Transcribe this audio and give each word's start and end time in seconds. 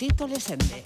Tito 0.00 0.26
Lesende. 0.26 0.82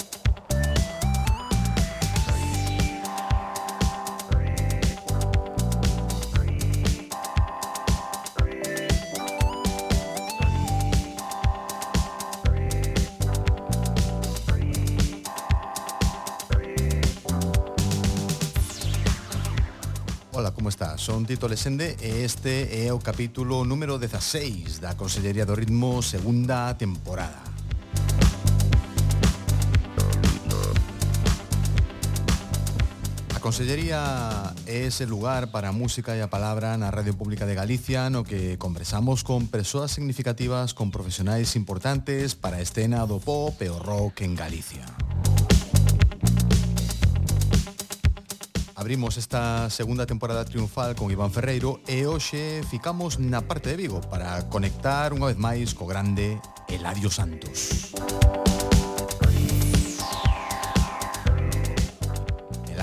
Como 20.54 20.70
está? 20.70 20.96
Son 20.96 21.26
Tito 21.26 21.46
Lesende 21.46 21.94
e 22.00 22.24
este 22.24 22.88
é 22.88 22.88
o 22.88 22.96
capítulo 22.96 23.68
número 23.68 24.00
16 24.00 24.80
da 24.80 24.96
Consellería 24.96 25.44
do 25.44 25.52
Ritmo 25.52 26.00
segunda 26.00 26.72
temporada. 26.72 27.43
Consellería 33.44 34.54
é 34.64 34.88
ese 34.88 35.04
lugar 35.04 35.52
para 35.52 35.68
música 35.68 36.16
e 36.16 36.24
a 36.24 36.32
palabra 36.32 36.80
na 36.80 36.88
Radio 36.88 37.12
Pública 37.12 37.44
de 37.44 37.52
Galicia 37.52 38.08
no 38.08 38.24
que 38.24 38.56
conversamos 38.56 39.20
con 39.20 39.52
persoas 39.52 39.92
significativas 39.92 40.72
con 40.72 40.88
profesionais 40.88 41.52
importantes 41.52 42.32
para 42.32 42.56
a 42.56 42.64
escena 42.64 43.04
do 43.04 43.20
pop 43.20 43.52
e 43.60 43.68
o 43.68 43.76
rock 43.76 44.24
en 44.24 44.32
Galicia. 44.32 44.88
Abrimos 48.72 49.20
esta 49.20 49.68
segunda 49.68 50.08
temporada 50.08 50.48
triunfal 50.48 50.96
con 50.96 51.12
Iván 51.12 51.28
Ferreiro 51.28 51.84
e 51.84 52.08
hoxe 52.08 52.64
ficamos 52.72 53.20
na 53.20 53.44
parte 53.44 53.68
de 53.68 53.76
Vigo 53.76 54.00
para 54.08 54.40
conectar 54.48 55.12
unha 55.12 55.28
vez 55.28 55.36
máis 55.36 55.76
co 55.76 55.84
grande 55.84 56.40
Eladio 56.72 57.12
Santos. 57.12 57.92
Música 57.92 58.43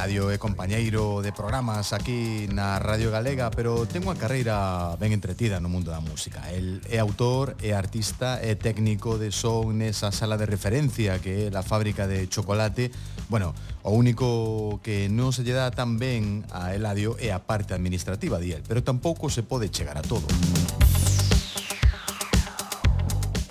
Eladio 0.01 0.33
é 0.33 0.41
compañeiro 0.41 1.21
de 1.21 1.29
programas 1.29 1.93
aquí 1.93 2.49
na 2.49 2.81
Radio 2.81 3.13
Galega, 3.13 3.53
pero 3.53 3.85
ten 3.85 4.01
unha 4.01 4.17
carreira 4.17 4.97
ben 4.97 5.13
entretida 5.13 5.61
no 5.61 5.69
mundo 5.69 5.93
da 5.93 6.01
música. 6.01 6.41
El 6.49 6.81
é 6.89 6.97
autor, 6.97 7.53
é 7.61 7.77
artista, 7.77 8.41
é 8.41 8.57
técnico 8.57 9.21
de 9.21 9.29
son 9.29 9.77
nesa 9.77 10.09
sala 10.09 10.41
de 10.41 10.49
referencia 10.49 11.21
que 11.21 11.45
é 11.45 11.53
la 11.53 11.61
fábrica 11.61 12.09
de 12.09 12.25
chocolate. 12.25 12.89
Bueno, 13.29 13.53
o 13.85 13.93
único 13.93 14.81
que 14.81 15.05
non 15.05 15.37
se 15.37 15.45
lle 15.45 15.53
dá 15.53 15.69
tan 15.69 16.01
ben 16.01 16.49
a 16.49 16.73
Eladio 16.73 17.13
é 17.21 17.29
a 17.29 17.37
parte 17.37 17.77
administrativa 17.77 18.41
di 18.41 18.57
el, 18.57 18.65
pero 18.65 18.81
tampouco 18.81 19.29
se 19.29 19.45
pode 19.45 19.69
chegar 19.69 20.01
a 20.01 20.03
todo. 20.09 20.25
Música 20.25 20.60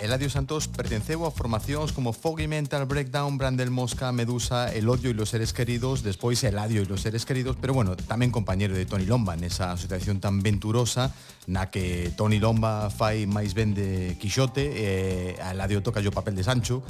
Eladio 0.01 0.33
Santos 0.33 0.65
pertenceu 0.65 1.29
a 1.29 1.31
formacións 1.31 1.93
como 1.93 2.09
Foggy 2.09 2.49
Mental, 2.49 2.89
Breakdown, 2.89 3.37
Brandel 3.37 3.69
Mosca, 3.69 4.09
Medusa, 4.09 4.73
El 4.73 4.89
Odio 4.89 5.13
e 5.13 5.13
los 5.13 5.29
Seres 5.29 5.53
Queridos, 5.53 6.01
despois 6.01 6.41
Eladio 6.41 6.81
e 6.81 6.89
los 6.89 7.05
Seres 7.05 7.21
Queridos, 7.21 7.53
pero 7.61 7.77
bueno, 7.77 7.93
tamén 7.93 8.33
compañero 8.33 8.73
de 8.73 8.89
Tony 8.89 9.05
Lomba 9.05 9.37
nesa 9.37 9.77
asociación 9.77 10.17
tan 10.17 10.41
venturosa 10.41 11.13
na 11.45 11.69
que 11.69 12.09
Tony 12.17 12.41
Lomba 12.41 12.89
fai 12.89 13.29
máis 13.29 13.53
ben 13.53 13.77
de 13.77 14.17
Quixote 14.17 14.73
e 14.73 14.87
Eladio 15.37 15.85
toca 15.85 16.01
o 16.01 16.09
papel 16.09 16.33
de 16.33 16.49
Sancho 16.49 16.81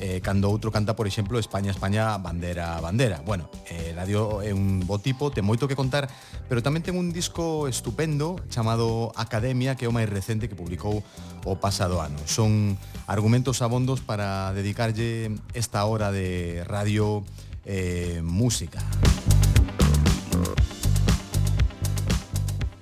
eh, 0.00 0.24
cando 0.24 0.48
outro 0.48 0.72
canta, 0.72 0.96
por 0.96 1.04
exemplo, 1.04 1.36
España, 1.38 1.70
España, 1.70 2.16
bandera, 2.16 2.80
bandera. 2.80 3.20
Bueno, 3.20 3.52
eh, 3.68 3.92
Radio 3.94 4.40
é 4.40 4.50
un 4.56 4.80
bo 4.88 4.96
tipo, 4.98 5.28
ten 5.28 5.44
moito 5.44 5.68
que 5.68 5.76
contar, 5.76 6.08
pero 6.48 6.64
tamén 6.64 6.80
ten 6.80 6.96
un 6.96 7.12
disco 7.12 7.68
estupendo 7.68 8.40
chamado 8.48 9.12
Academia, 9.14 9.76
que 9.76 9.84
é 9.84 9.88
o 9.88 9.94
máis 9.94 10.08
recente 10.08 10.48
que 10.48 10.56
publicou 10.56 11.04
o 11.44 11.54
pasado 11.60 12.00
ano. 12.00 12.16
Son 12.24 12.80
argumentos 13.04 13.60
abondos 13.60 14.00
para 14.00 14.56
dedicarlle 14.56 15.36
esta 15.52 15.84
hora 15.84 16.08
de 16.08 16.64
radio 16.64 17.20
eh, 17.68 18.24
música. 18.24 18.80
Música 20.32 20.79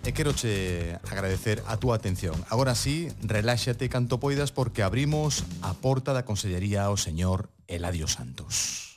e 0.09 0.13
quero 0.15 0.33
che 0.33 0.99
agradecer 1.11 1.63
a 1.67 1.77
túa 1.77 1.97
atención. 1.97 2.43
Agora 2.49 2.75
sí, 2.75 3.13
reláxate 3.21 3.93
canto 3.93 4.17
poidas 4.17 4.57
porque 4.57 4.83
abrimos 4.83 5.45
a 5.61 5.77
porta 5.77 6.17
da 6.17 6.25
Consellería 6.25 6.89
ao 6.89 6.97
señor 6.97 7.53
Eladio 7.69 8.09
Santos. 8.09 8.97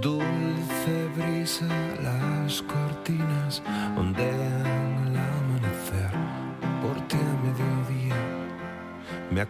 Do 0.00 0.17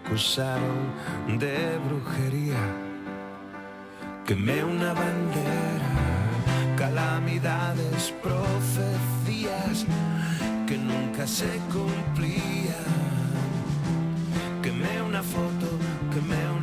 acusaron 0.08 1.38
de 1.38 1.78
brujería, 1.86 2.56
quemé 4.24 4.64
una 4.64 4.94
bandera, 4.94 5.90
calamidades, 6.76 8.14
profecías 8.22 9.84
que 10.66 10.78
nunca 10.78 11.26
se 11.26 11.60
cumplían, 11.70 12.88
quemé 14.62 15.02
una 15.02 15.22
foto, 15.22 15.68
quemé 16.10 16.42
una 16.56 16.57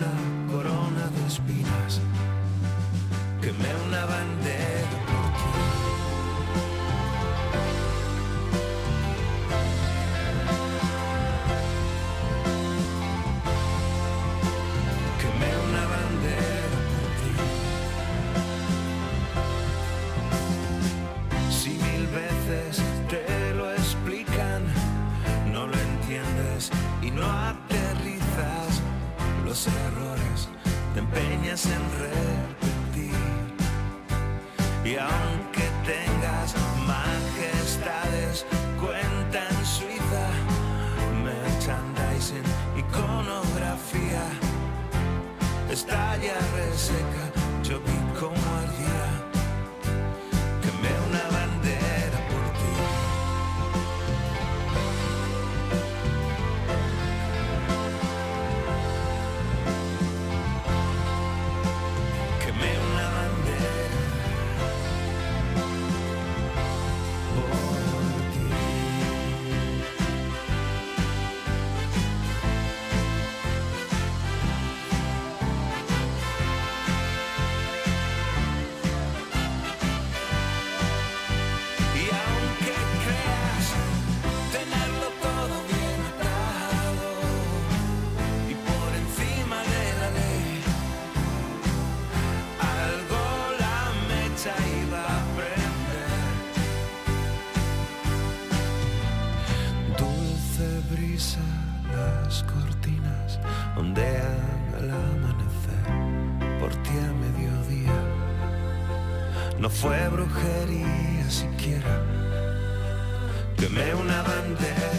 come 113.75 113.93
una 113.93 114.21
bandera. 114.21 114.91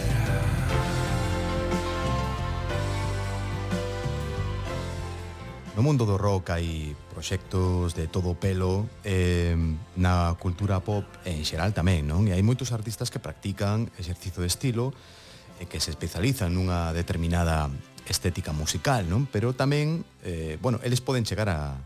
No 5.75 5.81
mundo 5.81 6.05
do 6.05 6.17
rock 6.17 6.49
hai 6.49 6.93
proxectos 7.09 7.93
de 7.93 8.09
todo 8.09 8.33
pelo 8.33 8.89
eh, 9.05 9.53
na 9.97 10.33
cultura 10.37 10.81
pop 10.81 11.05
en 11.25 11.45
xeral 11.45 11.73
tamén, 11.73 12.05
non? 12.05 12.25
E 12.29 12.33
hai 12.33 12.41
moitos 12.41 12.73
artistas 12.73 13.09
que 13.13 13.21
practican 13.21 13.89
exercicio 13.97 14.41
de 14.41 14.49
estilo 14.49 14.93
e 15.57 15.65
eh, 15.65 15.67
que 15.69 15.81
se 15.81 15.93
especializan 15.93 16.53
nunha 16.53 16.93
determinada 16.93 17.69
estética 18.09 18.53
musical, 18.57 19.05
non? 19.05 19.29
Pero 19.29 19.53
tamén, 19.53 20.05
eh, 20.25 20.57
bueno, 20.61 20.81
eles 20.81 21.01
poden 21.01 21.29
chegar 21.29 21.49
a, 21.49 21.77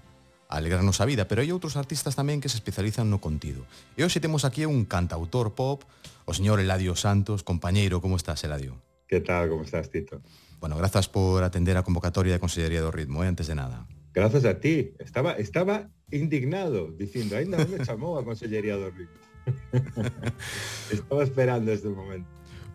alegrarnos 0.51 0.99
a 0.99 1.07
vida, 1.07 1.25
pero 1.25 1.39
hai 1.39 1.49
outros 1.55 1.79
artistas 1.79 2.13
tamén 2.19 2.43
que 2.43 2.51
se 2.51 2.59
especializan 2.59 3.07
no 3.07 3.23
contido. 3.23 3.63
E 3.95 4.03
hoxe 4.03 4.19
temos 4.19 4.43
aquí 4.43 4.67
un 4.67 4.83
cantautor 4.83 5.55
pop, 5.55 5.87
o 6.27 6.31
señor 6.35 6.59
Eladio 6.59 6.93
Santos. 6.99 7.47
Compañeiro, 7.47 8.03
como 8.03 8.19
estás, 8.19 8.43
Eladio? 8.43 8.75
Que 9.07 9.23
tal, 9.23 9.47
como 9.47 9.63
estás, 9.63 9.87
Tito? 9.87 10.19
Bueno, 10.59 10.77
grazas 10.77 11.07
por 11.07 11.41
atender 11.41 11.79
a 11.79 11.87
convocatoria 11.87 12.35
da 12.35 12.43
Consellería 12.43 12.83
do 12.83 12.91
Ritmo, 12.91 13.23
eh, 13.23 13.31
antes 13.31 13.47
de 13.47 13.55
nada. 13.55 13.87
Grazas 14.13 14.43
a 14.43 14.59
ti. 14.59 14.93
Estaba 14.99 15.39
estaba 15.39 15.87
indignado, 16.11 16.91
dicindo, 16.91 17.39
ainda 17.39 17.55
non 17.55 17.71
me 17.71 17.79
chamou 17.81 18.19
a 18.19 18.27
Consellería 18.27 18.75
do 18.75 18.91
Ritmo. 18.91 19.19
estaba 20.91 21.23
esperando 21.23 21.71
este 21.71 21.89
momento. 21.89 22.27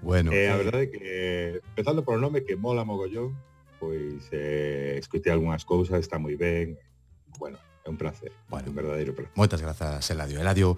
Bueno. 0.03 0.33
Eh, 0.33 0.49
a 0.49 0.57
eh, 0.57 0.65
verdade 0.65 0.83
é 0.85 0.91
que, 0.91 1.05
empezando 1.77 2.05
por 2.05 2.17
o 2.17 2.21
nome 2.21 2.43
que 2.43 2.57
mola 2.57 2.89
mogollón, 2.89 3.37
pois 3.79 4.29
eh, 4.33 4.97
escutei 4.99 5.33
algunhas 5.33 5.65
cousas, 5.65 6.01
está 6.01 6.19
moi 6.19 6.37
ben, 6.37 6.81
bueno, 7.39 7.59
é 7.85 7.89
un 7.89 7.97
placer, 7.97 8.33
bueno, 8.49 8.71
un 8.71 8.77
verdadeiro 8.77 9.15
placer. 9.15 9.33
Moitas 9.37 9.61
grazas, 9.63 10.03
Eladio. 10.11 10.41
Eladio, 10.41 10.77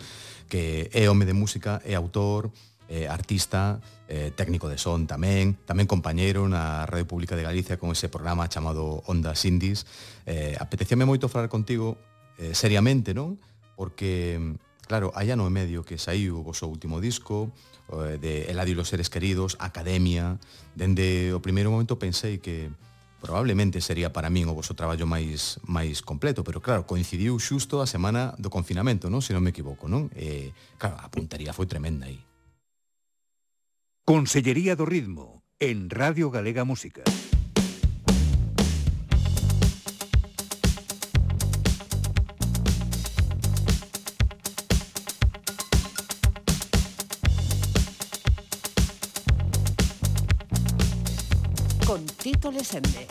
que 0.49 0.91
é 0.93 1.09
home 1.09 1.25
de 1.25 1.33
música, 1.33 1.81
é 1.85 1.95
autor, 1.95 2.53
eh, 2.89 3.07
artista, 3.09 3.81
eh, 4.09 4.33
técnico 4.35 4.69
de 4.69 4.81
son 4.81 5.07
tamén, 5.07 5.57
tamén 5.69 5.85
compañeiro 5.85 6.49
na 6.49 6.89
Radio 6.89 7.05
Pública 7.05 7.37
de 7.37 7.45
Galicia 7.45 7.77
con 7.77 7.93
ese 7.93 8.09
programa 8.09 8.49
chamado 8.49 9.05
Ondas 9.05 9.45
Indies. 9.45 9.85
Eh, 10.25 10.57
apetecíame 10.57 11.05
moito 11.05 11.29
falar 11.29 11.53
contigo 11.53 12.01
eh, 12.41 12.57
seriamente, 12.57 13.13
non? 13.13 13.37
Porque, 13.77 14.41
claro, 14.89 15.13
hai 15.13 15.29
ano 15.29 15.45
e 15.45 15.53
medio 15.53 15.85
que 15.85 16.01
saiu 16.01 16.41
o 16.41 16.45
vosso 16.45 16.65
último 16.65 16.99
disco, 16.99 17.53
eh, 17.93 18.17
de 18.17 18.49
Eladio 18.49 18.73
e 18.73 18.81
los 18.81 18.89
seres 18.89 19.13
queridos, 19.13 19.61
Academia, 19.61 20.41
dende 20.73 21.37
o 21.37 21.45
primeiro 21.45 21.69
momento 21.69 22.01
pensei 22.01 22.41
que 22.41 22.73
probablemente 23.21 23.81
sería 23.81 24.13
para 24.13 24.31
min 24.31 24.47
o 24.47 24.55
vosso 24.55 24.79
traballo 24.79 25.07
máis 25.07 25.59
máis 25.67 26.03
completo, 26.03 26.47
pero 26.47 26.63
claro, 26.63 26.87
coincidiu 26.87 27.39
xusto 27.43 27.83
a 27.83 27.87
semana 27.91 28.35
do 28.39 28.51
confinamento, 28.51 29.11
non? 29.11 29.23
Se 29.23 29.35
non 29.35 29.43
me 29.43 29.51
equivoco, 29.51 29.91
non? 29.91 30.11
Eh, 30.15 30.55
claro, 30.79 30.99
a 31.03 31.11
puntería 31.11 31.51
foi 31.51 31.67
tremenda 31.67 32.07
aí. 32.07 32.19
Consellería 34.07 34.73
do 34.79 34.89
Ritmo 34.89 35.43
en 35.59 35.91
Radio 35.91 36.31
Galega 36.31 36.65
Música. 36.65 37.05
Tito 52.29 52.51
Lesende. 52.51 53.07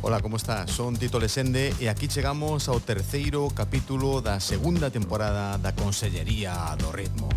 Ola, 0.00 0.22
como 0.22 0.36
está? 0.36 0.66
Son 0.66 0.96
Tito 0.96 1.18
Lesende 1.18 1.74
e 1.78 1.88
aquí 1.88 2.08
chegamos 2.08 2.70
ao 2.70 2.80
terceiro 2.80 3.52
capítulo 3.52 4.22
da 4.22 4.40
segunda 4.40 4.88
temporada 4.88 5.58
da 5.58 5.76
Consellería 5.76 6.72
do 6.80 6.88
Ritmo. 6.88 7.28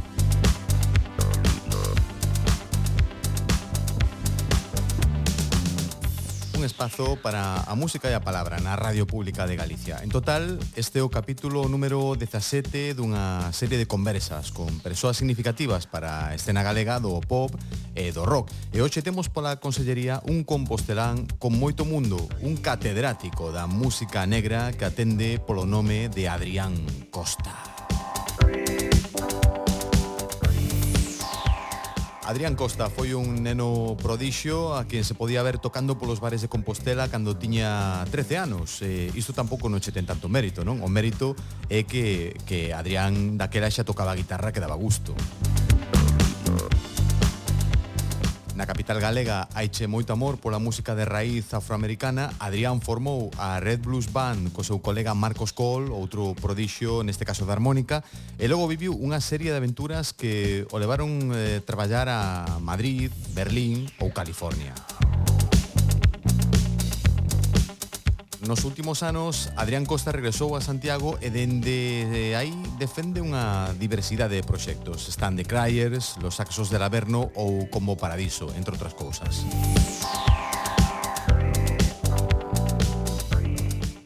un 6.60 6.66
espazo 6.66 7.16
para 7.16 7.62
a 7.62 7.76
música 7.76 8.12
e 8.12 8.14
a 8.14 8.20
palabra 8.20 8.60
na 8.60 8.76
Radio 8.76 9.08
Pública 9.08 9.48
de 9.48 9.56
Galicia. 9.56 10.04
En 10.04 10.12
total, 10.12 10.60
este 10.76 11.00
é 11.00 11.04
o 11.04 11.08
capítulo 11.08 11.72
número 11.72 12.20
17 12.20 13.00
dunha 13.00 13.48
serie 13.56 13.80
de 13.80 13.88
conversas 13.88 14.52
con 14.52 14.68
persoas 14.84 15.16
significativas 15.16 15.88
para 15.88 16.28
a 16.28 16.36
escena 16.36 16.60
galega 16.60 17.00
do 17.00 17.16
pop 17.24 17.56
e 17.96 18.12
do 18.12 18.28
rock. 18.28 18.52
E 18.76 18.84
hoxe 18.84 19.00
temos 19.00 19.32
pola 19.32 19.64
Consellería 19.64 20.20
un 20.28 20.44
compostelán 20.44 21.32
con 21.40 21.56
moito 21.56 21.88
mundo, 21.88 22.20
un 22.44 22.60
catedrático 22.60 23.56
da 23.56 23.64
música 23.64 24.28
negra 24.28 24.76
que 24.76 24.84
atende 24.84 25.40
polo 25.40 25.64
nome 25.64 26.12
de 26.12 26.28
Adrián 26.28 26.76
Costa. 27.08 27.69
Adrián 32.30 32.54
Costa 32.54 32.94
foi 32.94 33.18
un 33.18 33.42
neno 33.42 33.98
prodixio 33.98 34.78
a 34.78 34.86
quen 34.86 35.02
se 35.02 35.18
podía 35.18 35.42
ver 35.42 35.58
tocando 35.58 35.98
polos 35.98 36.22
bares 36.22 36.46
de 36.46 36.48
Compostela 36.48 37.10
cando 37.10 37.34
tiña 37.34 38.06
13 38.14 38.38
anos. 38.38 38.86
E 38.86 39.10
isto 39.18 39.34
tampouco 39.34 39.66
non 39.66 39.82
che 39.82 39.90
ten 39.90 40.06
tanto 40.06 40.30
mérito, 40.30 40.62
non? 40.62 40.78
O 40.86 40.90
mérito 40.94 41.34
é 41.74 41.90
que, 41.90 42.38
que 42.46 42.70
Adrián 42.70 43.42
daquela 43.42 43.66
xa 43.74 43.82
tocaba 43.82 44.14
a 44.14 44.20
guitarra 44.22 44.54
que 44.54 44.62
daba 44.62 44.78
gusto. 44.78 45.18
Na 48.60 48.68
capital 48.68 49.00
galega 49.00 49.48
haiche 49.56 49.88
moito 49.88 50.12
amor 50.12 50.36
pola 50.36 50.60
música 50.60 50.92
de 50.92 51.08
raíz 51.08 51.48
afroamericana, 51.56 52.36
Adrián 52.44 52.84
formou 52.84 53.32
a 53.40 53.56
Red 53.64 53.88
Blues 53.88 54.12
Band 54.12 54.52
co 54.52 54.68
seu 54.68 54.84
colega 54.84 55.16
Marcos 55.16 55.56
Cole, 55.56 55.88
outro 55.88 56.36
prodixio 56.36 57.00
neste 57.00 57.24
caso 57.24 57.48
da 57.48 57.56
armónica, 57.56 58.04
e 58.36 58.52
logo 58.52 58.68
viviu 58.68 58.92
unha 59.00 59.24
serie 59.24 59.56
de 59.56 59.60
aventuras 59.64 60.12
que 60.12 60.68
o 60.68 60.76
levaron 60.76 61.32
eh, 61.32 61.64
traballar 61.64 62.12
a 62.12 62.60
Madrid, 62.60 63.08
Berlín 63.32 63.88
ou 64.04 64.12
California. 64.12 64.76
Nos 68.40 68.64
últimos 68.64 69.04
anos, 69.04 69.52
Adrián 69.60 69.84
Costa 69.84 70.16
regresou 70.16 70.56
a 70.56 70.64
Santiago 70.64 71.20
e 71.20 71.28
dende 71.28 72.08
de 72.08 72.40
aí 72.40 72.56
defende 72.80 73.20
unha 73.20 73.76
diversidade 73.76 74.40
de 74.40 74.48
proxectos. 74.48 75.12
Están 75.12 75.36
de 75.36 75.44
Cryers, 75.44 76.16
Los 76.24 76.40
Saxos 76.40 76.72
del 76.72 76.80
Averno 76.80 77.36
ou 77.36 77.68
Como 77.68 78.00
Paradiso, 78.00 78.48
entre 78.56 78.80
outras 78.80 78.96
cousas. 78.96 79.44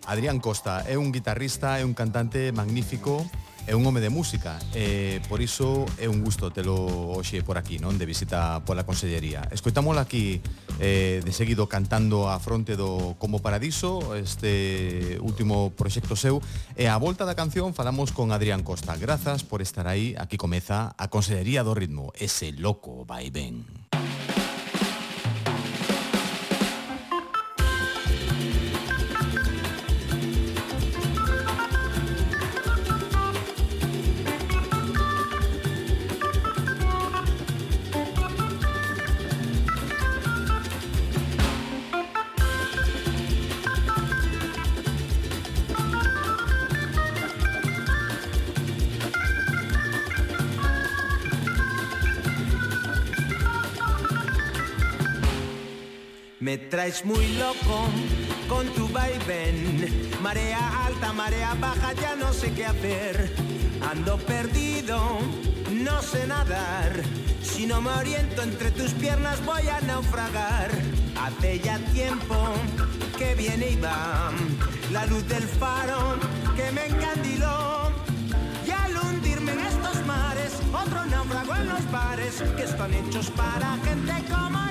Adrián 0.10 0.42
Costa 0.42 0.82
é 0.90 0.98
un 0.98 1.14
guitarrista 1.14 1.78
e 1.78 1.86
un 1.86 1.94
cantante 1.94 2.50
magnífico 2.50 3.22
é 3.68 3.76
un 3.76 3.86
home 3.86 4.02
de 4.02 4.10
música 4.10 4.60
e 4.76 5.22
por 5.30 5.40
iso 5.40 5.88
é 5.96 6.12
un 6.12 6.20
gusto 6.20 6.52
telo 6.52 6.76
hoxe 7.16 7.44
por 7.44 7.56
aquí, 7.56 7.80
non? 7.80 7.96
De 7.96 8.04
visita 8.04 8.60
pola 8.68 8.84
consellería. 8.84 9.48
Escoitámola 9.52 10.04
aquí 10.04 10.44
eh, 10.80 11.24
de 11.24 11.32
seguido 11.32 11.72
cantando 11.72 12.28
a 12.28 12.40
fronte 12.44 12.76
do 12.76 13.16
Como 13.18 13.40
Paradiso, 13.40 14.16
este 14.20 15.16
último 15.24 15.72
proxecto 15.72 16.20
seu, 16.20 16.44
e 16.76 16.92
a 16.92 17.00
volta 17.00 17.24
da 17.24 17.38
canción 17.38 17.72
falamos 17.72 18.12
con 18.12 18.36
Adrián 18.36 18.68
Costa. 18.68 19.00
Grazas 19.00 19.48
por 19.48 19.64
estar 19.64 19.88
aí, 19.88 20.16
aquí 20.20 20.36
comeza 20.36 20.92
a 20.98 21.08
Consellería 21.08 21.64
do 21.64 21.72
Ritmo, 21.72 22.12
ese 22.20 22.52
loco 22.52 23.08
vai 23.08 23.32
ben. 23.32 23.64
Música 23.64 24.13
traes 56.84 57.06
muy 57.06 57.26
loco 57.36 57.88
con 58.50 58.68
tu 58.74 58.90
vaivén. 58.90 60.12
Marea 60.22 60.86
alta, 60.86 61.14
marea 61.14 61.54
baja, 61.54 61.94
ya 61.94 62.14
no 62.16 62.34
sé 62.34 62.52
qué 62.52 62.66
hacer. 62.66 63.34
Ando 63.90 64.18
perdido 64.18 65.20
no 65.72 66.02
sé 66.02 66.28
nadar. 66.28 66.92
Si 67.42 67.66
no 67.68 67.80
me 67.80 67.90
oriento 67.92 68.42
entre 68.42 68.70
tus 68.72 68.92
piernas 68.92 69.40
voy 69.46 69.66
a 69.70 69.80
naufragar. 69.82 70.72
Hace 71.22 71.60
ya 71.60 71.78
tiempo 71.94 72.36
que 73.18 73.34
viene 73.36 73.70
y 73.70 73.76
va 73.78 74.32
la 74.92 75.06
luz 75.06 75.26
del 75.30 75.44
faro 75.44 76.18
que 76.58 76.70
me 76.74 76.88
encandiló. 76.88 77.92
Y 78.68 78.72
al 78.72 78.98
hundirme 78.98 79.54
en 79.54 79.60
estos 79.60 80.06
mares, 80.06 80.52
otro 80.74 81.06
náufrago 81.06 81.56
en 81.56 81.70
los 81.70 81.92
bares 81.92 82.44
que 82.58 82.64
están 82.64 82.94
hechos 82.94 83.30
para 83.30 83.78
gente 83.86 84.14
como 84.30 84.63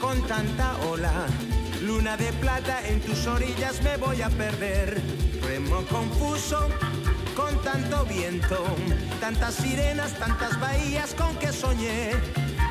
con 0.00 0.22
tanta 0.22 0.76
ola. 0.88 1.26
Luna 1.82 2.16
de 2.16 2.32
plata 2.34 2.86
en 2.86 3.00
tus 3.00 3.26
orillas 3.26 3.82
me 3.82 3.96
voy 3.96 4.22
a 4.22 4.28
perder. 4.30 5.00
Remo 5.42 5.82
confuso 5.86 6.68
con 7.34 7.56
tanto 7.62 8.04
viento. 8.04 8.64
Tantas 9.20 9.54
sirenas, 9.54 10.18
tantas 10.18 10.58
bahías 10.60 11.14
con 11.14 11.34
que 11.36 11.52
soñé. 11.52 12.12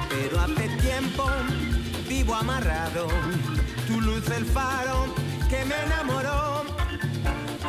Pero 0.10 0.40
hace 0.42 0.70
tiempo 0.78 1.26
vivo 2.08 2.36
amarrado. 2.36 3.08
Tu 3.88 4.00
luz 4.00 4.30
el 4.30 4.46
faro 4.46 5.14
que 5.50 5.66
me 5.66 5.76
enamoró. 5.86 6.64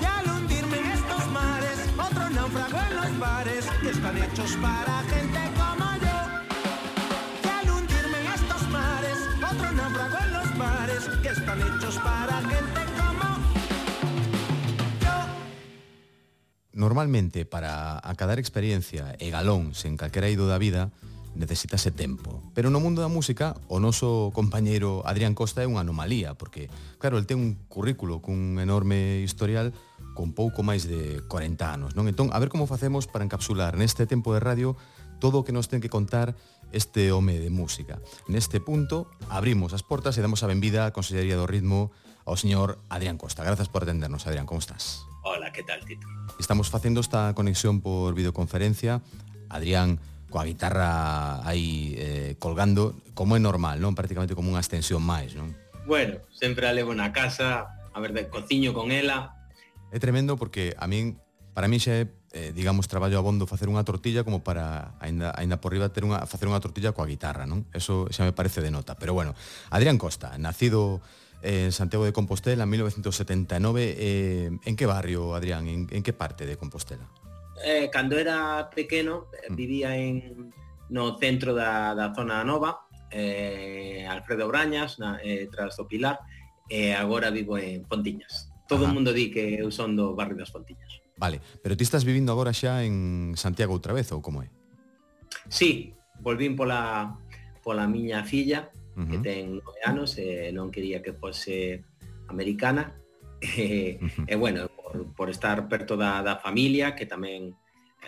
Y 0.01 0.05
al 0.05 0.31
hundirme 0.31 0.79
en 0.79 0.91
estos 0.93 1.27
mares, 1.29 1.79
otro 1.99 2.31
náufrago 2.31 2.79
en 2.91 2.97
los 2.97 3.19
bares 3.19 3.67
que 3.81 3.91
están 3.91 4.17
hechos 4.19 4.53
para 4.61 5.03
gente 5.09 5.42
Normalmente, 16.73 17.45
para 17.45 18.01
acadar 18.01 18.41
experiencia 18.41 19.13
e 19.21 19.29
galón 19.29 19.77
sen 19.77 20.01
calquera 20.01 20.33
ido 20.33 20.49
da 20.49 20.57
vida, 20.57 20.89
necesitase 21.35 21.91
tempo. 21.91 22.43
Pero 22.55 22.71
no 22.71 22.81
mundo 22.81 23.01
da 23.01 23.13
música, 23.13 23.57
o 23.69 23.81
noso 23.81 24.33
compañeiro 24.33 25.05
Adrián 25.05 25.37
Costa 25.37 25.65
é 25.65 25.69
unha 25.69 25.85
anomalía, 25.85 26.37
porque, 26.37 26.69
claro, 27.01 27.17
el 27.17 27.29
ten 27.29 27.41
un 27.41 27.57
currículo 27.69 28.21
cun 28.21 28.61
enorme 28.61 29.21
historial 29.25 29.73
con 30.13 30.37
pouco 30.37 30.61
máis 30.61 30.85
de 30.85 31.25
40 31.29 31.61
anos, 31.73 31.91
non? 31.97 32.09
Entón, 32.09 32.29
a 32.33 32.41
ver 32.41 32.53
como 32.53 32.69
facemos 32.69 33.09
para 33.09 33.25
encapsular 33.25 33.77
neste 33.81 34.05
tempo 34.05 34.37
de 34.37 34.45
radio 34.45 34.77
todo 35.21 35.41
o 35.41 35.45
que 35.47 35.55
nos 35.55 35.71
ten 35.71 35.81
que 35.81 35.93
contar 35.93 36.37
este 36.73 37.13
home 37.13 37.39
de 37.39 37.53
música. 37.53 38.01
Neste 38.29 38.61
punto, 38.61 39.09
abrimos 39.29 39.73
as 39.73 39.85
portas 39.85 40.17
e 40.19 40.25
damos 40.25 40.45
a 40.45 40.51
benvida 40.51 40.89
á 40.89 40.93
Consellería 40.93 41.37
do 41.37 41.49
Ritmo 41.49 41.93
ao 42.29 42.37
señor 42.37 42.81
Adrián 42.93 43.17
Costa. 43.17 43.45
Grazas 43.45 43.69
por 43.69 43.85
atendernos, 43.85 44.27
Adrián, 44.27 44.49
como 44.49 44.61
estás? 44.61 45.12
Ola, 45.23 45.53
que 45.53 45.63
tal, 45.63 45.85
Tito? 45.85 46.07
Estamos 46.39 46.69
facendo 46.69 47.01
esta 47.01 47.33
conexión 47.35 47.81
por 47.81 48.15
videoconferencia. 48.15 49.03
Adrián, 49.49 50.03
coa 50.33 50.43
guitarra 50.43 51.47
aí 51.47 51.95
eh, 51.95 52.35
colgando, 52.43 52.99
como 53.15 53.37
é 53.37 53.41
normal, 53.41 53.79
non? 53.79 53.95
Prácticamente 53.95 54.35
como 54.35 54.51
unha 54.51 54.59
extensión 54.59 54.99
máis, 55.05 55.39
non? 55.39 55.55
Bueno, 55.87 56.19
sempre 56.35 56.67
a 56.67 56.75
levo 56.75 56.91
na 56.91 57.15
casa, 57.15 57.71
a 57.95 57.99
verdade, 58.03 58.27
cociño 58.33 58.75
con 58.75 58.91
ela. 58.91 59.39
É 59.95 60.03
tremendo 60.03 60.35
porque 60.35 60.75
a 60.75 60.91
min, 60.91 61.23
para 61.55 61.71
min 61.71 61.79
xa 61.79 62.03
é, 62.03 62.11
eh, 62.35 62.51
digamos, 62.51 62.91
traballo 62.91 63.21
abondo 63.21 63.47
facer 63.47 63.71
unha 63.71 63.87
tortilla 63.87 64.27
como 64.27 64.43
para, 64.43 64.99
aínda 64.99 65.31
aínda 65.39 65.63
por 65.63 65.71
riba, 65.71 65.95
ter 65.95 66.03
unha, 66.03 66.27
facer 66.27 66.51
unha 66.51 66.59
tortilla 66.59 66.91
coa 66.91 67.07
guitarra, 67.07 67.47
non? 67.47 67.69
Eso 67.71 68.11
xa 68.11 68.27
me 68.27 68.35
parece 68.35 68.59
de 68.59 68.75
nota. 68.75 68.99
Pero 68.99 69.15
bueno, 69.15 69.39
Adrián 69.71 70.03
Costa, 70.03 70.35
nacido 70.41 70.99
en 71.43 71.73
Santiago 71.73 72.05
de 72.05 72.13
Compostela 72.13 72.65
en 72.65 72.71
1979. 72.71 73.95
Eh, 73.99 74.51
en 74.65 74.77
que 74.77 74.87
barrio, 74.87 75.35
Adrián? 75.35 75.67
En, 75.67 75.89
en 75.91 76.03
que 76.03 76.13
parte 76.13 76.47
de 76.47 76.57
Compostela? 76.57 77.09
Eh, 77.65 77.91
cando 77.93 78.19
era 78.19 78.71
pequeno, 78.75 79.27
eh, 79.33 79.51
mm. 79.51 79.57
vivía 79.57 79.97
en, 79.97 80.53
no 80.89 81.19
centro 81.19 81.55
da, 81.55 81.95
da 81.95 82.15
zona 82.15 82.45
nova, 82.45 82.87
eh, 83.11 84.07
Alfredo 84.09 84.49
Brañas, 84.49 84.99
na, 84.99 85.21
eh, 85.23 85.49
tras 85.51 85.77
do 85.77 85.89
Pilar, 85.89 86.21
e 86.69 86.93
eh, 86.93 86.95
agora 86.95 87.31
vivo 87.31 87.59
en 87.59 87.85
Fontiñas. 87.89 88.53
Todo 88.69 88.85
Ajá. 88.85 88.93
o 88.93 88.95
mundo 88.95 89.13
di 89.13 89.33
que 89.33 89.61
eu 89.61 89.73
son 89.73 89.97
do 89.97 90.17
barrio 90.17 90.37
das 90.37 90.53
Fontiñas. 90.53 91.01
Vale, 91.17 91.41
pero 91.63 91.77
ti 91.77 91.85
estás 91.85 92.05
vivindo 92.05 92.33
agora 92.33 92.57
xa 92.57 92.85
en 92.85 93.37
Santiago 93.37 93.77
outra 93.77 93.93
vez 93.93 94.11
ou 94.13 94.25
como 94.25 94.43
é? 94.43 94.49
Sí, 95.49 95.93
volvín 96.21 96.57
pola 96.57 97.17
pola 97.63 97.87
miña 97.87 98.25
filla 98.25 98.73
uh 98.97 99.03
-huh. 99.03 99.11
que 99.11 99.19
ten 99.19 99.59
nove 99.61 99.81
anos 99.85 100.19
e 100.19 100.49
eh, 100.49 100.51
non 100.53 100.71
quería 100.71 101.01
que 101.01 101.17
fose 101.17 101.85
americana 102.29 102.97
e, 103.41 103.99
uh 103.99 104.07
-huh. 104.07 104.27
e 104.29 104.35
bueno, 104.37 104.69
por, 104.73 105.15
por 105.15 105.29
estar 105.31 105.69
perto 105.69 105.97
da, 105.97 106.23
da 106.23 106.39
familia 106.39 106.95
que 106.95 107.07
tamén 107.07 107.57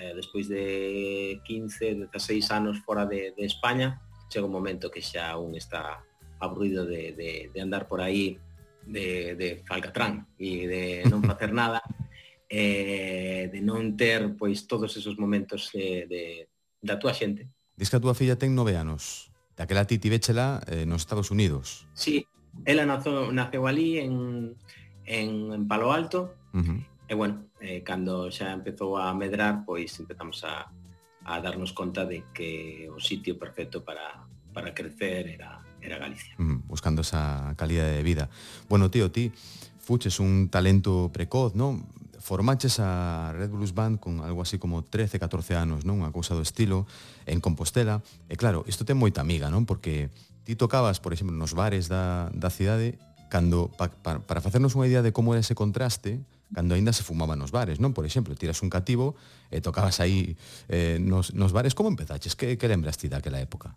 eh, 0.00 0.12
despois 0.14 0.48
de 0.50 1.40
15, 1.44 2.10
16 2.10 2.50
anos 2.50 2.82
fora 2.82 3.06
de, 3.06 3.32
de 3.36 3.44
España 3.44 4.02
chega 4.28 4.46
un 4.46 4.52
momento 4.52 4.90
que 4.90 5.02
xa 5.02 5.36
un 5.38 5.54
está 5.54 6.02
aburrido 6.40 6.84
de, 6.84 7.12
de, 7.12 7.50
de 7.52 7.58
andar 7.60 7.86
por 7.86 8.00
aí 8.00 8.38
de, 8.86 9.34
de 9.34 9.62
falcatrán 9.64 10.28
e 10.36 10.66
de 10.66 10.82
non 11.08 11.22
facer 11.30 11.54
nada 11.54 11.80
eh, 12.48 13.48
de 13.50 13.60
non 13.64 13.96
ter 13.96 14.36
pois 14.36 14.68
todos 14.68 14.92
esos 14.94 15.16
momentos 15.16 15.72
eh, 15.74 16.04
de, 16.06 16.48
da 16.82 17.00
tua 17.00 17.16
xente. 17.16 17.48
Diz 17.74 17.90
que 17.90 17.96
a 17.96 18.02
túa 18.02 18.14
filla 18.14 18.38
ten 18.38 18.54
nove 18.54 18.76
anos. 18.76 19.33
Daquela 19.56 19.86
ti 19.86 19.98
tivéchela 19.98 20.62
eh, 20.66 20.86
nos 20.86 21.02
Estados 21.02 21.30
Unidos. 21.30 21.86
Sí, 21.94 22.26
ela 22.64 22.86
nazo, 22.86 23.30
naceu 23.32 23.66
ali 23.66 23.98
en, 23.98 24.56
en, 25.06 25.52
en 25.52 25.68
Palo 25.68 25.92
Alto 25.92 26.34
uh 26.54 26.60
-huh. 26.60 26.78
e 27.08 27.14
bueno, 27.14 27.46
eh, 27.60 27.82
cando 27.82 28.30
xa 28.30 28.52
empezou 28.52 28.96
a 28.96 29.14
medrar, 29.14 29.64
pois 29.66 29.98
empezamos 30.00 30.42
a, 30.44 30.70
a 31.24 31.40
darnos 31.40 31.72
conta 31.72 32.04
de 32.04 32.24
que 32.32 32.88
o 32.90 32.98
sitio 33.00 33.38
perfecto 33.38 33.84
para, 33.84 34.26
para 34.52 34.74
crecer 34.74 35.28
era, 35.28 35.60
era 35.80 35.98
Galicia. 35.98 36.34
Mm, 36.38 36.66
buscando 36.66 37.02
esa 37.02 37.54
calidad 37.56 37.86
de 37.90 38.02
vida. 38.02 38.30
Bueno, 38.68 38.90
tío, 38.90 39.10
ti 39.10 39.32
fuches 39.78 40.18
un 40.20 40.48
talento 40.48 41.10
precoz, 41.12 41.54
¿no? 41.54 41.84
formaches 42.24 42.80
a 42.80 43.32
Red 43.36 43.50
Blues 43.50 43.74
Band 43.74 44.00
con 44.00 44.20
algo 44.20 44.40
así 44.40 44.58
como 44.58 44.82
13, 44.82 45.20
14 45.20 45.60
anos, 45.60 45.84
non? 45.84 46.00
Unha 46.00 46.08
cousa 46.08 46.32
do 46.32 46.40
estilo, 46.40 46.88
en 47.28 47.44
Compostela. 47.44 48.00
E 48.32 48.40
claro, 48.40 48.64
isto 48.64 48.88
ten 48.88 48.96
moita 48.96 49.20
amiga, 49.20 49.52
non? 49.52 49.68
Porque 49.68 50.08
ti 50.48 50.56
tocabas, 50.56 51.04
por 51.04 51.12
exemplo, 51.12 51.36
nos 51.36 51.52
bares 51.52 51.92
da, 51.92 52.32
da 52.32 52.48
cidade, 52.48 52.96
cando, 53.28 53.68
pa, 53.76 53.92
pa, 53.92 54.24
para 54.24 54.40
facernos 54.40 54.72
unha 54.72 54.88
idea 54.88 55.04
de 55.04 55.12
como 55.12 55.36
era 55.36 55.44
ese 55.44 55.52
contraste, 55.52 56.16
cando 56.56 56.72
aínda 56.72 56.96
se 56.96 57.04
fumaba 57.04 57.36
nos 57.36 57.52
bares, 57.52 57.76
non? 57.76 57.92
Por 57.92 58.08
exemplo, 58.08 58.32
tiras 58.32 58.64
un 58.64 58.72
cativo 58.72 59.20
e 59.52 59.60
tocabas 59.60 60.00
aí 60.00 60.40
eh, 60.72 60.96
nos, 61.04 61.36
nos 61.36 61.52
bares. 61.52 61.76
Como 61.76 61.92
empezaches? 61.92 62.32
Que, 62.32 62.56
que 62.56 62.66
lembras 62.72 62.96
ti 62.96 63.12
daquela 63.12 63.36
época? 63.36 63.76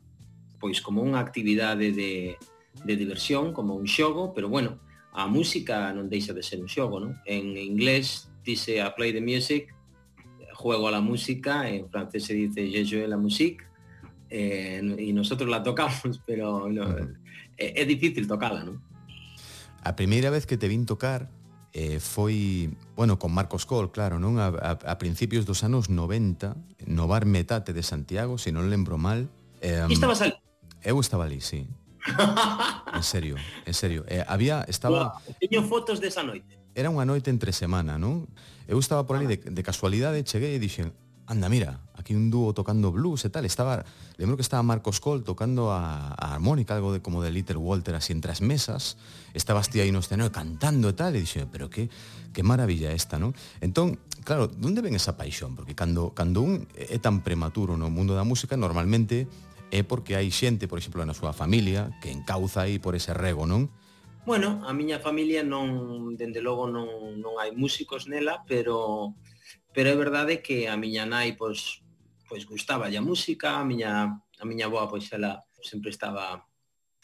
Pois 0.56 0.80
como 0.80 1.04
unha 1.04 1.20
actividade 1.20 1.92
de, 1.92 2.40
de 2.80 2.94
diversión, 2.96 3.52
como 3.52 3.76
un 3.76 3.92
xogo, 3.92 4.32
pero 4.32 4.48
bueno, 4.48 4.80
a 5.12 5.28
música 5.28 5.92
non 5.92 6.08
deixa 6.08 6.32
de 6.32 6.48
ser 6.48 6.64
un 6.64 6.72
xogo, 6.72 7.04
non? 7.04 7.20
En 7.28 7.60
inglés 7.60 8.32
dice 8.48 8.82
a 8.82 8.96
play 8.96 9.12
the 9.12 9.20
music, 9.20 9.76
juego 10.56 10.88
a 10.88 10.92
la 10.92 11.02
música, 11.02 11.70
en 11.70 11.90
francés 11.90 12.24
se 12.24 12.34
dice 12.34 12.72
je 12.72 12.86
joue 12.88 13.08
la 13.08 13.18
musique, 13.18 13.68
eh, 14.30 14.82
y 14.98 15.12
nosotros 15.14 15.50
la 15.50 15.62
tocamos, 15.62 16.22
pero 16.26 16.70
no, 16.70 16.98
é, 17.58 17.82
é 17.82 17.86
difícil 17.86 18.26
tocala, 18.28 18.64
non? 18.64 18.80
A 19.84 19.96
primeira 19.96 20.32
vez 20.32 20.48
que 20.48 20.58
te 20.58 20.68
vin 20.68 20.88
tocar 20.88 21.30
eh, 21.74 22.00
foi, 22.00 22.72
bueno, 22.96 23.20
con 23.20 23.36
Marcos 23.36 23.66
Col, 23.68 23.92
claro, 23.92 24.18
non? 24.18 24.40
A, 24.40 24.50
a, 24.56 24.72
a 24.80 24.96
principios 24.98 25.46
dos 25.46 25.62
anos 25.68 25.92
90, 25.92 26.56
no 26.88 27.06
bar 27.06 27.28
Metate 27.28 27.76
de 27.76 27.84
Santiago, 27.84 28.40
se 28.40 28.56
non 28.56 28.72
lembro 28.72 28.98
mal. 28.98 29.28
Eh, 29.62 29.84
E 29.84 29.94
estabas 29.94 30.24
ali. 30.24 30.34
Eu 30.82 30.98
estaba 31.04 31.28
ali, 31.28 31.44
sí. 31.44 31.68
En 32.98 33.04
serio, 33.04 33.36
en 33.66 33.74
serio. 33.74 34.06
Eh, 34.08 34.24
había, 34.26 34.64
estaba, 34.68 35.20
Buah, 35.22 35.38
teño 35.38 35.62
fotos 35.68 36.00
desa 36.00 36.24
noite. 36.24 36.58
era 36.78 36.94
unha 36.94 37.10
noite 37.10 37.34
entre 37.34 37.50
semana, 37.50 37.98
non? 37.98 38.30
Eu 38.70 38.78
estaba 38.78 39.02
por 39.10 39.18
ali 39.18 39.26
de, 39.26 39.42
de 39.42 39.64
casualidade, 39.66 40.22
cheguei 40.22 40.54
e 40.54 40.62
dixen, 40.62 40.94
anda, 41.26 41.50
mira, 41.50 41.82
aquí 41.98 42.14
un 42.14 42.30
dúo 42.30 42.54
tocando 42.54 42.94
blues 42.94 43.26
e 43.26 43.34
tal, 43.34 43.50
estaba, 43.50 43.82
lembro 44.22 44.38
que 44.38 44.46
estaba 44.46 44.62
Marcos 44.62 45.02
Col 45.02 45.26
tocando 45.26 45.74
a, 45.74 46.14
a 46.14 46.38
armónica, 46.38 46.78
algo 46.78 46.94
de 46.94 47.02
como 47.02 47.26
de 47.26 47.34
Little 47.34 47.58
Walter 47.58 47.98
así 47.98 48.14
entre 48.14 48.30
as 48.30 48.46
mesas, 48.46 49.02
estaba 49.34 49.66
ti 49.66 49.82
aí 49.82 49.90
no 49.90 50.06
escenario 50.06 50.30
cantando 50.30 50.86
e 50.86 50.94
tal, 50.94 51.18
e 51.18 51.26
dixen, 51.26 51.50
pero 51.50 51.66
que, 51.66 51.90
que 52.30 52.46
maravilla 52.46 52.94
esta, 52.94 53.18
non? 53.18 53.34
Entón, 53.58 53.98
claro, 54.22 54.46
onde 54.62 54.86
ven 54.86 54.94
esa 54.94 55.18
paixón? 55.18 55.58
Porque 55.58 55.74
cando, 55.74 56.14
cando 56.14 56.46
un 56.46 56.70
é 56.78 57.02
tan 57.02 57.26
prematuro 57.26 57.74
no 57.74 57.90
mundo 57.90 58.14
da 58.14 58.22
música, 58.22 58.54
normalmente 58.54 59.26
é 59.74 59.82
porque 59.82 60.14
hai 60.14 60.30
xente, 60.30 60.70
por 60.70 60.78
exemplo, 60.78 61.02
na 61.02 61.18
súa 61.18 61.34
familia, 61.34 61.90
que 62.06 62.14
encauza 62.14 62.70
aí 62.70 62.78
por 62.78 62.94
ese 62.94 63.18
rego, 63.18 63.50
non? 63.50 63.74
Bueno, 64.28 64.60
a 64.68 64.74
miña 64.74 65.00
familia 65.00 65.40
non, 65.40 66.20
dende 66.20 66.44
logo 66.44 66.68
non, 66.68 67.16
non 67.24 67.40
hai 67.40 67.56
músicos 67.56 68.12
nela, 68.12 68.44
pero 68.44 69.16
pero 69.72 69.88
é 69.88 69.96
verdade 69.96 70.44
que 70.44 70.68
a 70.68 70.76
miña 70.76 71.08
nai 71.08 71.40
pois 71.40 71.80
pois 72.28 72.44
gustaba 72.44 72.92
a 72.92 73.00
música, 73.00 73.56
a 73.56 73.64
miña 73.64 74.20
a 74.20 74.44
miña 74.44 74.68
boa 74.68 74.92
pois 74.92 75.08
ela 75.16 75.48
sempre 75.64 75.96
estaba 75.96 76.44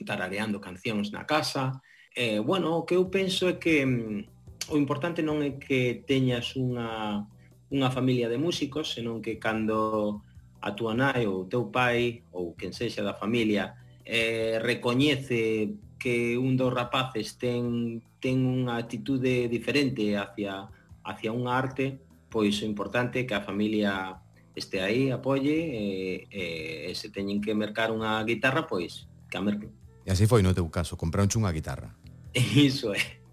tarareando 0.03 0.59
cancións 0.59 1.15
na 1.15 1.23
casa. 1.23 1.79
Eh, 2.11 2.43
bueno, 2.43 2.75
o 2.75 2.83
que 2.83 2.99
eu 2.99 3.07
penso 3.07 3.47
é 3.47 3.55
que 3.55 3.87
mm, 3.87 4.27
o 4.67 4.75
importante 4.75 5.23
non 5.23 5.39
é 5.47 5.55
que 5.55 6.03
teñas 6.03 6.59
unha 6.59 7.23
unha 7.71 7.87
familia 7.87 8.27
de 8.27 8.35
músicos, 8.35 8.99
senón 8.99 9.23
que 9.23 9.39
cando 9.39 10.27
a 10.59 10.75
túa 10.75 10.91
nai 10.91 11.23
ou 11.23 11.47
o 11.47 11.47
teu 11.47 11.71
pai 11.71 12.27
ou 12.35 12.51
quen 12.51 12.75
sexa 12.75 12.99
da 12.99 13.15
familia 13.15 13.79
eh, 14.03 14.59
recoñece 14.59 15.71
que 16.03 16.37
un 16.37 16.59
dos 16.59 16.67
rapaces 16.67 17.39
ten, 17.39 18.03
ten 18.19 18.43
unha 18.43 18.75
actitude 18.75 19.47
diferente 19.47 20.19
hacia, 20.19 20.67
hacia 20.99 21.31
unha 21.31 21.55
arte, 21.55 21.95
pois 22.27 22.59
é 22.59 22.67
importante 22.67 23.23
que 23.23 23.31
a 23.31 23.39
familia 23.39 24.19
este 24.51 24.83
aí, 24.83 25.15
apoie, 25.15 25.55
e, 25.55 25.83
e, 26.27 26.43
e 26.85 26.91
se 26.91 27.07
teñen 27.07 27.39
que 27.39 27.55
mercar 27.55 27.95
unha 27.95 28.19
guitarra, 28.27 28.67
pois 28.67 29.07
que 29.31 29.39
a 29.39 29.41
merquen. 29.41 29.71
E 30.03 30.11
así 30.11 30.27
foi 30.27 30.43
no 30.43 30.51
teu 30.51 30.67
caso, 30.67 30.99
compraronche 30.99 31.39
unha 31.39 31.55
guitarra. 31.55 31.95
Iso 32.35 32.91
é. 32.91 33.23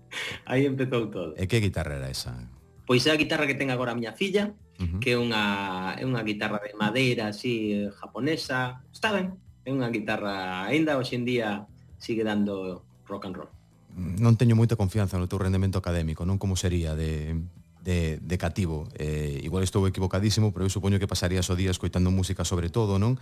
Aí 0.47 0.63
empezou 0.63 1.11
todo. 1.11 1.35
E 1.35 1.51
que 1.51 1.59
guitarra 1.59 1.99
era 1.99 2.07
esa? 2.07 2.39
Pois 2.87 3.03
é 3.03 3.11
a 3.11 3.19
guitarra 3.19 3.51
que 3.51 3.59
ten 3.59 3.75
agora 3.75 3.91
a 3.91 3.99
miña 3.99 4.15
filla, 4.15 4.55
uh 4.79 4.87
-huh. 4.87 5.03
que 5.03 5.13
é 5.13 5.19
unha, 5.19 5.99
é 5.99 6.07
unha 6.07 6.23
guitarra 6.23 6.63
de 6.63 6.79
madeira 6.79 7.35
así 7.35 7.83
eh, 7.83 7.91
japonesa. 7.99 8.79
Está 8.95 9.11
ben, 9.11 9.35
é 9.67 9.75
unha 9.75 9.91
guitarra 9.91 10.71
aínda 10.71 10.95
hoxe 10.95 11.19
en 11.19 11.27
día 11.27 11.67
sigue 12.01 12.25
dando 12.25 12.83
rock 13.07 13.29
and 13.29 13.37
roll. 13.37 13.53
Non 13.95 14.35
teño 14.41 14.57
moita 14.57 14.75
confianza 14.75 15.21
no 15.21 15.29
teu 15.29 15.39
rendemento 15.39 15.77
académico, 15.77 16.25
non 16.25 16.41
como 16.41 16.57
sería 16.57 16.97
de, 16.97 17.37
de, 17.85 18.19
de 18.19 18.37
cativo. 18.39 18.89
Eh, 18.97 19.45
igual 19.45 19.63
estou 19.63 19.85
equivocadísimo, 19.85 20.51
pero 20.51 20.65
eu 20.65 20.73
supoño 20.73 20.99
que 20.99 21.11
pasarías 21.11 21.47
o 21.53 21.59
día 21.59 21.71
escoitando 21.71 22.09
música 22.09 22.43
sobre 22.43 22.73
todo, 22.73 22.97
non? 22.97 23.21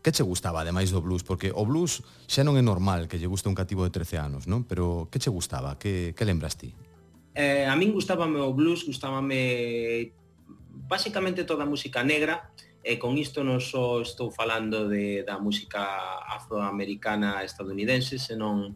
Que 0.00 0.12
che 0.12 0.24
gustaba, 0.24 0.64
ademais 0.64 0.92
do 0.92 1.00
blues? 1.00 1.24
Porque 1.24 1.52
o 1.52 1.64
blues 1.64 2.04
xa 2.28 2.44
non 2.44 2.60
é 2.60 2.64
normal 2.64 3.08
que 3.08 3.20
lle 3.20 3.28
guste 3.28 3.48
un 3.48 3.56
cativo 3.56 3.84
de 3.84 3.92
13 3.92 4.20
anos, 4.20 4.42
non? 4.50 4.64
Pero 4.68 5.08
que 5.08 5.20
che 5.20 5.32
gustaba? 5.32 5.80
Que, 5.80 6.12
que 6.16 6.24
lembras 6.28 6.56
ti? 6.56 6.72
Eh, 7.36 7.64
a 7.64 7.74
min 7.78 7.94
gustábame 7.94 8.42
o 8.42 8.50
blues, 8.52 8.82
gustábame 8.82 10.12
basicamente 10.90 11.46
toda 11.46 11.62
a 11.64 11.70
música 11.70 12.02
negra, 12.02 12.50
E 12.80 12.96
con 12.96 13.20
isto 13.20 13.44
non 13.44 13.60
só 13.60 14.00
estou 14.00 14.32
falando 14.32 14.88
de, 14.88 15.20
da 15.20 15.36
música 15.36 15.84
afroamericana 16.24 17.44
estadounidense, 17.44 18.16
senón 18.16 18.72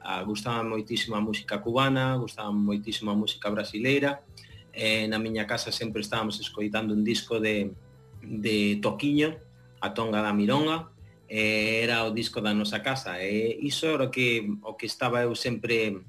uh, 0.00 0.22
gustaba 0.24 0.64
moitísima 0.64 1.20
música 1.20 1.60
cubana, 1.60 2.16
gustaba 2.16 2.48
moitísima 2.48 3.12
música 3.12 3.52
brasileira. 3.52 4.24
E 4.72 5.04
na 5.04 5.20
miña 5.20 5.44
casa 5.44 5.68
sempre 5.68 6.00
estábamos 6.00 6.40
escoitando 6.40 6.96
un 6.96 7.04
disco 7.04 7.36
de, 7.44 7.76
de 8.24 8.80
Toquiño, 8.80 9.36
a 9.84 9.92
Tonga 9.92 10.24
da 10.24 10.32
Mironga, 10.32 10.88
e 11.28 11.84
era 11.84 12.08
o 12.08 12.10
disco 12.16 12.40
da 12.40 12.56
nosa 12.56 12.80
casa. 12.80 13.20
E 13.20 13.60
iso 13.60 13.92
era 13.92 14.08
o 14.08 14.10
que, 14.10 14.48
o 14.64 14.80
que 14.80 14.88
estaba 14.88 15.28
eu 15.28 15.36
sempre 15.36 16.00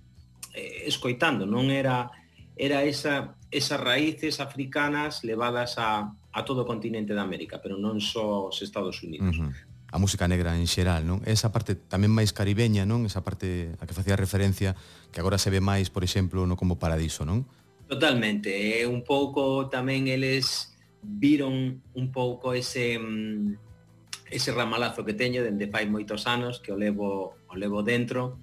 eh, 0.55 0.87
escoitando, 0.87 1.43
non 1.43 1.67
era 1.67 2.07
era 2.55 2.85
esa, 2.85 3.33
esas 3.49 3.81
raíces 3.81 4.39
africanas 4.39 5.25
levadas 5.25 5.75
a, 5.81 6.13
a 6.33 6.41
todo 6.41 6.65
o 6.65 6.67
continente 6.67 7.13
de 7.13 7.21
América, 7.21 7.61
pero 7.61 7.77
non 7.77 8.01
só 8.01 8.49
os 8.49 8.57
Estados 8.65 8.99
Unidos. 9.05 9.37
Uh 9.37 9.47
-huh 9.47 9.73
a 9.93 9.99
música 9.99 10.27
negra 10.27 10.57
en 10.57 10.65
xeral, 10.65 11.05
non? 11.05 11.21
Esa 11.21 11.53
parte 11.53 11.77
tamén 11.77 12.09
máis 12.09 12.33
caribeña, 12.33 12.81
non? 12.81 13.05
Esa 13.05 13.21
parte 13.21 13.77
a 13.77 13.85
que 13.85 13.93
facía 13.93 14.17
referencia 14.17 14.73
que 15.13 15.21
agora 15.21 15.37
se 15.37 15.53
ve 15.53 15.61
máis, 15.61 15.93
por 15.93 16.01
exemplo, 16.01 16.49
no 16.49 16.57
como 16.57 16.81
paradiso, 16.81 17.29
non? 17.29 17.45
Totalmente, 17.85 18.81
é 18.81 18.89
un 18.89 19.05
pouco 19.05 19.69
tamén 19.69 20.09
eles 20.09 20.73
viron 21.05 21.85
un 21.93 22.07
pouco 22.09 22.57
ese 22.57 22.97
mm, 22.97 24.33
ese 24.33 24.49
ramalazo 24.49 25.05
que 25.05 25.13
teño 25.13 25.45
dende 25.45 25.69
fai 25.69 25.85
moitos 25.85 26.25
anos 26.25 26.57
que 26.57 26.73
o 26.73 26.77
levo 26.81 27.37
o 27.45 27.53
levo 27.53 27.85
dentro. 27.85 28.41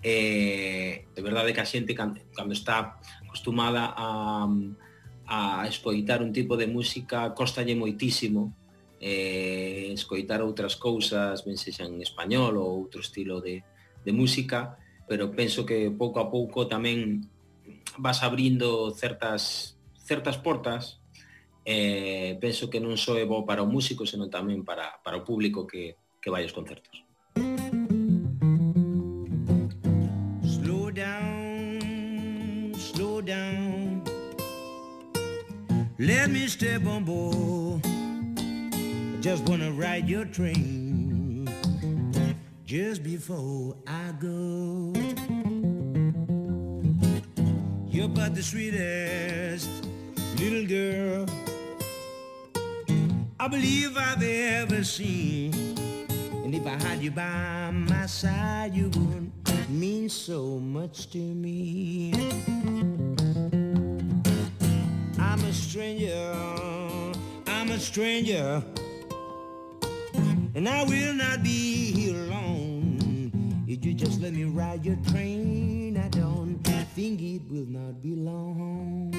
Eh, 0.00 1.12
de 1.12 1.20
verdade 1.20 1.52
que 1.52 1.60
a 1.60 1.68
xente 1.68 1.92
cando, 1.92 2.24
cando 2.32 2.56
está 2.56 2.96
acostumada 3.20 3.92
a 3.92 4.48
a 5.26 5.66
escoitar 5.66 6.22
un 6.22 6.32
tipo 6.32 6.56
de 6.56 6.66
música 6.66 7.34
costalle 7.34 7.74
moitísimo 7.74 8.54
eh, 9.00 9.92
escoitar 9.92 10.40
outras 10.40 10.76
cousas, 10.76 11.44
ben 11.44 11.60
sexan 11.60 11.92
en 11.94 12.00
español 12.00 12.56
ou 12.56 12.80
outro 12.80 13.04
estilo 13.04 13.44
de, 13.44 13.60
de 14.04 14.12
música, 14.12 14.80
pero 15.04 15.30
penso 15.30 15.68
que 15.68 15.92
pouco 15.92 16.18
a 16.18 16.30
pouco 16.32 16.64
tamén 16.64 17.28
vas 18.00 18.24
abrindo 18.24 18.90
certas 18.96 19.76
certas 20.00 20.38
portas 20.38 21.02
eh, 21.66 22.38
penso 22.38 22.70
que 22.70 22.78
non 22.78 22.94
só 22.94 23.18
é 23.18 23.26
bo 23.26 23.42
para 23.42 23.60
o 23.60 23.68
músico, 23.68 24.06
senón 24.06 24.30
tamén 24.30 24.62
para, 24.62 25.02
para 25.02 25.18
o 25.18 25.26
público 25.26 25.66
que, 25.66 25.98
que 26.22 26.30
vai 26.30 26.46
aos 26.46 26.54
concertos. 26.54 27.02
Slow 30.46 30.94
down, 30.94 32.70
slow 32.78 33.18
down 33.18 33.65
Let 35.98 36.30
me 36.30 36.46
step 36.46 36.84
on 36.86 37.04
board 37.04 37.80
I 37.86 39.16
just 39.20 39.48
wanna 39.48 39.72
ride 39.72 40.08
your 40.08 40.26
train 40.26 41.48
Just 42.66 43.02
before 43.02 43.76
I 43.86 44.12
go 44.20 44.92
You're 47.88 48.08
but 48.08 48.34
the 48.34 48.42
sweetest 48.42 49.70
little 50.38 50.66
girl 50.66 51.26
I 53.38 53.48
believe 53.48 53.96
I've 53.96 54.22
ever 54.22 54.82
seen. 54.82 55.54
And 56.42 56.52
if 56.52 56.66
I 56.66 56.82
had 56.82 57.00
you 57.00 57.12
by 57.12 57.70
my 57.70 58.06
side, 58.06 58.74
you 58.74 58.88
would 58.88 59.70
mean 59.70 60.08
so 60.08 60.58
much 60.58 61.10
to 61.10 61.18
me. 61.18 62.95
I'm 65.36 65.44
a 65.44 65.52
stranger, 65.52 66.34
I'm 67.46 67.70
a 67.70 67.78
stranger, 67.78 68.62
and 70.54 70.66
I 70.66 70.82
will 70.84 71.12
not 71.12 71.42
be 71.42 71.92
here 71.92 72.16
alone. 72.24 73.62
If 73.68 73.84
you 73.84 73.92
just 73.92 74.22
let 74.22 74.32
me 74.32 74.44
ride 74.44 74.86
your 74.86 74.96
train, 75.10 75.98
I 75.98 76.08
don't 76.08 76.58
think 76.94 77.20
it 77.20 77.42
will 77.50 77.66
not 77.68 78.00
be 78.00 78.14
long. 78.16 79.12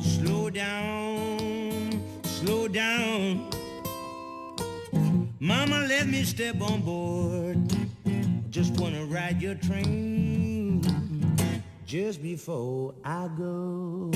Slow 0.00 0.48
down, 0.48 2.00
slow 2.22 2.68
down. 2.68 3.50
Mama, 5.40 5.84
let 5.88 6.06
me 6.06 6.22
step 6.22 6.60
on 6.60 6.82
board. 6.82 7.58
Just 8.50 8.78
wanna 8.78 9.04
ride 9.06 9.42
your 9.42 9.56
train 9.56 10.59
just 11.90 12.22
before 12.22 12.94
I 13.04 13.28
go. 13.36 14.12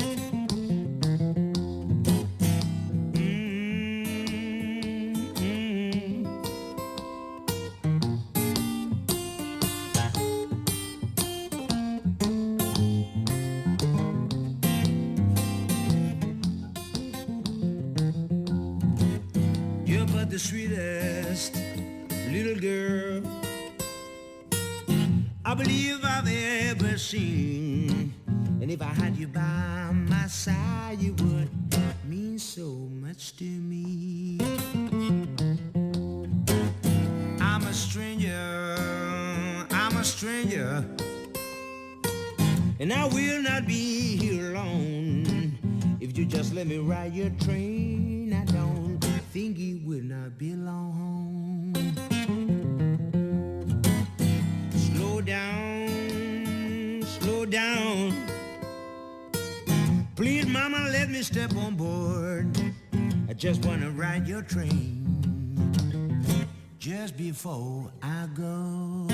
The 20.30 20.38
sweetest 20.40 21.54
little 22.32 22.58
girl 22.58 23.33
I 25.54 25.56
believe 25.56 26.00
I've 26.02 26.26
ever 26.26 26.98
seen. 26.98 28.12
And 28.60 28.68
if 28.72 28.82
I 28.82 28.86
had 28.86 29.16
you 29.16 29.28
by 29.28 29.92
my 29.92 30.26
side, 30.26 30.98
you 30.98 31.12
would 31.12 31.48
mean 32.08 32.40
so 32.40 32.64
much 32.90 33.36
to 33.36 33.44
me. 33.44 34.40
I'm 37.40 37.62
a 37.62 37.72
stranger, 37.72 38.74
I'm 39.70 39.96
a 39.96 40.02
stranger, 40.02 40.84
and 42.80 42.92
I 42.92 43.04
will 43.06 43.40
not 43.40 43.64
be 43.64 44.16
here 44.16 44.54
long 44.54 45.56
if 46.00 46.18
you 46.18 46.24
just 46.24 46.52
let 46.52 46.66
me 46.66 46.78
ride 46.78 47.14
your 47.14 47.30
train. 47.30 48.32
I 48.32 48.44
don't 48.46 48.98
think 49.32 49.60
it 49.60 49.86
will 49.86 50.02
not 50.02 50.36
be 50.36 50.56
long. 50.56 51.33
down, 55.24 57.02
slow 57.02 57.46
down. 57.46 58.12
Please, 60.16 60.46
mama, 60.46 60.88
let 60.92 61.08
me 61.08 61.22
step 61.22 61.56
on 61.56 61.74
board. 61.74 62.46
I 63.28 63.32
just 63.32 63.64
wanna 63.64 63.90
ride 63.90 64.28
your 64.28 64.42
train 64.42 65.02
just 66.78 67.16
before 67.16 67.90
I 68.02 68.28
go. 68.36 69.08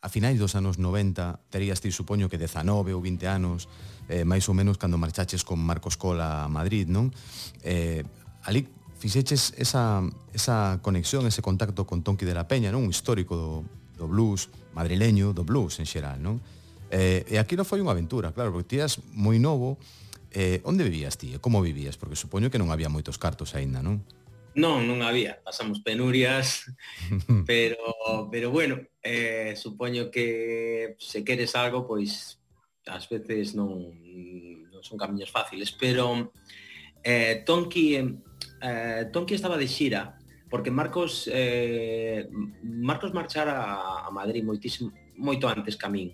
A 0.00 0.08
finais 0.08 0.38
dos 0.38 0.54
anos 0.54 0.78
90 0.78 1.40
terías 1.50 1.80
ti, 1.80 1.92
supoño 1.92 2.28
que 2.30 2.38
19 2.38 2.94
ou 2.94 3.02
20 3.02 3.26
anos, 3.26 3.68
eh, 4.08 4.24
máis 4.24 4.48
ou 4.48 4.54
menos 4.54 4.78
cando 4.78 4.96
marchaches 4.96 5.44
con 5.44 5.58
Marcos 5.60 5.98
Cola 5.98 6.46
a 6.46 6.48
Madrid, 6.48 6.88
non? 6.88 7.12
Eh, 7.60 8.06
ali 8.46 8.64
fixeches 9.06 9.54
esa, 9.56 10.02
esa 10.34 10.80
conexión, 10.82 11.26
ese 11.26 11.40
contacto 11.40 11.86
con 11.86 12.02
Tonki 12.02 12.26
de 12.26 12.34
la 12.34 12.48
Peña, 12.50 12.74
non? 12.74 12.82
Un 12.82 12.90
histórico 12.90 13.38
do, 13.38 13.62
do 13.94 14.10
blues, 14.10 14.50
madrileño, 14.74 15.30
do 15.30 15.46
blues 15.46 15.78
en 15.78 15.86
xeral, 15.86 16.18
non? 16.18 16.42
Eh, 16.90 17.22
e 17.30 17.38
aquí 17.38 17.54
non 17.54 17.62
foi 17.62 17.78
unha 17.78 17.94
aventura, 17.94 18.34
claro, 18.34 18.50
porque 18.50 18.74
tías 18.74 18.98
moi 19.14 19.38
novo, 19.38 19.78
eh, 20.34 20.58
onde 20.66 20.82
vivías 20.82 21.14
ti 21.14 21.30
e 21.30 21.38
como 21.38 21.62
vivías? 21.62 21.94
Porque 21.94 22.18
supoño 22.18 22.50
que 22.50 22.58
non 22.58 22.74
había 22.74 22.90
moitos 22.90 23.14
cartos 23.14 23.54
aínda, 23.54 23.78
non? 23.78 24.02
Non, 24.58 24.82
non 24.82 25.06
había, 25.06 25.38
pasamos 25.38 25.86
penurias, 25.86 26.66
pero 27.46 27.78
pero 28.26 28.50
bueno, 28.50 28.82
eh, 29.06 29.54
supoño 29.54 30.10
que 30.10 30.98
se 30.98 31.22
queres 31.22 31.54
algo, 31.54 31.86
pois 31.86 32.42
ás 32.90 33.06
veces 33.06 33.54
non, 33.54 33.70
non 34.66 34.82
son 34.82 34.98
camiños 34.98 35.30
fáciles, 35.30 35.70
pero 35.70 36.34
eh, 37.06 37.46
Tonki 37.46 38.02
eh, 38.66 39.02
Tonki 39.12 39.34
estaba 39.34 39.56
de 39.56 39.68
xira 39.68 40.18
porque 40.50 40.70
Marcos 40.70 41.28
eh, 41.32 42.28
Marcos 42.62 43.14
marchara 43.14 44.06
a 44.06 44.10
Madrid 44.10 44.42
moitísimo 44.42 44.92
moito 45.16 45.48
antes 45.48 45.78
que 45.78 45.86
a 45.86 45.90
min 45.90 46.10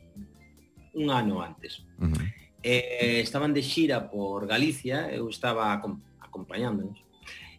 un 0.95 1.09
ano 1.11 1.41
antes 1.41 1.85
uh 1.99 2.09
-huh. 2.09 2.25
eh, 2.63 3.21
estaban 3.21 3.53
de 3.57 3.63
xira 3.65 4.09
por 4.13 4.47
Galicia 4.47 5.09
eu 5.13 5.29
estaba 5.29 5.73
acompañándonos 6.21 7.01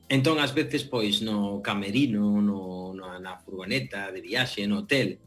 entón 0.10 0.38
ás 0.38 0.54
veces 0.54 0.86
pois 0.86 1.22
no 1.22 1.62
camerino 1.62 2.42
no, 2.42 2.94
no, 2.94 3.06
na 3.20 3.38
furgoneta 3.42 4.14
de 4.14 4.22
viaxe 4.22 4.66
no 4.70 4.86
hotel 4.86 5.18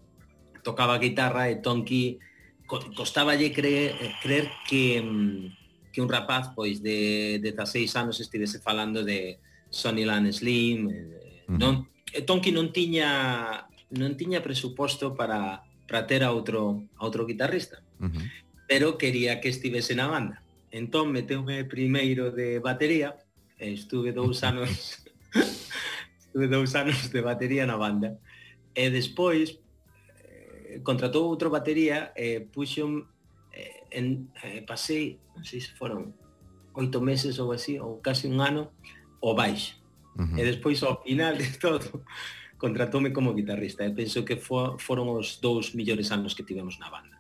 tocaba 0.63 0.99
a 0.99 1.03
guitarra 1.03 1.51
e 1.51 1.63
Tonki 1.63 2.19
costaballe 2.67 3.55
creer, 3.55 3.95
eh, 4.03 4.15
creer 4.23 4.51
que 4.67 5.01
mm, 5.03 5.67
que 5.95 6.03
un 6.03 6.11
rapaz 6.11 6.53
pois 6.53 6.83
de 6.83 7.39
16 7.41 7.97
anos 7.97 8.21
estivese 8.21 8.61
falando 8.61 9.01
de 9.01 9.39
Sunnyland 9.71 10.33
Slim, 10.33 10.91
eh, 10.91 11.45
non, 11.47 11.87
eh, 12.13 12.23
Tonki 12.23 12.51
non 12.53 12.73
tiña 12.73 13.67
non 13.95 14.19
tiña 14.19 14.43
presuposto 14.43 15.15
para 15.15 15.63
para 15.87 16.07
ter 16.11 16.27
a 16.27 16.35
outro 16.35 16.83
a 16.99 17.07
outro 17.07 17.27
guitarrista. 17.27 17.83
Uh 18.03 18.11
-huh. 18.11 18.25
Pero 18.67 18.99
quería 18.99 19.39
que 19.39 19.49
estivese 19.49 19.95
na 19.95 20.11
banda. 20.11 20.43
Entón 20.75 21.15
meteume 21.15 21.63
primeiro 21.65 22.35
de 22.35 22.59
batería, 22.59 23.15
estuve 23.59 24.13
dous 24.13 24.43
anos 24.43 25.07
estuve 26.19 26.49
dous 26.49 26.75
anos 26.75 27.13
de 27.13 27.21
batería 27.23 27.65
na 27.65 27.79
banda. 27.79 28.19
E 28.75 28.91
despois 28.91 29.57
eh, 30.27 30.83
contratou 30.83 31.31
outro 31.31 31.49
batería 31.49 32.13
e 32.13 32.27
eh, 32.27 32.39
puxo 32.43 33.09
eh, 33.55 33.89
en, 33.95 34.29
eh, 34.43 34.61
pasei, 34.67 35.17
non 35.33 35.47
sei 35.47 35.63
se 35.63 35.73
foron 35.79 36.13
oito 36.77 37.01
meses 37.01 37.41
ou 37.41 37.57
así, 37.57 37.81
ou 37.81 38.05
casi 38.05 38.29
un 38.29 38.45
ano, 38.45 38.77
o 39.21 39.35
baixo. 39.35 39.77
Uh 40.17 40.25
-huh. 40.25 40.39
E 40.39 40.43
despois 40.45 40.83
ao 40.83 41.03
final 41.03 41.37
de 41.37 41.49
todo 41.63 42.05
contratoume 42.57 43.13
como 43.13 43.37
guitarrista 43.37 43.85
e 43.85 43.93
penso 43.93 44.25
que 44.25 44.37
fo, 44.41 44.81
foron 44.81 45.13
os 45.13 45.41
dous 45.45 45.77
millores 45.77 46.09
anos 46.13 46.33
que 46.33 46.43
tivemos 46.43 46.81
na 46.81 46.89
banda. 46.89 47.17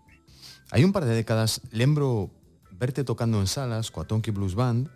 Hai 0.73 0.83
un 0.83 0.91
par 0.91 1.05
de 1.05 1.15
décadas 1.15 1.61
lembro 1.71 2.33
verte 2.73 3.05
tocando 3.05 3.39
en 3.41 3.49
salas 3.49 3.93
coa 3.93 4.09
Tonky 4.09 4.33
Blues 4.33 4.57
Band 4.57 4.89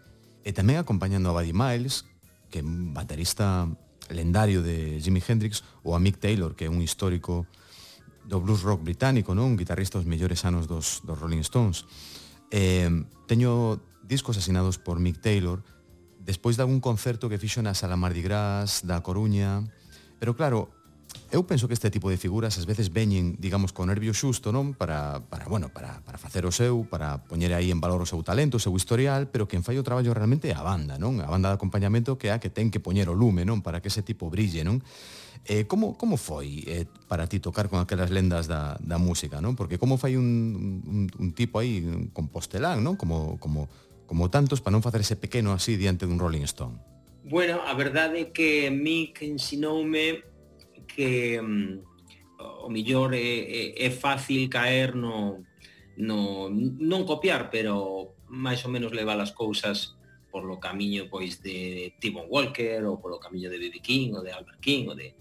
e 0.42 0.50
tamén 0.56 0.80
acompañando 0.80 1.28
a 1.30 1.36
Buddy 1.36 1.52
Miles, 1.52 2.08
que 2.48 2.60
é 2.60 2.64
un 2.64 2.96
baterista 2.96 3.68
lendario 4.10 4.64
de 4.64 4.98
Jimi 4.98 5.22
Hendrix 5.22 5.62
ou 5.84 5.94
a 5.94 6.00
Mick 6.00 6.18
Taylor, 6.18 6.56
que 6.56 6.66
é 6.66 6.70
un 6.72 6.82
histórico 6.82 7.46
do 8.26 8.40
blues 8.40 8.64
rock 8.64 8.82
británico, 8.82 9.36
non? 9.36 9.54
Un 9.54 9.58
guitarrista 9.60 10.00
dos 10.00 10.08
mellores 10.08 10.42
anos 10.48 10.66
dos, 10.66 11.04
dos 11.04 11.16
Rolling 11.20 11.44
Stones. 11.44 11.84
Eh, 12.50 12.90
teño 13.30 13.78
discos 14.02 14.34
asinados 14.40 14.78
por 14.80 14.98
Mick 14.98 15.22
Taylor, 15.22 15.62
despois 16.30 16.54
de 16.54 16.62
algún 16.62 16.78
concerto 16.78 17.26
que 17.26 17.42
fixo 17.42 17.58
na 17.58 17.74
Sala 17.74 17.98
Mardi 17.98 18.22
Gras, 18.22 18.86
da 18.86 19.02
Coruña, 19.02 19.66
pero 20.22 20.38
claro, 20.38 20.70
eu 21.30 21.42
penso 21.46 21.66
que 21.66 21.74
este 21.74 21.90
tipo 21.90 22.10
de 22.10 22.18
figuras 22.18 22.58
ás 22.58 22.66
veces 22.66 22.94
veñen, 22.94 23.34
digamos, 23.38 23.74
con 23.74 23.90
nervio 23.90 24.14
xusto, 24.14 24.54
non? 24.54 24.74
Para, 24.74 25.22
para 25.26 25.50
bueno, 25.50 25.70
para, 25.70 26.02
para 26.06 26.18
facer 26.18 26.46
o 26.46 26.54
seu, 26.54 26.86
para 26.86 27.26
poñer 27.26 27.50
aí 27.54 27.74
en 27.74 27.82
valor 27.82 28.02
o 28.02 28.06
seu 28.06 28.22
talento, 28.22 28.58
o 28.58 28.62
seu 28.62 28.74
historial, 28.74 29.26
pero 29.30 29.50
quen 29.50 29.66
fai 29.66 29.78
o 29.78 29.86
traballo 29.86 30.14
realmente 30.14 30.50
é 30.50 30.54
a 30.54 30.62
banda, 30.62 30.98
non? 31.02 31.18
A 31.18 31.30
banda 31.30 31.50
de 31.50 31.58
acompañamento 31.58 32.14
que 32.14 32.30
é 32.30 32.32
a 32.34 32.38
que 32.38 32.50
ten 32.50 32.70
que 32.70 32.82
poñer 32.82 33.10
o 33.10 33.14
lume, 33.14 33.42
non? 33.42 33.62
Para 33.62 33.82
que 33.82 33.90
ese 33.90 34.06
tipo 34.06 34.30
brille, 34.30 34.62
non? 34.62 34.82
Eh, 35.46 35.66
como, 35.66 35.96
como 35.96 36.14
foi 36.14 36.62
eh, 36.66 36.86
para 37.10 37.26
ti 37.26 37.42
tocar 37.42 37.72
con 37.72 37.82
aquelas 37.82 38.10
lendas 38.10 38.46
da, 38.46 38.78
da 38.78 38.98
música, 38.98 39.42
non? 39.42 39.58
Porque 39.58 39.78
como 39.82 39.98
fai 39.98 40.14
un, 40.14 40.82
un, 40.86 41.00
un 41.10 41.28
tipo 41.34 41.58
aí, 41.58 41.82
un 41.82 42.10
compostelán, 42.14 42.82
non? 42.82 42.94
Como, 42.94 43.38
como 43.38 43.70
como 44.10 44.26
tantos, 44.26 44.58
para 44.58 44.74
non 44.74 44.82
facer 44.82 45.06
ese 45.06 45.14
pequeno 45.14 45.54
así 45.54 45.78
diante 45.78 46.02
dun 46.02 46.18
Rolling 46.18 46.42
Stone? 46.42 46.82
Bueno, 47.22 47.62
a 47.62 47.78
verdade 47.78 48.26
é 48.26 48.34
que 48.34 48.66
Mick 48.66 49.22
ensinoume 49.22 50.26
que 50.90 51.38
um, 51.38 51.78
o 52.66 52.66
millor 52.66 53.14
é, 53.14 53.22
é, 53.22 53.86
é 53.86 53.90
fácil 53.94 54.50
caer 54.50 54.98
no, 54.98 55.46
no 55.94 56.50
non 56.50 57.06
copiar, 57.06 57.54
pero 57.54 58.18
máis 58.26 58.66
ou 58.66 58.74
menos 58.74 58.90
levar 58.90 59.14
as 59.22 59.30
cousas 59.30 59.94
por 60.26 60.42
lo 60.42 60.58
camiño 60.58 61.06
pois 61.06 61.38
de 61.38 61.94
Timon 62.02 62.26
Walker 62.26 62.82
ou 62.90 62.98
polo 62.98 63.22
camiño 63.22 63.46
de 63.46 63.62
B.B. 63.62 63.78
King 63.78 64.18
ou 64.18 64.26
de 64.26 64.34
Albert 64.34 64.58
King 64.58 64.90
ou 64.90 64.98
de 64.98 65.14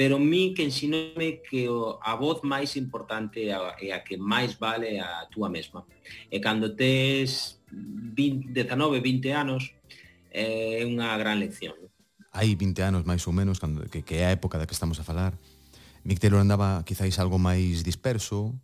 pero 0.00 0.16
mi 0.16 0.56
que 0.56 0.64
ensinome 0.64 1.44
que 1.44 1.68
a 2.00 2.16
voz 2.16 2.40
máis 2.40 2.72
importante 2.80 3.44
é 3.44 3.52
a, 3.52 3.76
é 3.76 3.92
a 3.92 4.00
que 4.00 4.16
máis 4.16 4.56
vale 4.56 4.96
a 4.96 5.28
túa 5.28 5.52
mesma. 5.52 5.84
E 6.32 6.40
cando 6.40 6.72
tes 6.72 7.59
20, 7.72 8.52
19, 8.52 9.00
20 9.00 9.32
anos 9.32 9.72
é 10.30 10.82
eh, 10.82 10.86
unha 10.86 11.10
gran 11.18 11.38
lección. 11.38 11.74
Hai 12.30 12.54
20 12.54 12.86
anos 12.86 13.02
máis 13.02 13.26
ou 13.26 13.34
menos 13.34 13.58
cando, 13.58 13.86
que, 13.90 14.06
que 14.06 14.22
é 14.22 14.30
a 14.30 14.34
época 14.34 14.58
da 14.58 14.66
que 14.66 14.76
estamos 14.76 14.98
a 15.02 15.04
falar. 15.06 15.34
Mictelo 16.06 16.38
andaba 16.38 16.86
quizáis 16.86 17.18
algo 17.18 17.38
máis 17.38 17.82
disperso, 17.82 18.54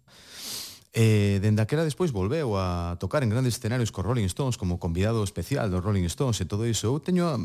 E 0.97 1.37
dende 1.45 1.61
aquela 1.61 1.85
despois 1.85 2.09
volveu 2.09 2.57
a 2.57 2.97
tocar 2.97 3.21
en 3.21 3.29
grandes 3.29 3.61
escenarios 3.61 3.93
co 3.93 4.01
Rolling 4.01 4.25
Stones 4.33 4.57
como 4.57 4.81
convidado 4.81 5.21
especial 5.21 5.69
dos 5.69 5.85
Rolling 5.85 6.09
Stones 6.09 6.41
e 6.41 6.49
todo 6.49 6.65
iso. 6.65 6.89
Eu 6.89 7.05
teño 7.05 7.29
a, 7.29 7.37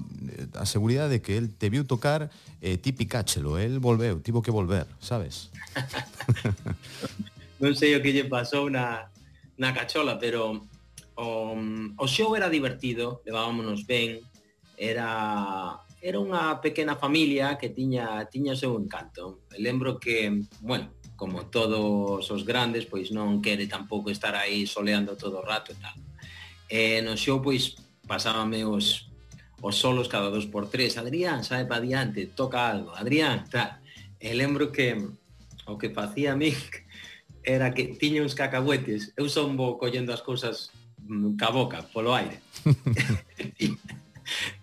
a 0.55 0.63
seguridade 0.63 1.19
de 1.19 1.19
que 1.19 1.35
el 1.35 1.51
te 1.51 1.67
viu 1.67 1.83
tocar 1.83 2.31
eh, 2.63 2.79
ti 2.79 2.95
picáchelo, 2.95 3.59
el 3.59 3.83
volveu, 3.83 4.23
tivo 4.23 4.39
que 4.39 4.55
volver, 4.55 4.87
sabes? 5.03 5.51
non 7.59 7.75
sei 7.75 7.91
o 7.91 7.99
que 7.99 8.15
lle 8.15 8.23
pasou 8.23 8.71
na, 8.71 9.11
na 9.59 9.75
cachola, 9.75 10.15
pero 10.15 10.63
o, 11.15 11.55
o 11.97 12.05
show 12.07 12.35
era 12.35 12.49
divertido, 12.49 13.21
levámonos 13.25 13.85
ben, 13.85 14.21
era 14.77 15.81
era 16.01 16.17
unha 16.17 16.57
pequena 16.57 16.97
familia 16.97 17.61
que 17.61 17.69
tiña 17.69 18.25
tiña 18.25 18.57
seu 18.57 18.73
encanto. 18.73 19.45
Lembro 19.61 20.01
que, 20.01 20.49
bueno, 20.57 20.97
como 21.13 21.45
todos 21.53 22.25
os 22.25 22.41
grandes, 22.41 22.89
pois 22.89 23.13
non 23.13 23.37
quere 23.37 23.69
tampouco 23.69 24.09
estar 24.09 24.33
aí 24.33 24.65
soleando 24.65 25.13
todo 25.13 25.37
o 25.37 25.45
rato 25.45 25.69
e 25.69 25.77
tal. 25.77 25.93
E 26.65 27.05
no 27.05 27.13
show, 27.13 27.37
pois, 27.37 27.77
pasábame 28.09 28.65
os, 28.65 29.13
os 29.61 29.77
solos 29.77 30.09
cada 30.09 30.33
dos 30.33 30.49
por 30.49 30.65
tres. 30.73 30.97
Adrián, 30.97 31.45
sabe 31.45 31.69
pa 31.69 31.77
diante, 31.77 32.25
toca 32.25 32.65
algo. 32.65 32.97
Adrián, 32.97 33.45
tal. 33.45 33.77
E 34.17 34.33
lembro 34.33 34.73
que 34.73 34.97
o 35.69 35.77
que 35.77 35.93
facía 35.93 36.33
a 36.33 36.39
mí 36.39 36.57
era 37.45 37.69
que 37.77 37.93
tiña 37.93 38.25
uns 38.25 38.33
cacahuetes. 38.33 39.13
Eu 39.13 39.29
son 39.29 39.53
bo 39.53 39.77
collendo 39.77 40.09
as 40.09 40.25
cousas 40.25 40.73
caboca, 41.37 41.83
polo 41.91 42.15
aire. 42.15 42.39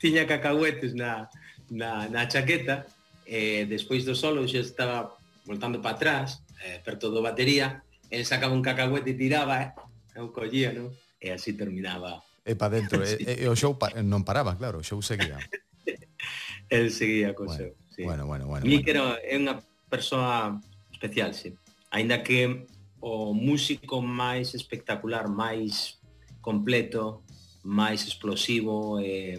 Tiña 0.01 0.25
cacahuetes 0.25 0.95
na, 0.95 1.29
na, 1.69 2.09
na 2.09 2.29
chaqueta, 2.29 2.87
e 3.29 3.69
despois 3.69 4.09
do 4.09 4.17
solo 4.17 4.49
xa 4.49 4.65
estaba 4.65 5.13
voltando 5.45 5.85
para 5.85 5.97
atrás, 5.97 6.41
eh, 6.65 6.81
perto 6.81 7.13
do 7.13 7.21
batería, 7.21 7.85
el 8.09 8.25
sacaba 8.25 8.57
un 8.57 8.65
cacahuete 8.65 9.13
e 9.13 9.21
tiraba, 9.21 9.61
eh, 9.61 9.71
eu 10.17 10.33
collía, 10.33 10.73
non? 10.73 10.89
E 11.21 11.29
así 11.29 11.53
terminaba. 11.53 12.25
E 12.49 12.57
pa 12.57 12.73
dentro, 12.73 13.01
sí. 13.05 13.21
e, 13.21 13.45
e, 13.45 13.47
o 13.49 13.53
show 13.53 13.77
pa, 13.77 13.93
non 14.01 14.25
paraba, 14.25 14.57
claro, 14.57 14.81
o 14.81 14.87
show 14.87 15.05
seguía. 15.05 15.37
el 16.73 16.89
seguía 16.89 17.37
co 17.37 17.45
bueno, 17.45 17.61
seu, 17.61 17.73
sí. 17.93 18.09
Bueno, 18.09 18.25
bueno, 18.25 18.49
bueno. 18.49 18.65
Míquero 18.65 19.13
bueno. 19.13 19.29
é 19.29 19.37
unha 19.37 19.61
persoa 19.93 20.57
especial, 20.89 21.37
sí. 21.37 21.53
Ainda 21.93 22.25
que 22.25 22.65
o 23.05 23.37
músico 23.37 24.01
máis 24.01 24.57
espectacular, 24.57 25.29
máis 25.29 25.98
completo, 26.41 27.23
máis 27.65 28.07
explosivo 28.07 29.01
e, 29.01 29.39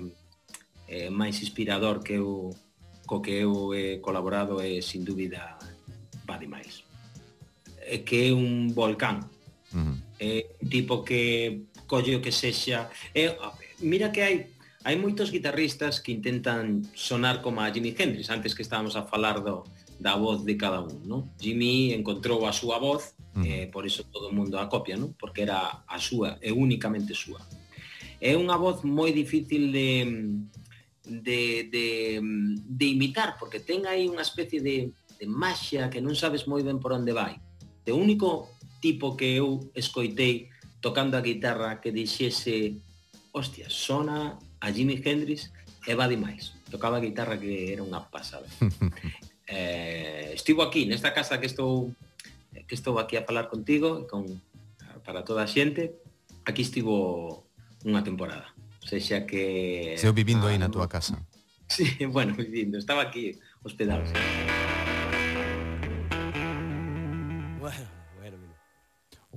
e 0.87 1.09
máis 1.09 1.41
inspirador 1.41 2.03
que 2.03 2.13
eu 2.19 2.53
co 3.09 3.21
que 3.21 3.41
eu 3.41 3.73
he 3.73 3.97
colaborado 3.97 4.61
e 4.61 4.81
sin 4.81 5.03
dúbida 5.03 5.57
va 6.29 6.37
demais. 6.37 6.85
É 7.81 7.97
que 8.05 8.29
é 8.29 8.33
un 8.33 8.69
volcán. 8.69 9.25
Uh 9.73 9.77
-huh. 9.77 9.95
É 10.19 10.45
un 10.61 10.69
tipo 10.69 11.01
que 11.01 11.65
colle 11.87 12.15
o 12.15 12.21
que 12.21 12.31
sexa, 12.31 12.89
é 13.15 13.33
mira 13.81 14.11
que 14.13 14.21
hai 14.21 14.35
hai 14.85 14.95
moitos 14.95 15.33
guitarristas 15.33 15.99
que 15.99 16.13
intentan 16.13 16.85
sonar 16.93 17.41
como 17.41 17.59
a 17.59 17.73
Jimi 17.73 17.91
Hendrix, 17.97 18.29
antes 18.29 18.53
que 18.53 18.61
estábamos 18.61 18.95
a 18.95 19.03
falar 19.09 19.41
do 19.41 19.65
da 19.99 20.15
voz 20.15 20.45
de 20.45 20.55
cada 20.55 20.79
un, 20.79 21.03
¿no? 21.03 21.29
Jimmy 21.41 21.93
encontrou 21.93 22.47
a 22.47 22.53
súa 22.55 22.79
voz 22.79 23.15
uh 23.39 23.43
-huh. 23.43 23.47
eh, 23.47 23.65
por 23.71 23.87
iso 23.87 24.03
todo 24.11 24.29
o 24.29 24.35
mundo 24.35 24.59
a 24.59 24.67
copia, 24.67 24.99
¿no? 24.99 25.15
Porque 25.15 25.47
era 25.47 25.87
a 25.87 25.97
súa, 25.97 26.35
e 26.43 26.51
únicamente 26.51 27.15
súa. 27.15 27.39
É 28.19 28.35
unha 28.35 28.59
voz 28.59 28.83
moi 28.83 29.15
difícil 29.15 29.71
de, 29.71 29.89
de, 31.07 31.71
de, 31.71 31.87
de 32.67 32.85
imitar, 32.85 33.39
porque 33.39 33.63
ten 33.63 33.87
aí 33.87 34.11
unha 34.11 34.21
especie 34.27 34.59
de, 34.59 34.91
de 34.91 35.25
maxia 35.25 35.87
que 35.87 36.03
non 36.03 36.19
sabes 36.19 36.43
moi 36.43 36.59
ben 36.59 36.83
por 36.83 36.91
onde 36.91 37.15
vai. 37.15 37.39
O 37.89 37.97
único 37.97 38.53
tipo 38.83 39.17
que 39.17 39.39
eu 39.39 39.71
escoitei 39.73 40.51
tocando 40.79 41.17
a 41.17 41.25
guitarra 41.25 41.81
que 41.81 41.91
dixese 41.91 42.79
hostia, 43.31 43.69
sona 43.69 44.39
a 44.59 44.67
Jimi 44.71 45.01
Hendrix 45.03 45.51
e 45.87 45.95
va 45.95 46.07
demais. 46.07 46.53
Tocaba 46.69 46.97
a 46.97 47.03
guitarra 47.03 47.39
que 47.39 47.73
era 47.73 47.83
unha 47.83 48.03
pasada. 48.11 48.45
eh, 49.47 50.31
estivo 50.35 50.61
aquí, 50.61 50.85
nesta 50.85 51.11
casa 51.15 51.39
que 51.39 51.47
estou 51.47 51.91
que 52.69 52.77
estou 52.77 53.01
aquí 53.01 53.17
a 53.17 53.25
falar 53.25 53.49
contigo 53.49 53.97
e 53.97 54.05
con 54.05 54.29
para 55.01 55.25
toda 55.25 55.41
a 55.41 55.49
xente. 55.49 55.97
Aquí 56.45 56.61
estivo 56.61 57.49
unha 57.81 58.05
temporada. 58.05 58.53
O 58.79 58.85
sea, 58.85 59.25
que... 59.25 59.97
Seu 59.97 60.13
vivindo 60.13 60.45
ah, 60.45 60.53
aí 60.53 60.61
na 60.61 60.69
ah, 60.69 60.73
túa 60.73 60.85
casa. 60.85 61.17
Sí, 61.69 61.85
bueno, 62.09 62.33
vivindo. 62.33 62.81
Estaba 62.81 63.05
aquí 63.05 63.37
hospedado. 63.61 64.01
Bueno, 67.61 67.85
bueno, 68.17 68.37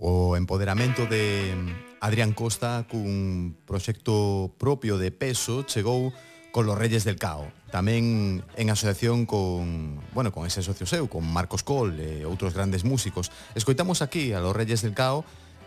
o 0.01 0.33
empoderamento 0.37 1.05
de 1.05 1.53
Adrián 2.01 2.33
Costa 2.33 2.89
cun 2.89 3.53
proxecto 3.69 4.57
propio 4.57 4.97
de 4.97 5.13
peso 5.13 5.61
chegou 5.69 6.09
con 6.53 6.67
los 6.69 6.77
Reyes 6.79 7.03
del 7.03 7.17
Cao, 7.17 7.49
tamén 7.73 8.45
en 8.61 8.69
asociación 8.69 9.25
con, 9.25 9.99
bueno, 10.13 10.31
con 10.31 10.45
ese 10.45 10.61
socio 10.61 10.85
seu, 10.85 11.09
con 11.09 11.25
Marcos 11.25 11.65
Col 11.65 11.97
e 11.97 12.29
outros 12.29 12.53
grandes 12.53 12.85
músicos. 12.85 13.33
Escoitamos 13.57 14.05
aquí 14.05 14.37
a 14.37 14.45
los 14.45 14.53
Reyes 14.55 14.85
del 14.85 14.93
Cao 14.93 15.25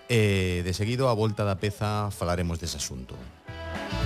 e 0.07 0.61
de 0.61 0.73
seguido 0.77 1.09
a 1.09 1.17
volta 1.17 1.41
da 1.41 1.57
peza 1.57 2.13
falaremos 2.13 2.61
dese 2.61 2.77
asunto. 2.77 3.17
Música 3.17 4.04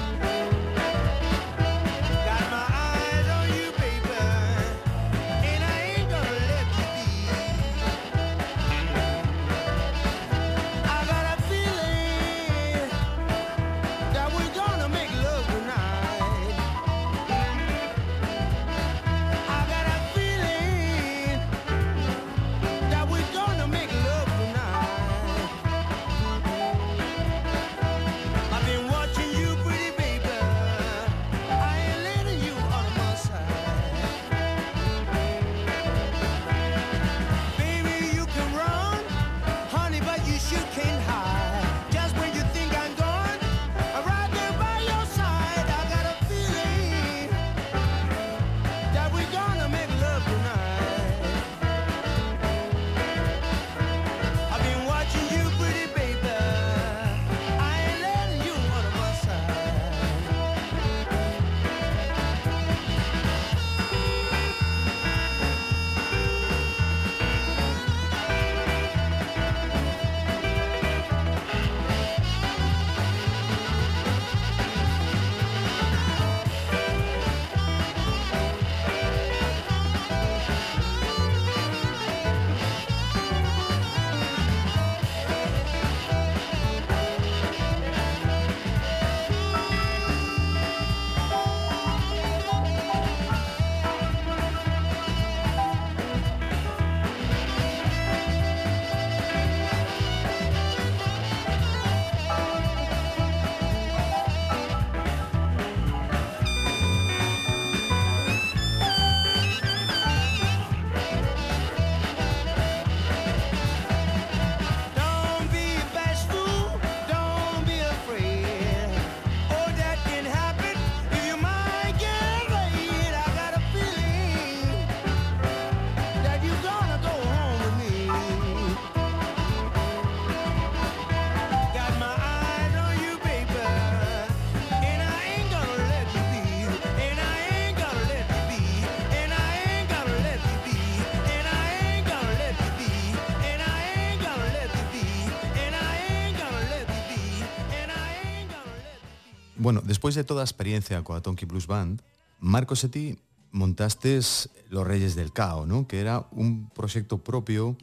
bueno, 149.70 149.84
despois 149.86 150.16
de 150.16 150.24
toda 150.24 150.42
a 150.42 150.50
experiencia 150.50 150.98
coa 151.06 151.22
Tonky 151.22 151.46
Blues 151.46 151.70
Band, 151.70 152.02
Marcos 152.42 152.82
e 152.82 152.90
ti 152.90 153.22
montastes 153.54 154.50
Los 154.74 154.82
Reyes 154.82 155.14
del 155.14 155.30
Cao, 155.30 155.70
¿no? 155.70 155.86
que 155.86 156.02
era 156.02 156.26
un 156.34 156.74
proxecto 156.74 157.22
propio 157.22 157.78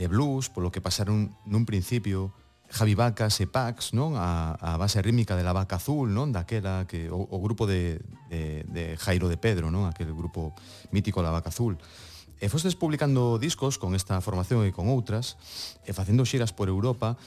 de 0.00 0.08
blues, 0.08 0.48
polo 0.48 0.72
que 0.72 0.80
pasaron 0.80 1.36
nun 1.44 1.68
principio 1.68 2.32
Javi 2.72 2.96
Vacas 2.96 3.36
e 3.36 3.44
Pax, 3.44 3.92
non? 3.92 4.16
A, 4.16 4.56
a 4.56 4.80
base 4.80 5.04
rítmica 5.04 5.36
de 5.36 5.44
la 5.44 5.52
Vaca 5.52 5.76
Azul, 5.76 6.08
non? 6.08 6.32
Daquela 6.32 6.88
que 6.88 7.12
o, 7.12 7.20
o 7.20 7.36
grupo 7.44 7.68
de, 7.68 8.00
de, 8.32 8.64
de 8.72 8.96
Jairo 8.96 9.28
de 9.28 9.36
Pedro, 9.36 9.68
non? 9.68 9.84
Aquel 9.84 10.16
grupo 10.16 10.56
mítico 10.88 11.20
La 11.20 11.28
Vaca 11.28 11.52
Azul. 11.52 11.76
E 12.40 12.48
fostes 12.48 12.80
publicando 12.80 13.36
discos 13.36 13.76
con 13.76 13.92
esta 13.92 14.16
formación 14.24 14.64
e 14.64 14.72
con 14.72 14.88
outras, 14.88 15.36
e 15.84 15.92
facendo 15.92 16.24
xiras 16.24 16.56
por 16.56 16.72
Europa, 16.72 17.20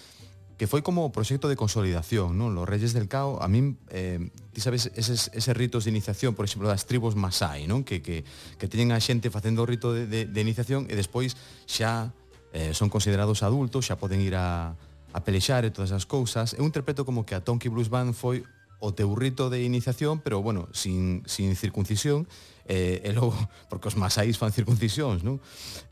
que 0.57 0.69
foi 0.69 0.85
como 0.85 1.09
proxecto 1.11 1.49
de 1.49 1.57
consolidación, 1.57 2.37
non? 2.37 2.53
Los 2.53 2.69
Reyes 2.69 2.93
del 2.93 3.09
Cao, 3.09 3.41
a 3.41 3.49
min, 3.49 3.81
eh, 3.89 4.21
ti 4.53 4.61
sabes, 4.61 4.93
eses, 4.93 5.33
eses 5.33 5.53
ritos 5.57 5.85
de 5.85 5.91
iniciación, 5.91 6.37
por 6.37 6.45
exemplo, 6.45 6.69
das 6.69 6.85
tribos 6.85 7.17
Masai, 7.17 7.65
non? 7.65 7.81
Que, 7.81 8.05
que, 8.05 8.21
que 8.61 8.69
teñen 8.69 8.93
a 8.93 9.01
xente 9.01 9.33
facendo 9.33 9.65
o 9.65 9.69
rito 9.69 9.91
de, 9.91 10.05
de, 10.05 10.29
de 10.29 10.39
iniciación 10.39 10.85
e 10.89 10.93
despois 10.93 11.33
xa 11.65 12.13
eh, 12.53 12.77
son 12.77 12.93
considerados 12.93 13.41
adultos, 13.41 13.89
xa 13.89 13.97
poden 13.97 14.21
ir 14.21 14.37
a, 14.37 14.77
a 15.13 15.19
pelexar 15.25 15.65
e 15.65 15.73
todas 15.73 15.89
as 15.89 16.05
cousas. 16.05 16.53
Eu 16.53 16.65
interpreto 16.65 17.05
como 17.05 17.25
que 17.25 17.33
a 17.33 17.41
Tonky 17.41 17.69
Blues 17.69 17.89
Band 17.89 18.13
foi 18.13 18.45
o 18.83 18.93
teu 18.93 19.09
rito 19.15 19.49
de 19.49 19.63
iniciación, 19.63 20.19
pero 20.19 20.41
bueno, 20.43 20.67
sin, 20.75 21.23
sin 21.25 21.55
circuncisión, 21.55 22.27
eh, 22.67 23.01
e 23.03 23.09
logo, 23.11 23.35
porque 23.69 23.87
os 23.87 23.95
masáis 23.95 24.37
fan 24.39 24.51
circuncisións, 24.51 25.23
non? 25.23 25.39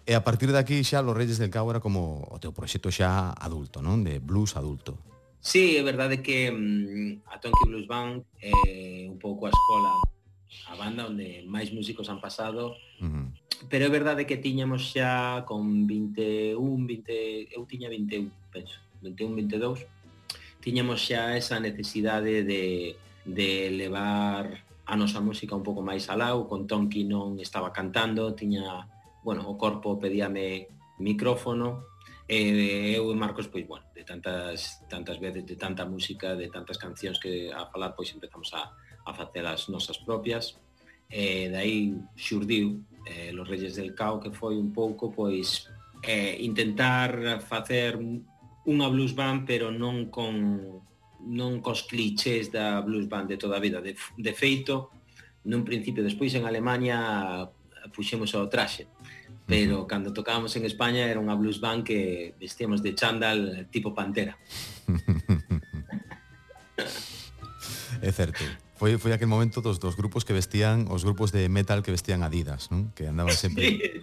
E 0.07 0.15
a 0.15 0.23
partir 0.23 0.51
de 0.51 0.60
aquí 0.60 0.84
xa 0.84 1.03
Los 1.03 1.15
Reyes 1.15 1.38
del 1.38 1.51
Cabo 1.51 1.71
era 1.71 1.84
como 1.84 2.23
o 2.27 2.38
teu 2.39 2.51
proxecto 2.55 2.91
xa 2.91 3.36
adulto, 3.36 3.84
non? 3.84 4.03
De 4.03 4.19
blues 4.19 4.55
adulto. 4.55 4.95
Sí, 5.41 5.73
é 5.73 5.84
verdade 5.84 6.21
que 6.21 6.53
mm, 6.53 7.25
a 7.34 7.41
Tonky 7.41 7.65
Blues 7.65 7.89
Band 7.89 8.21
é 8.38 8.53
eh, 8.53 9.10
un 9.10 9.17
pouco 9.17 9.49
a 9.49 9.51
escola 9.51 10.12
a 10.67 10.75
banda 10.75 11.07
onde 11.07 11.43
máis 11.47 11.71
músicos 11.71 12.12
han 12.12 12.19
pasado 12.19 12.75
uh 12.99 13.07
-huh. 13.07 13.27
pero 13.71 13.88
é 13.88 13.91
verdade 13.91 14.27
que 14.27 14.38
tiñamos 14.38 14.91
xa 14.91 15.43
con 15.47 15.88
21, 15.88 16.60
20 16.60 17.55
eu 17.55 17.63
tiña 17.65 17.88
21, 17.88 18.27
penso 18.51 18.77
21, 18.99 19.36
22 19.47 19.88
tiñamos 20.60 20.99
xa 21.07 21.36
esa 21.39 21.60
necesidade 21.60 22.43
de, 22.43 22.95
de 23.25 23.49
levar 23.71 24.63
a 24.85 24.93
nosa 24.95 25.21
música 25.21 25.55
un 25.55 25.63
pouco 25.63 25.81
máis 25.81 26.09
alao, 26.09 26.49
con 26.49 26.65
Tonky 26.65 27.05
non 27.05 27.37
estaba 27.37 27.69
cantando, 27.69 28.33
tiña, 28.33 28.87
bueno, 29.23 29.45
o 29.45 29.55
corpo 29.55 29.99
pedíame 30.01 30.67
micrófono, 30.97 31.91
e 32.25 32.95
eu 32.95 33.11
e 33.11 33.15
Marcos, 33.15 33.51
pois, 33.51 33.67
bueno, 33.67 33.85
de 33.93 34.03
tantas, 34.03 34.81
tantas 34.87 35.19
veces, 35.19 35.45
de 35.45 35.55
tanta 35.55 35.83
música, 35.85 36.35
de 36.35 36.47
tantas 36.47 36.79
cancións 36.79 37.19
que 37.19 37.51
a 37.51 37.67
falar, 37.67 37.93
pois 37.93 38.09
empezamos 38.15 38.53
a, 38.55 38.71
a 39.05 39.11
facer 39.13 39.45
as 39.45 39.67
nosas 39.67 39.99
propias, 39.99 40.55
e 41.11 41.51
dai 41.51 41.91
xurdiu 42.15 42.87
eh, 43.03 43.35
Los 43.35 43.47
Reyes 43.47 43.75
del 43.75 43.91
Cao, 43.93 44.19
que 44.19 44.31
foi 44.31 44.55
un 44.55 44.71
pouco, 44.71 45.11
pois, 45.11 45.67
eh, 46.01 46.39
intentar 46.39 47.43
facer 47.43 47.99
unha 47.99 48.87
blues 48.89 49.13
band, 49.13 49.43
pero 49.45 49.69
non 49.69 50.07
con 50.07 50.33
non 51.25 51.62
cos 51.62 51.86
clichés 51.86 52.49
da 52.49 52.81
blues 52.81 53.07
band 53.07 53.29
de 53.29 53.38
toda 53.38 53.57
a 53.57 53.63
vida. 53.63 53.81
De, 53.81 53.95
de 53.95 54.34
feito, 54.34 54.89
nun 55.45 55.65
principio 55.65 56.05
despois 56.05 56.34
en 56.38 56.45
Alemania 56.45 57.49
puxemos 57.93 58.34
ao 58.34 58.49
traxe, 58.49 58.88
pero 59.45 59.81
uh 59.81 59.84
-huh. 59.84 59.89
cando 59.89 60.13
tocábamos 60.13 60.55
en 60.57 60.65
España 60.65 61.10
era 61.10 61.21
unha 61.21 61.38
blues 61.38 61.60
band 61.60 61.84
que 61.86 62.34
vestíamos 62.38 62.81
de 62.81 62.93
chándal 62.93 63.67
tipo 63.73 63.93
pantera. 63.93 64.38
é 68.01 68.12
certo 68.12 68.43
foi, 68.81 68.97
foi 68.97 69.13
aquel 69.13 69.29
momento 69.29 69.61
dos, 69.61 69.77
dos 69.77 69.93
grupos 69.93 70.25
que 70.25 70.33
vestían, 70.33 70.89
os 70.89 71.05
grupos 71.05 71.29
de 71.29 71.45
metal 71.53 71.85
que 71.85 71.93
vestían 71.93 72.25
Adidas, 72.25 72.73
non? 72.73 72.89
Que 72.97 73.05
andaban 73.05 73.37
sempre... 73.37 74.01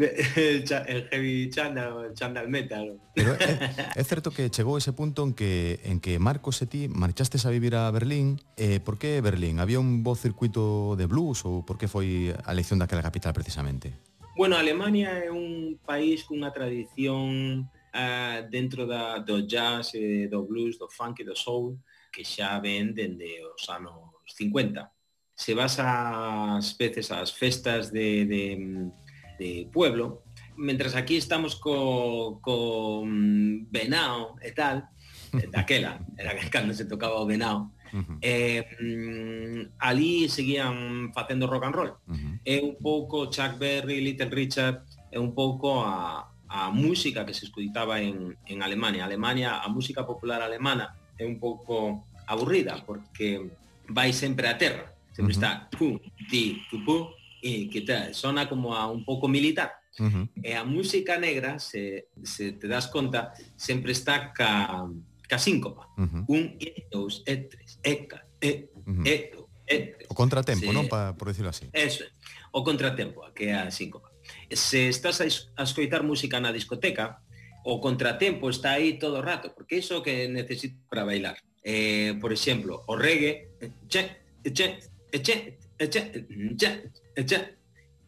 el 0.00 1.04
heavy 1.12 1.52
chandal, 1.52 2.16
chandal 2.16 2.48
metal. 2.48 2.96
Pero 3.12 3.36
é, 3.36 3.92
é 3.92 4.02
certo 4.02 4.32
que 4.32 4.48
chegou 4.48 4.80
ese 4.80 4.96
punto 4.96 5.28
en 5.28 5.36
que 5.36 5.76
en 5.84 6.00
que 6.00 6.16
Marcos 6.16 6.64
e 6.64 6.66
ti 6.66 6.88
marchastes 6.88 7.44
a 7.44 7.52
vivir 7.52 7.76
a 7.76 7.92
Berlín. 7.92 8.40
Eh, 8.56 8.80
por 8.80 8.96
que 8.96 9.20
Berlín? 9.20 9.60
Había 9.60 9.76
un 9.76 10.00
bo 10.00 10.16
circuito 10.16 10.96
de 10.96 11.04
blues 11.04 11.44
ou 11.44 11.60
por 11.60 11.76
que 11.76 11.84
foi 11.84 12.32
a 12.32 12.48
elección 12.56 12.80
daquela 12.80 13.04
capital 13.04 13.36
precisamente? 13.36 13.92
Bueno, 14.40 14.56
Alemania 14.56 15.20
é 15.20 15.28
un 15.28 15.76
país 15.84 16.24
cunha 16.24 16.48
tradición 16.48 17.68
uh, 17.92 18.40
dentro 18.48 18.88
da, 18.88 19.20
do 19.20 19.44
jazz, 19.44 19.92
eh, 19.92 20.32
do 20.32 20.48
blues, 20.48 20.80
do 20.80 20.88
funk 20.88 21.20
e 21.20 21.28
do 21.28 21.36
soul 21.36 21.76
que 22.14 22.24
xa 22.24 22.58
ven 22.58 22.96
dende 22.96 23.42
os 23.44 23.68
anos 23.68 24.03
50. 24.26 24.92
Se 25.34 25.54
vas 25.54 25.78
ás 25.78 26.76
veces 26.78 27.10
ás 27.10 27.32
festas 27.32 27.92
de, 27.92 28.24
de, 28.26 28.90
de 29.38 29.68
pueblo, 29.72 30.22
mentras 30.56 30.94
aquí 30.94 31.16
estamos 31.16 31.56
co, 31.56 32.40
co 32.40 33.02
mm, 33.04 33.66
venao 33.70 34.38
e 34.42 34.52
tal, 34.52 34.88
daquela, 35.52 35.98
era 36.16 36.34
cando 36.50 36.72
se 36.74 36.84
tocaba 36.84 37.20
o 37.20 37.26
venao, 37.26 37.70
Uh 37.94 38.02
-huh. 38.02 38.18
eh, 38.26 38.66
mm, 38.82 39.78
ali 39.78 40.26
seguían 40.26 41.12
facendo 41.14 41.46
rock 41.46 41.62
and 41.66 41.76
roll. 41.78 41.92
Uh 42.10 42.14
-huh. 42.18 42.34
É 42.42 42.58
un 42.58 42.74
pouco 42.82 43.30
Chuck 43.30 43.54
Berry, 43.54 44.02
Little 44.02 44.34
Richard, 44.34 44.82
é 45.14 45.18
un 45.22 45.30
pouco 45.30 45.78
a, 45.86 46.26
a 46.48 46.70
música 46.74 47.24
que 47.24 47.34
se 47.34 47.46
escutaba 47.46 48.00
en, 48.00 48.36
en 48.46 48.62
Alemania. 48.66 49.04
Alemania, 49.04 49.62
a 49.62 49.68
música 49.68 50.02
popular 50.02 50.42
alemana 50.42 50.98
é 51.18 51.24
un 51.24 51.38
pouco 51.38 52.06
aburrida 52.26 52.82
porque 52.84 53.46
vai 53.88 54.12
sempre 54.12 54.46
a 54.46 54.56
terra. 54.56 54.94
Sempre 55.12 55.34
uh 55.34 55.40
-huh. 55.40 55.44
está 55.44 55.68
pum, 55.70 55.98
ti, 56.28 56.62
tupú, 56.70 57.14
e 57.42 57.68
que 57.68 57.82
tal, 57.82 58.14
sona 58.14 58.48
como 58.48 58.74
a 58.74 58.90
un 58.90 59.04
pouco 59.04 59.28
militar. 59.28 59.70
Uh 60.00 60.10
-huh. 60.10 60.28
E 60.42 60.54
a 60.54 60.64
música 60.64 61.18
negra, 61.18 61.58
se, 61.58 62.08
se 62.24 62.52
te 62.52 62.66
das 62.66 62.88
conta, 62.88 63.32
sempre 63.56 63.92
está 63.92 64.32
ca, 64.32 64.88
ca 65.28 65.38
síncopa. 65.38 65.86
Uh 65.96 66.08
-huh. 66.08 66.24
Un, 66.26 66.42
e, 66.58 66.88
dous, 66.90 67.22
e, 67.26 67.36
tres, 67.46 67.78
e, 67.84 67.94
ca, 68.08 68.26
e, 68.40 68.70
uh 68.74 68.90
-huh. 68.90 69.06
e, 69.06 69.14
do, 69.30 69.46
e, 69.68 69.76
tres. 69.94 70.06
O 70.10 70.14
contratempo, 70.14 70.66
se, 70.66 70.72
non? 70.72 70.88
Pa, 70.88 71.14
por 71.14 71.28
decirlo 71.28 71.50
así. 71.54 71.70
Eso, 71.70 72.02
o 72.50 72.64
contratempo, 72.64 73.22
que 73.36 73.52
é 73.52 73.54
a 73.54 73.70
síncopa. 73.70 74.10
Se 74.50 74.88
estás 74.88 75.20
a, 75.20 75.26
a 75.60 75.62
escoitar 75.62 76.02
música 76.02 76.40
na 76.40 76.50
discoteca, 76.50 77.22
o 77.64 77.78
contratempo 77.78 78.50
está 78.50 78.76
aí 78.76 78.98
todo 78.98 79.20
o 79.20 79.22
rato, 79.22 79.54
porque 79.54 79.78
iso 79.78 80.02
que 80.02 80.28
necesito 80.28 80.76
para 80.90 81.04
bailar 81.04 81.38
eh, 81.64 82.14
por 82.20 82.32
exemplo, 82.32 82.84
o 82.86 82.94
reggae, 82.94 83.48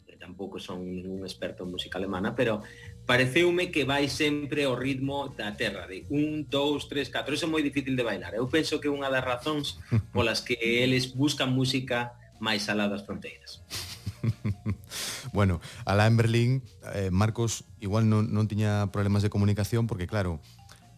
que 0.07 0.17
tampouco 0.21 0.61
son 0.61 0.81
un 0.85 1.25
experto 1.25 1.65
en 1.65 1.71
música 1.71 1.99
alemana, 1.99 2.35
pero 2.37 2.63
pareceume 3.07 3.71
que 3.71 3.85
vai 3.85 4.11
sempre 4.11 4.67
o 4.67 4.77
ritmo 4.77 5.33
da 5.33 5.55
terra, 5.57 5.87
de 5.87 6.05
un, 6.11 6.45
dous, 6.51 6.91
tres, 6.91 7.09
catro, 7.09 7.33
eso 7.33 7.47
é 7.47 7.51
moi 7.51 7.63
difícil 7.63 7.95
de 7.97 8.05
bailar. 8.05 8.35
Eu 8.35 8.51
penso 8.51 8.83
que 8.83 8.91
é 8.91 8.93
unha 8.93 9.09
das 9.09 9.25
razóns 9.25 9.81
polas 10.13 10.43
que 10.43 10.59
eles 10.59 11.15
buscan 11.15 11.55
música 11.55 12.19
máis 12.43 12.69
alá 12.69 12.91
das 12.91 13.07
fronteiras. 13.07 13.63
bueno, 15.33 15.63
alá 15.87 16.11
en 16.11 16.19
Berlín, 16.19 16.51
eh, 16.93 17.15
Marcos 17.15 17.65
igual 17.79 18.11
non, 18.11 18.29
non 18.35 18.51
tiña 18.51 18.91
problemas 18.91 19.23
de 19.23 19.31
comunicación 19.31 19.87
porque, 19.87 20.11
claro, 20.11 20.43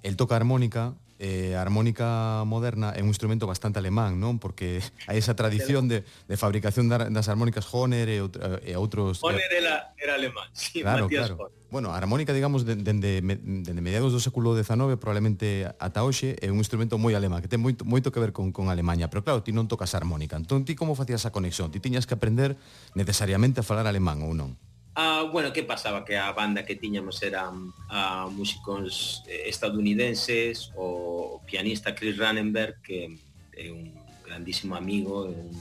el 0.01 0.17
toca 0.17 0.35
armónica, 0.35 0.97
eh, 1.19 1.59
a 1.59 1.61
armónica 1.61 2.43
moderna 2.47 2.95
é 2.95 3.03
un 3.03 3.11
instrumento 3.11 3.47
bastante 3.47 3.83
alemán, 3.83 4.23
non? 4.23 4.39
Porque 4.39 4.79
hai 5.11 5.19
esa 5.19 5.35
tradición 5.35 5.91
de, 5.91 6.07
de 6.07 6.37
fabricación 6.39 6.87
das 6.87 7.27
armónicas 7.27 7.67
Hohner 7.75 8.07
e, 8.07 8.23
e 8.23 8.73
outros... 8.79 9.19
Hohner 9.21 9.51
era, 9.51 9.93
era 9.99 10.15
alemán, 10.15 10.47
sí, 10.55 10.81
claro, 10.81 11.11
Matías 11.11 11.35
claro. 11.35 11.51
Hohner. 11.51 11.59
Bueno, 11.69 11.93
a 11.93 12.01
armónica, 12.01 12.33
digamos, 12.33 12.65
dende, 12.65 13.21
dende 13.21 13.83
mediados 13.85 14.17
do 14.17 14.23
século 14.25 14.57
XIX, 14.57 14.97
probablemente 14.97 15.69
ata 15.77 16.01
hoxe, 16.01 16.33
é 16.41 16.49
un 16.49 16.57
instrumento 16.57 16.97
moi 16.97 17.13
alemán, 17.13 17.45
que 17.45 17.51
ten 17.51 17.61
moito, 17.61 17.85
moito 17.85 18.09
que 18.09 18.23
ver 18.23 18.33
con, 18.33 18.57
con 18.57 18.73
Alemanha. 18.73 19.13
Pero 19.13 19.21
claro, 19.21 19.45
ti 19.45 19.53
non 19.53 19.69
tocas 19.69 19.93
armónica. 19.93 20.41
Entón, 20.41 20.65
ti 20.65 20.73
como 20.73 20.97
facías 20.97 21.29
a 21.29 21.35
conexión? 21.35 21.69
Ti 21.69 21.77
tiñas 21.77 22.09
que 22.09 22.17
aprender 22.17 22.57
necesariamente 22.97 23.61
a 23.61 23.67
falar 23.69 23.85
alemán 23.85 24.25
ou 24.25 24.33
non? 24.33 24.57
Uh, 24.99 25.31
bueno, 25.31 25.53
que 25.53 25.63
pasaba? 25.63 26.05
Que 26.05 26.19
a 26.19 26.33
banda 26.33 26.67
que 26.67 26.75
tiñamos 26.75 27.23
eran 27.23 27.71
uh, 27.87 28.29
músicos 28.33 29.23
eh, 29.29 29.45
estadounidenses, 29.47 30.73
o 30.75 31.41
pianista 31.47 31.95
Chris 31.95 32.19
Rannenberg, 32.19 32.83
que 32.83 33.07
é 33.55 33.71
un 33.71 33.95
grandísimo 34.27 34.75
amigo, 34.75 35.31
é 35.31 35.39
un 35.39 35.55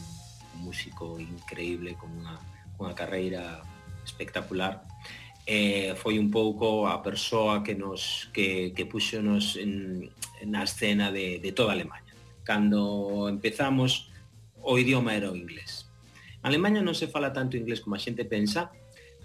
músico 0.65 1.21
increíble 1.21 1.93
con 2.01 2.17
unha, 2.17 2.33
unha 2.81 2.97
carreira 2.97 3.61
espectacular. 4.01 4.81
Eh, 5.45 5.93
foi 6.01 6.17
un 6.17 6.33
pouco 6.33 6.89
a 6.89 7.05
persoa 7.05 7.61
que 7.61 7.77
nos 7.77 8.33
que, 8.33 8.73
que 8.73 8.89
puxonos 8.89 9.53
en, 9.53 10.09
na 10.49 10.65
escena 10.65 11.13
de, 11.13 11.37
de 11.37 11.53
toda 11.53 11.77
Alemanha. 11.77 12.09
Cando 12.41 13.29
empezamos, 13.29 14.09
o 14.65 14.81
idioma 14.81 15.13
era 15.13 15.29
o 15.29 15.37
inglés. 15.37 15.85
En 16.41 16.49
Alemanha 16.49 16.81
non 16.81 16.97
se 16.97 17.05
fala 17.05 17.29
tanto 17.29 17.53
inglés 17.53 17.85
como 17.85 17.93
a 17.93 18.01
xente 18.01 18.25
pensa, 18.25 18.73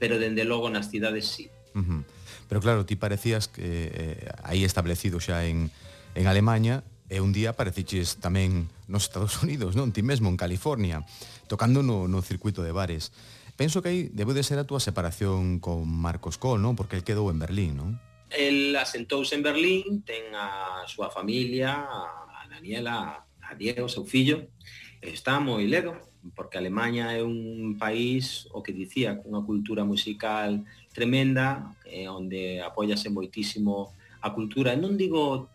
pero 0.03 0.19
dende 0.19 0.43
logo 0.43 0.67
nas 0.67 0.91
cidades 0.91 1.31
sí. 1.31 1.47
Uh 1.79 1.87
-huh. 1.87 2.03
Pero 2.51 2.59
claro, 2.59 2.83
ti 2.83 2.99
parecías 2.99 3.47
que 3.47 3.87
eh, 3.95 4.27
aí 4.43 4.67
establecido 4.67 5.23
xa 5.23 5.47
en, 5.47 5.71
en 6.19 6.27
Alemanha 6.27 6.83
e 7.07 7.23
un 7.23 7.31
día 7.31 7.55
apareciches 7.55 8.19
tamén 8.19 8.67
nos 8.91 9.07
Estados 9.07 9.39
Unidos, 9.47 9.79
non? 9.79 9.95
Ti 9.95 10.03
mesmo 10.03 10.27
en 10.27 10.35
California, 10.35 11.07
tocando 11.47 11.87
no, 11.87 12.11
no 12.11 12.19
circuito 12.19 12.67
de 12.67 12.75
bares. 12.75 13.15
Penso 13.55 13.79
que 13.79 13.95
aí 13.95 14.01
debe 14.11 14.35
de 14.35 14.43
ser 14.43 14.59
a 14.59 14.67
túa 14.67 14.83
separación 14.83 15.63
con 15.63 15.87
Marcos 15.87 16.35
Kohl, 16.35 16.59
non? 16.59 16.75
Porque 16.75 16.99
el 16.99 17.07
quedou 17.07 17.31
en 17.31 17.39
Berlín, 17.39 17.79
non? 17.79 18.03
El 18.35 18.75
asentouse 18.75 19.39
en 19.39 19.47
Berlín, 19.47 20.03
ten 20.03 20.35
a 20.35 20.83
súa 20.91 21.15
familia, 21.15 21.79
a 21.79 22.51
Daniela, 22.51 23.23
a 23.23 23.51
Diego, 23.55 23.87
seu 23.87 24.03
fillo, 24.03 24.51
está 24.99 25.39
moi 25.39 25.63
ledo, 25.71 25.95
porque 26.35 26.59
Alemanha 26.59 27.11
é 27.11 27.23
un 27.23 27.75
país, 27.79 28.47
o 28.55 28.63
que 28.63 28.71
dicía, 28.71 29.19
cunha 29.19 29.43
cultura 29.43 29.83
musical 29.83 30.63
tremenda, 30.95 31.75
eh, 31.83 32.07
onde 32.07 32.63
apóyase 32.63 33.11
moitísimo 33.11 33.91
a 34.23 34.31
cultura, 34.31 34.79
non 34.79 34.95
digo 34.95 35.51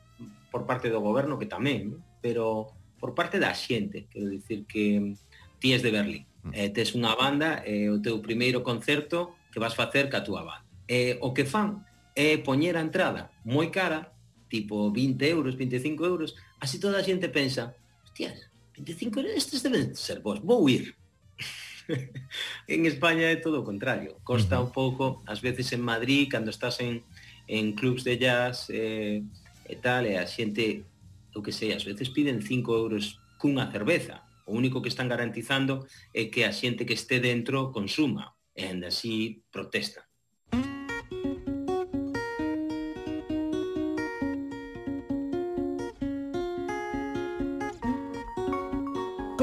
por 0.52 0.68
parte 0.68 0.92
do 0.92 1.00
goberno 1.00 1.40
que 1.40 1.48
tamén, 1.48 1.96
pero 2.20 2.76
por 3.00 3.16
parte 3.16 3.40
da 3.40 3.56
xente, 3.56 4.12
quero 4.12 4.28
dicir 4.28 4.68
que 4.68 5.16
ti 5.60 5.72
es 5.72 5.82
de 5.82 5.92
Berlín, 5.92 6.26
mm. 6.44 6.52
eh, 6.52 6.70
tes 6.70 6.92
unha 6.92 7.16
banda, 7.16 7.64
eh, 7.64 7.88
o 7.88 8.04
teu 8.04 8.20
primeiro 8.20 8.60
concerto 8.66 9.40
que 9.54 9.62
vas 9.64 9.78
facer 9.78 10.12
ca 10.12 10.26
túa 10.26 10.44
banda. 10.44 10.68
Eh, 10.88 11.16
o 11.24 11.32
que 11.32 11.48
fan 11.48 11.84
é 12.16 12.36
eh, 12.36 12.38
poñer 12.42 12.76
a 12.76 12.84
entrada 12.84 13.32
moi 13.48 13.70
cara, 13.72 14.12
tipo 14.52 14.92
20 14.92 15.20
euros, 15.28 15.56
25 15.56 16.04
euros, 16.04 16.36
así 16.60 16.80
toda 16.80 17.00
a 17.00 17.06
xente 17.06 17.30
pensa, 17.30 17.76
hostias, 18.04 18.47
25 18.78 19.20
estes 19.34 19.64
deben 19.64 19.96
ser 19.96 20.22
vos, 20.22 20.40
vou 20.40 20.70
ir. 20.70 20.96
en 22.68 22.86
España 22.86 23.32
é 23.32 23.36
todo 23.36 23.62
o 23.62 23.66
contrario. 23.66 24.22
Costa 24.24 24.60
uh 24.60 24.62
-huh. 24.62 24.68
un 24.68 24.72
pouco, 24.72 25.24
ás 25.26 25.42
veces 25.42 25.74
en 25.74 25.82
Madrid, 25.82 26.30
cando 26.30 26.52
estás 26.52 26.80
en, 26.80 27.04
en 27.48 27.74
clubs 27.74 28.04
de 28.04 28.18
jazz 28.18 28.70
eh, 28.70 29.24
e 29.66 29.76
tal, 29.82 30.06
e 30.06 30.16
a 30.18 30.28
xente, 30.28 30.86
o 31.34 31.42
que 31.42 31.52
sei, 31.52 31.74
ás 31.74 31.84
veces 31.84 32.14
piden 32.14 32.42
5 32.42 32.76
euros 32.76 33.20
cunha 33.42 33.72
cerveza. 33.72 34.24
O 34.46 34.56
único 34.56 34.80
que 34.82 34.92
están 34.94 35.10
garantizando 35.10 35.88
é 36.14 36.30
que 36.32 36.46
a 36.46 36.54
xente 36.54 36.86
que 36.86 36.96
esté 36.96 37.20
dentro 37.20 37.74
consuma, 37.74 38.38
e 38.56 38.64
ainda 38.64 38.88
así 38.94 39.44
protesta. 39.52 40.08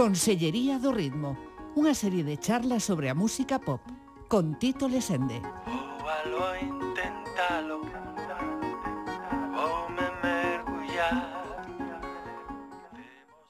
Consellería 0.04 0.76
do 0.76 0.92
Ritmo, 0.92 1.32
unha 1.80 1.96
serie 1.96 2.28
de 2.28 2.36
charlas 2.36 2.84
sobre 2.84 3.08
a 3.08 3.16
música 3.16 3.56
pop, 3.56 3.80
con 4.28 4.60
Tito 4.60 4.84
Lesende. 4.84 5.40
Ouvalo, 5.64 6.44
intentalo, 6.60 7.80
voume 9.56 10.04
mergullar. 10.20 11.64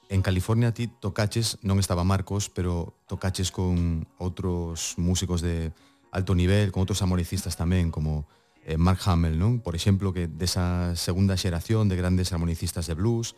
En 0.07 0.23
California 0.23 0.71
ti 0.71 0.87
tocaches, 0.87 1.59
non 1.59 1.75
estaba 1.83 2.07
Marcos, 2.07 2.47
pero 2.47 2.95
tocaches 3.03 3.51
con 3.51 4.07
outros 4.15 4.95
músicos 4.95 5.43
de 5.43 5.75
alto 6.15 6.39
nivel, 6.39 6.71
con 6.71 6.87
outros 6.87 7.03
armonicistas 7.03 7.59
tamén, 7.59 7.91
como 7.91 8.31
eh, 8.63 8.79
Mark 8.79 9.03
Hamill, 9.03 9.35
non? 9.35 9.59
Por 9.59 9.75
exemplo, 9.75 10.15
que 10.15 10.31
desa 10.31 10.95
segunda 10.95 11.35
xeración 11.35 11.91
de 11.91 11.99
grandes 11.99 12.31
armonicistas 12.31 12.87
de 12.87 12.95
blues, 12.95 13.35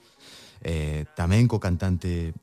eh, 0.61 1.09
tamén 1.17 1.49
co 1.49 1.57
cantante 1.57 2.37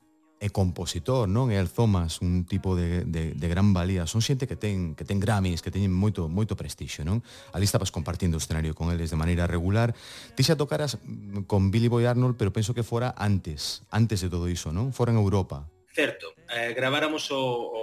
e 0.44 0.52
compositor, 0.52 1.24
non? 1.24 1.48
E 1.48 1.56
Thomas, 1.72 2.20
un 2.20 2.44
tipo 2.44 2.76
de, 2.76 3.08
de, 3.08 3.32
de 3.32 3.48
gran 3.48 3.72
valía. 3.72 4.04
Son 4.04 4.20
xente 4.20 4.44
que 4.44 4.60
ten, 4.60 4.92
que 4.92 5.08
ten 5.08 5.16
Grammys, 5.16 5.64
que 5.64 5.72
teñen 5.72 5.88
moito 5.88 6.28
moito 6.28 6.52
prestixio, 6.52 7.00
non? 7.00 7.24
Ali 7.56 7.64
estabas 7.64 7.88
compartindo 7.88 8.36
o 8.36 8.42
escenario 8.44 8.76
con 8.76 8.92
eles 8.92 9.08
de 9.08 9.16
maneira 9.16 9.48
regular. 9.48 9.96
Ti 10.36 10.44
xa 10.44 10.60
tocaras 10.60 11.00
mm, 11.00 11.48
con 11.48 11.72
Billy 11.72 11.88
Boy 11.88 12.04
Arnold, 12.04 12.36
pero 12.36 12.52
penso 12.52 12.76
que 12.76 12.84
fora 12.84 13.16
antes, 13.16 13.88
antes 13.88 14.20
de 14.20 14.28
todo 14.28 14.52
iso, 14.52 14.68
non? 14.68 14.92
Fora 14.92 15.16
en 15.16 15.18
Europa. 15.18 15.64
Certo. 15.88 16.36
Eh, 16.52 16.76
graváramos 16.76 17.32
o, 17.32 17.40
o, 17.40 17.82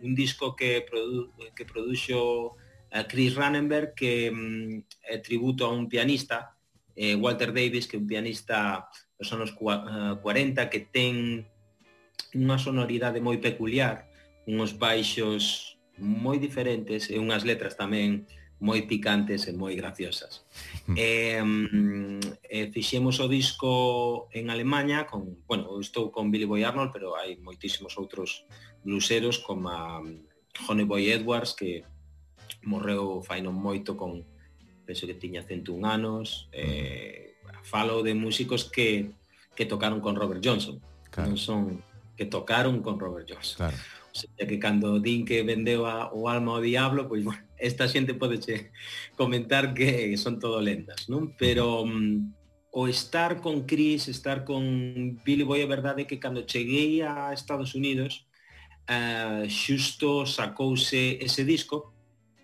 un 0.00 0.12
disco 0.16 0.56
que, 0.56 0.80
produ, 0.88 1.28
que 1.52 1.68
produxo 1.68 2.56
eh, 2.88 3.04
Chris 3.04 3.36
Rannenberg, 3.36 3.92
que 3.92 4.32
mm, 4.32 5.12
é 5.12 5.20
tributo 5.20 5.68
a 5.68 5.76
un 5.76 5.92
pianista, 5.92 6.56
eh, 6.96 7.20
Walter 7.20 7.52
Davis, 7.52 7.84
que 7.84 8.00
é 8.00 8.00
un 8.00 8.08
pianista 8.08 8.88
dos 9.20 9.28
anos 9.36 9.52
40, 9.52 10.24
que 10.72 10.88
ten 10.88 11.44
unha 12.34 12.58
sonoridade 12.60 13.22
moi 13.24 13.40
peculiar, 13.40 14.08
unhos 14.44 14.76
baixos 14.76 15.76
moi 15.98 16.38
diferentes 16.38 17.10
e 17.10 17.18
unhas 17.18 17.42
letras 17.42 17.74
tamén 17.74 18.28
moi 18.58 18.82
picantes 18.90 19.46
e 19.46 19.52
moi 19.54 19.78
graciosas. 19.78 20.42
Hmm. 20.86 20.96
e, 20.98 21.38
Eh, 22.50 22.72
fixemos 22.72 23.20
o 23.20 23.28
disco 23.28 24.28
en 24.32 24.50
Alemanha 24.50 25.06
con, 25.06 25.44
bueno, 25.46 25.78
estou 25.80 26.10
con 26.10 26.32
Billy 26.32 26.48
Boy 26.48 26.64
Arnold, 26.64 26.90
pero 26.96 27.12
hai 27.14 27.36
moitísimos 27.36 28.00
outros 28.00 28.48
bluseros 28.80 29.36
como 29.38 29.68
a 29.68 30.00
mm, 30.00 30.64
Johnny 30.64 30.88
Boy 30.88 31.12
Edwards 31.12 31.52
que 31.52 31.84
morreu 32.64 33.20
fai 33.20 33.44
non 33.44 33.52
moito 33.52 34.00
con 34.00 34.24
penso 34.88 35.04
que 35.04 35.20
tiña 35.20 35.44
101 35.44 35.84
anos, 35.84 36.48
eh, 36.56 37.36
falo 37.62 38.00
de 38.00 38.16
músicos 38.16 38.64
que 38.64 39.12
que 39.52 39.66
tocaron 39.66 40.00
con 40.00 40.16
Robert 40.16 40.40
Johnson. 40.40 40.80
Claro. 41.10 41.34
Non 41.34 41.38
son 41.38 41.84
que 42.18 42.26
tocaron 42.26 42.82
con 42.82 42.98
Robert 42.98 43.30
Johnson. 43.30 43.56
Claro. 43.56 43.76
O 44.10 44.18
sea, 44.18 44.46
que 44.48 44.58
cando 44.58 44.98
din 44.98 45.24
que 45.24 45.46
vendeu 45.46 45.86
a, 45.86 46.10
o 46.10 46.26
alma 46.26 46.58
ao 46.58 46.60
diablo, 46.60 47.06
pois 47.06 47.22
bueno, 47.22 47.38
esta 47.56 47.86
xente 47.86 48.18
pode 48.18 48.42
che 48.42 48.74
comentar 49.14 49.72
que 49.72 50.10
son 50.18 50.42
todo 50.42 50.58
lendas, 50.58 51.06
non? 51.06 51.38
Pero 51.38 51.86
um, 51.86 52.34
o 52.74 52.90
estar 52.90 53.38
con 53.38 53.62
Chris, 53.70 54.10
estar 54.10 54.42
con 54.42 55.22
Billy 55.22 55.46
Boy, 55.46 55.62
a 55.62 55.70
verdade 55.70 56.02
é 56.02 56.08
que 56.10 56.18
cando 56.18 56.42
cheguei 56.42 57.06
a 57.06 57.30
Estados 57.30 57.78
Unidos, 57.78 58.26
eh, 58.90 59.46
uh, 59.46 59.46
xusto 59.46 60.26
sacouse 60.26 61.22
ese 61.22 61.46
disco, 61.46 61.94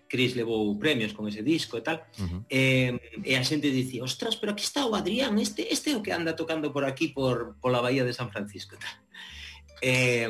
Chris 0.07 0.37
levou 0.37 0.71
premios 0.79 1.11
con 1.11 1.27
ese 1.27 1.43
disco 1.43 1.75
e 1.75 1.83
tal, 1.83 1.99
uh 1.99 2.47
eh, 2.47 2.95
-huh. 2.95 2.99
e, 3.27 3.31
e 3.31 3.35
a 3.35 3.43
xente 3.43 3.67
dicía, 3.67 4.05
ostras, 4.05 4.39
pero 4.39 4.55
aquí 4.55 4.63
está 4.63 4.87
o 4.87 4.95
Adrián, 4.95 5.35
este, 5.43 5.67
este 5.67 5.91
é 5.91 5.97
o 5.99 6.03
que 6.05 6.15
anda 6.15 6.39
tocando 6.39 6.71
por 6.71 6.87
aquí, 6.87 7.11
por, 7.11 7.59
por 7.59 7.75
la 7.75 7.83
Bahía 7.83 8.07
de 8.07 8.15
San 8.15 8.31
Francisco 8.31 8.77
e 8.77 8.79
tal. 8.79 8.95
Eh, 9.81 10.27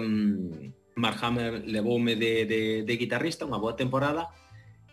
Mark 0.95 1.17
Hammer 1.21 1.63
levoume 1.65 2.15
de, 2.15 2.45
de, 2.45 2.83
de 2.83 2.97
guitarrista 2.97 3.45
unha 3.45 3.59
boa 3.59 3.75
temporada 3.75 4.31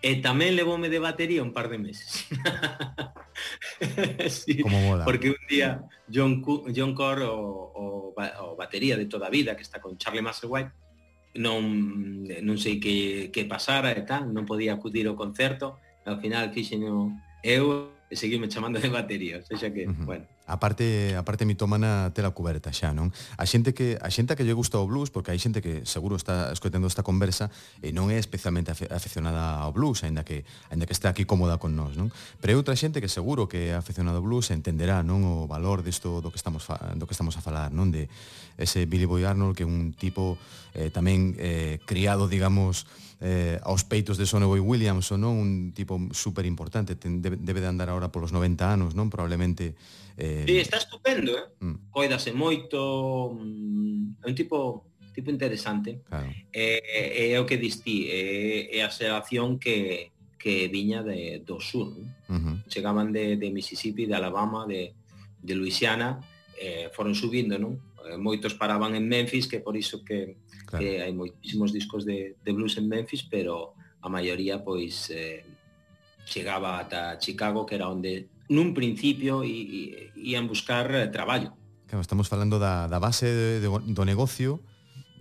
e 0.03 0.19
tamén 0.19 0.59
levoume 0.59 0.91
de 0.91 0.99
batería 0.99 1.47
un 1.47 1.55
par 1.55 1.71
de 1.71 1.79
meses. 1.79 2.27
sí, 4.29 4.59
Como 4.59 4.83
mola. 4.83 5.07
Porque 5.07 5.31
un 5.31 5.45
día 5.47 5.87
John, 6.11 6.43
John 6.75 6.93
Cor, 6.93 7.23
o, 7.23 7.39
o, 7.39 7.85
o 8.11 8.47
batería 8.59 8.99
de 8.99 9.07
toda 9.07 9.31
a 9.31 9.35
vida, 9.35 9.55
que 9.55 9.63
está 9.63 9.79
con 9.79 9.95
Charlie 9.95 10.27
Musselwhite, 10.27 10.75
non, 11.39 12.27
non 12.27 12.57
sei 12.59 12.83
que, 12.83 13.31
que 13.31 13.47
pasara 13.47 13.95
e 13.95 14.03
tal, 14.03 14.29
non 14.29 14.45
podía 14.45 14.75
acudir 14.75 15.07
ao 15.07 15.17
concerto, 15.17 15.79
ao 16.03 16.19
final 16.19 16.51
fixen 16.51 16.83
eu 16.83 17.15
e 18.13 18.17
seguirme 18.21 18.45
chamando 18.53 18.77
de 18.77 18.93
batería, 18.93 19.41
o 19.41 19.57
sea 19.57 19.73
que, 19.73 19.89
uh 19.89 19.97
-huh. 19.97 20.05
bueno. 20.05 20.25
A 20.45 20.61
parte, 20.61 21.17
a 21.17 21.25
parte 21.25 21.49
mitómana 21.49 22.13
tela 22.13 22.29
cuberta 22.37 22.69
xa, 22.69 22.93
non? 22.93 23.09
A 23.41 23.49
xente 23.49 23.73
que 23.73 23.97
a 23.97 24.13
xente 24.13 24.37
que 24.37 24.45
lle 24.45 24.53
gusta 24.53 24.77
o 24.77 24.85
blues, 24.85 25.09
porque 25.09 25.33
hai 25.33 25.41
xente 25.41 25.65
que 25.65 25.89
seguro 25.89 26.21
está 26.21 26.53
escoitando 26.53 26.85
esta 26.85 27.01
conversa 27.01 27.49
e 27.81 27.89
non 27.89 28.13
é 28.13 28.21
especialmente 28.21 28.69
afeccionada 28.69 29.65
ao 29.65 29.73
blues, 29.73 30.05
aínda 30.05 30.29
que 30.29 30.45
aínda 30.69 30.85
que 30.85 30.93
está 30.93 31.09
aquí 31.09 31.25
cómoda 31.25 31.57
con 31.57 31.73
nós, 31.73 31.97
non? 31.97 32.13
Pero 32.45 32.53
hai 32.53 32.59
outra 32.61 32.77
xente 32.77 33.01
que 33.01 33.09
seguro 33.09 33.49
que 33.49 33.73
é 33.73 33.81
afeccionada 33.81 34.21
ao 34.21 34.27
blues 34.27 34.53
entenderá, 34.53 35.01
non, 35.01 35.25
o 35.25 35.49
valor 35.49 35.81
disto 35.81 36.21
do 36.21 36.29
que 36.29 36.37
estamos 36.37 36.69
do 36.69 37.09
que 37.09 37.17
estamos 37.17 37.33
a 37.39 37.41
falar, 37.41 37.73
non? 37.73 37.89
De 37.89 38.13
ese 38.61 38.85
Billy 38.85 39.09
Boy 39.09 39.25
Arnold 39.25 39.57
que 39.57 39.65
é 39.65 39.69
un 39.69 39.97
tipo 39.97 40.37
eh, 40.77 40.93
tamén 40.93 41.33
eh, 41.41 41.81
criado, 41.89 42.29
digamos, 42.29 42.85
eh, 43.23 43.63
aos 43.63 43.87
peitos 43.87 44.19
de 44.19 44.27
Sonny 44.27 44.51
Boy 44.51 44.59
Williams 44.59 45.07
ou 45.15 45.19
non? 45.19 45.39
Un 45.39 45.71
tipo 45.71 45.95
super 46.11 46.43
importante, 46.43 46.99
ten, 46.99 47.23
debe, 47.23 47.39
debe 47.39 47.63
de 47.63 47.71
andar 47.71 47.87
agora 47.87 48.11
polos 48.11 48.35
90 48.35 48.67
anos, 48.67 48.99
non? 48.99 49.07
Probablemente 49.07 49.79
eh 50.19 50.43
Sí, 50.43 50.59
está 50.59 50.83
estupendo, 50.83 51.31
eh? 51.39 51.47
Mm. 51.63 51.95
Coidase 51.95 52.35
moito, 52.35 53.39
mm, 53.39 54.27
é 54.27 54.27
un 54.27 54.35
tipo 54.35 54.91
tipo 55.15 55.31
interesante. 55.31 56.03
Claro. 56.03 56.35
Eh, 56.51 56.83
eh 56.83 57.31
é 57.31 57.39
o 57.39 57.47
que 57.47 57.63
distí, 57.63 58.11
é, 58.11 58.75
eh, 58.75 58.79
é 58.79 58.79
a 58.83 58.91
xeración 58.91 59.63
que 59.63 60.11
que 60.35 60.67
viña 60.67 61.07
de 61.07 61.47
do 61.47 61.63
sur, 61.63 61.95
non? 61.95 62.11
Uh 62.27 62.39
-huh. 62.43 62.57
Chegaban 62.67 63.15
de, 63.15 63.39
de 63.39 63.55
Mississippi, 63.55 64.11
de 64.11 64.19
Alabama, 64.19 64.67
de 64.67 64.99
de 65.39 65.55
Louisiana, 65.55 66.19
eh, 66.59 66.91
foron 66.91 67.15
subindo, 67.15 67.55
non? 67.55 67.79
Eh, 68.03 68.19
moitos 68.19 68.59
paraban 68.59 68.99
en 68.99 69.07
Memphis, 69.07 69.47
que 69.47 69.63
por 69.63 69.79
iso 69.79 70.03
que 70.03 70.42
claro. 70.73 70.81
que 70.81 71.05
hai 71.05 71.13
moitísimos 71.13 71.69
discos 71.69 72.09
de, 72.09 72.41
de 72.41 72.51
blues 72.57 72.81
en 72.81 72.89
Memphis, 72.89 73.29
pero 73.29 73.77
a 74.01 74.09
maioría 74.09 74.65
pois 74.65 75.13
eh, 75.13 75.45
chegaba 76.25 76.81
ata 76.81 77.21
Chicago, 77.21 77.69
que 77.69 77.77
era 77.77 77.93
onde 77.93 78.33
nun 78.49 78.73
principio 78.73 79.45
i, 79.45 79.53
i, 79.53 79.81
ian 80.33 80.49
buscar 80.49 80.89
eh, 80.97 81.13
traballo. 81.13 81.53
Claro, 81.87 82.01
estamos 82.01 82.33
falando 82.33 82.57
da, 82.57 82.89
da 82.89 82.97
base 82.97 83.29
de, 83.29 83.61
de, 83.61 83.69
do 83.69 84.05
negocio 84.09 84.65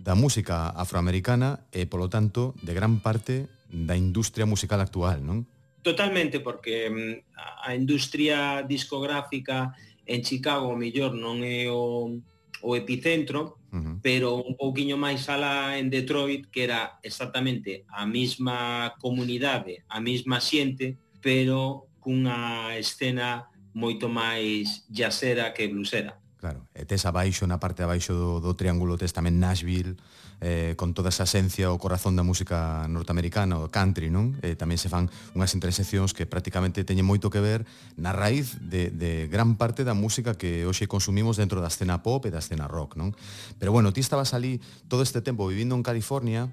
da 0.02 0.18
música 0.18 0.72
afroamericana 0.74 1.68
e, 1.70 1.86
polo 1.86 2.10
tanto, 2.10 2.58
de 2.58 2.74
gran 2.74 2.98
parte 2.98 3.46
da 3.70 3.94
industria 3.94 4.50
musical 4.50 4.82
actual, 4.82 5.22
non? 5.22 5.46
Totalmente, 5.86 6.42
porque 6.42 6.90
mm, 6.90 7.14
a 7.38 7.74
industria 7.78 8.66
discográfica 8.66 9.78
en 10.06 10.26
Chicago, 10.26 10.74
o 10.74 10.78
mellor, 10.78 11.14
non 11.14 11.46
é 11.46 11.70
o, 11.70 12.18
o 12.66 12.70
epicentro, 12.74 13.61
-huh. 13.72 14.00
pero 14.04 14.36
un 14.36 14.54
pouquiño 14.54 15.00
máis 15.00 15.28
alá 15.32 15.78
en 15.80 15.88
Detroit, 15.88 16.46
que 16.52 16.64
era 16.68 17.00
exactamente 17.02 17.84
a 17.88 18.04
mesma 18.04 18.92
comunidade, 19.00 19.84
a 19.88 19.98
mesma 20.00 20.38
xente, 20.38 21.00
pero 21.20 21.88
cunha 21.98 22.76
escena 22.76 23.48
moito 23.72 24.08
máis 24.08 24.84
jazzera 24.92 25.52
que 25.56 25.68
blusera. 25.68 26.20
Claro, 26.36 26.66
e 26.74 26.84
tes 26.84 27.06
abaixo, 27.06 27.46
na 27.46 27.62
parte 27.62 27.86
abaixo 27.86 28.12
do, 28.12 28.30
do 28.42 28.52
Triángulo, 28.58 28.98
tes 28.98 29.14
tamén 29.14 29.38
Nashville, 29.38 29.96
eh, 30.42 30.74
con 30.76 30.92
toda 30.92 31.14
esa 31.14 31.22
esencia 31.22 31.70
o 31.70 31.78
corazón 31.78 32.18
da 32.18 32.26
música 32.26 32.90
norteamericana 32.90 33.62
o 33.62 33.70
country, 33.70 34.10
non? 34.10 34.34
Eh, 34.42 34.58
tamén 34.58 34.74
se 34.74 34.90
fan 34.90 35.06
unhas 35.38 35.54
interseccións 35.54 36.10
que 36.10 36.26
prácticamente 36.26 36.82
teñen 36.82 37.06
moito 37.06 37.30
que 37.30 37.38
ver 37.38 37.62
na 37.94 38.10
raíz 38.10 38.58
de, 38.58 38.90
de 38.90 39.30
gran 39.30 39.54
parte 39.54 39.86
da 39.86 39.94
música 39.94 40.34
que 40.34 40.66
hoxe 40.66 40.90
consumimos 40.90 41.38
dentro 41.38 41.62
da 41.62 41.70
escena 41.70 42.02
pop 42.02 42.26
e 42.26 42.34
da 42.34 42.42
escena 42.42 42.66
rock, 42.66 42.98
non? 42.98 43.14
Pero 43.62 43.70
bueno, 43.70 43.94
ti 43.94 44.02
estabas 44.02 44.34
ali 44.34 44.58
todo 44.90 45.06
este 45.06 45.22
tempo 45.22 45.46
vivindo 45.46 45.78
en 45.78 45.86
California, 45.86 46.50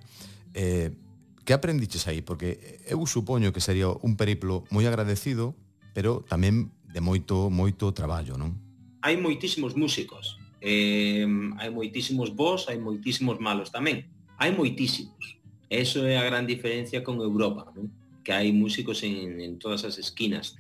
eh, 0.54 0.94
que 1.42 1.58
aprendiches 1.58 2.06
aí? 2.06 2.22
Porque 2.22 2.86
eu 2.86 3.02
supoño 3.10 3.50
que 3.50 3.60
sería 3.60 3.90
un 3.90 4.14
periplo 4.14 4.70
moi 4.70 4.86
agradecido, 4.86 5.58
pero 5.98 6.22
tamén 6.22 6.70
de 6.86 7.02
moito 7.02 7.50
moito 7.50 7.90
traballo, 7.90 8.38
non? 8.38 8.54
Hai 9.02 9.18
moitísimos 9.18 9.74
músicos 9.74 10.39
eh, 10.62 11.26
hai 11.58 11.70
moitísimos 11.72 12.36
bons, 12.36 12.68
hai 12.68 12.78
moitísimos 12.78 13.40
malos 13.40 13.72
tamén. 13.72 14.08
Hai 14.40 14.52
moitísimos. 14.52 15.40
Eso 15.70 16.04
é 16.08 16.18
a 16.18 16.26
gran 16.26 16.50
diferencia 16.50 17.04
con 17.04 17.22
Europa, 17.22 17.70
non? 17.76 17.94
que 18.24 18.36
hai 18.36 18.52
músicos 18.52 19.02
en, 19.04 19.40
en 19.40 19.58
todas 19.58 19.86
as 19.86 19.98
esquinas. 19.98 20.58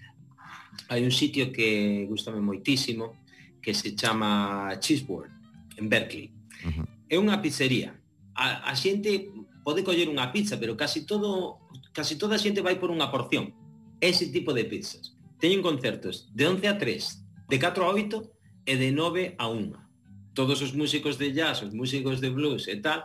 Hai 0.87 1.03
un 1.03 1.11
sitio 1.11 1.51
que 1.51 2.05
gustame 2.07 2.39
moitísimo, 2.39 3.19
que 3.61 3.73
se 3.75 3.93
chama 3.95 4.73
Cheeseboard, 4.79 5.29
en 5.77 5.89
Berkeley. 5.89 6.31
Uh 6.63 6.71
-huh. 6.71 6.85
É 7.09 7.15
unha 7.17 7.41
pizzería. 7.41 7.97
A, 8.33 8.71
a 8.71 8.73
xente 8.73 9.29
pode 9.65 9.83
coller 9.83 10.07
unha 10.07 10.31
pizza, 10.31 10.55
pero 10.55 10.77
casi 10.77 11.03
todo 11.03 11.59
casi 11.91 12.15
toda 12.15 12.37
a 12.37 12.41
xente 12.41 12.63
vai 12.63 12.79
por 12.79 12.93
unha 12.93 13.11
porción. 13.11 13.51
Ese 13.99 14.31
tipo 14.31 14.53
de 14.55 14.63
pizzas. 14.63 15.17
Teñen 15.41 15.65
concertos 15.65 16.31
de 16.31 16.47
11 16.47 16.67
a 16.67 16.75
3, 16.77 17.49
de 17.49 17.57
4 17.59 17.83
a 17.83 17.89
8 17.91 18.17
e 18.65 18.73
de 18.77 18.89
9 18.91 19.35
a 19.37 19.45
1 19.49 19.88
todos 20.33 20.61
os 20.61 20.73
músicos 20.73 21.17
de 21.17 21.31
jazz, 21.33 21.61
os 21.63 21.73
músicos 21.73 22.21
de 22.21 22.29
blues 22.29 22.67
e 22.67 22.77
tal, 22.77 23.03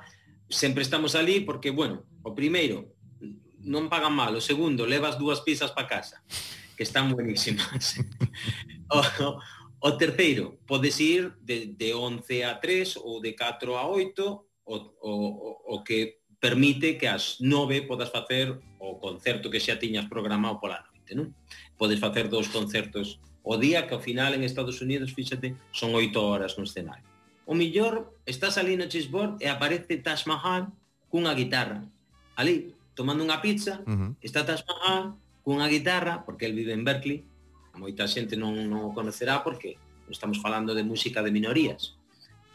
sempre 0.48 0.82
estamos 0.82 1.14
ali 1.14 1.40
porque, 1.40 1.70
bueno, 1.70 2.04
o 2.22 2.32
primeiro, 2.32 2.94
non 3.64 3.88
pagan 3.88 4.12
mal, 4.12 4.36
o 4.36 4.44
segundo, 4.44 4.84
levas 4.84 5.16
dúas 5.16 5.40
pizzas 5.40 5.72
para 5.72 5.88
casa, 5.88 6.20
que 6.76 6.84
están 6.84 7.10
buenísimas. 7.10 7.96
o, 8.92 9.00
o, 9.24 9.28
o 9.80 9.90
terceiro, 9.96 10.60
podes 10.68 11.00
ir 11.00 11.32
de, 11.40 11.72
de 11.72 11.96
11 11.96 12.44
a 12.44 12.60
3 12.60 13.00
ou 13.00 13.20
de 13.24 13.32
4 13.32 13.76
a 13.76 13.84
8, 13.88 14.44
o, 14.64 14.74
o, 15.00 15.12
o 15.76 15.84
que 15.84 16.24
permite 16.40 17.00
que 17.00 17.08
ás 17.08 17.40
9 17.40 17.88
podas 17.88 18.12
facer 18.12 18.52
o 18.76 19.00
concerto 19.00 19.48
que 19.48 19.60
xa 19.60 19.80
tiñas 19.80 20.12
programado 20.12 20.60
pola 20.60 20.84
noite, 20.92 21.16
non? 21.16 21.32
Podes 21.80 22.00
facer 22.00 22.28
dous 22.28 22.52
concertos 22.52 23.16
o 23.44 23.56
día 23.56 23.88
que 23.88 23.96
ao 23.96 24.00
final 24.00 24.36
en 24.36 24.44
Estados 24.44 24.80
Unidos, 24.80 25.12
fíxate, 25.12 25.56
son 25.72 25.96
8 25.96 26.16
horas 26.20 26.56
no 26.56 26.64
escenario 26.64 27.13
o 27.47 27.55
millor 27.55 28.16
estás 28.24 28.57
ali 28.57 28.76
no 28.76 28.88
chessboard 28.88 29.40
e 29.40 29.49
aparece 29.49 30.01
Taj 30.01 30.26
Mahal 30.26 30.72
cunha 31.12 31.34
guitarra. 31.34 31.84
Ali, 32.36 32.74
tomando 32.97 33.22
unha 33.22 33.38
pizza, 33.45 33.84
uh 33.84 33.95
-huh. 33.95 34.11
está 34.24 34.42
Taj 34.42 34.64
Mahal 34.64 35.14
cunha 35.45 35.68
guitarra, 35.68 36.24
porque 36.24 36.47
el 36.47 36.57
vive 36.57 36.72
en 36.72 36.84
Berkeley, 36.84 37.22
a 37.74 37.78
moita 37.78 38.09
xente 38.09 38.34
non, 38.38 38.57
non 38.70 38.90
o 38.90 38.95
conocerá 38.97 39.45
porque 39.45 39.76
estamos 40.09 40.40
falando 40.40 40.72
de 40.72 40.86
música 40.86 41.20
de 41.22 41.34
minorías. 41.34 41.99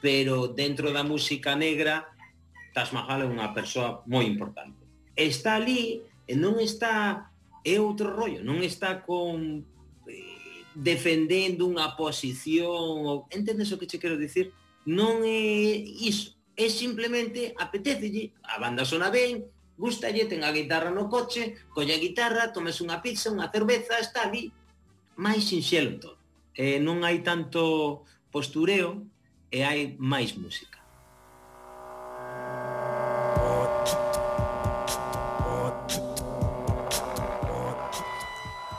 Pero 0.02 0.48
dentro 0.48 0.92
da 0.96 1.04
música 1.04 1.56
negra, 1.56 2.10
Taj 2.74 2.94
Mahal 2.96 3.26
é 3.26 3.28
unha 3.30 3.52
persoa 3.54 4.02
moi 4.10 4.26
importante. 4.26 4.80
Está 5.14 5.60
ali 5.60 6.02
e 6.26 6.34
non 6.34 6.58
está 6.58 7.30
é 7.64 7.76
outro 7.78 8.16
rollo, 8.16 8.40
non 8.42 8.64
está 8.64 9.04
con 9.04 9.66
eh, 10.08 10.64
defendendo 10.74 11.68
unha 11.68 11.94
posición, 12.00 13.28
entendes 13.30 13.70
o 13.76 13.78
que 13.78 13.90
che 13.90 14.00
quero 14.00 14.16
dicir? 14.16 14.56
non 14.86 15.24
é 15.26 15.76
iso, 15.84 16.40
é 16.56 16.68
simplemente 16.68 17.56
apetecelle, 17.56 18.36
a 18.44 18.60
banda 18.60 18.84
sona 18.84 19.12
ben, 19.12 19.48
gustalle, 19.80 20.28
ten 20.28 20.44
a 20.44 20.52
guitarra 20.52 20.92
no 20.92 21.08
coche, 21.08 21.56
colle 21.72 21.96
a 21.96 22.04
guitarra, 22.04 22.52
tomes 22.52 22.84
unha 22.84 23.00
pizza, 23.00 23.32
unha 23.32 23.48
cerveza, 23.48 23.96
está 24.00 24.28
ali, 24.28 24.52
máis 25.16 25.48
sinxelo 25.48 26.00
todo. 26.00 26.20
Eh, 26.56 26.80
non 26.84 27.08
hai 27.08 27.24
tanto 27.24 28.04
postureo 28.28 29.08
e 29.48 29.64
hai 29.64 29.96
máis 30.00 30.36
música. 30.36 30.79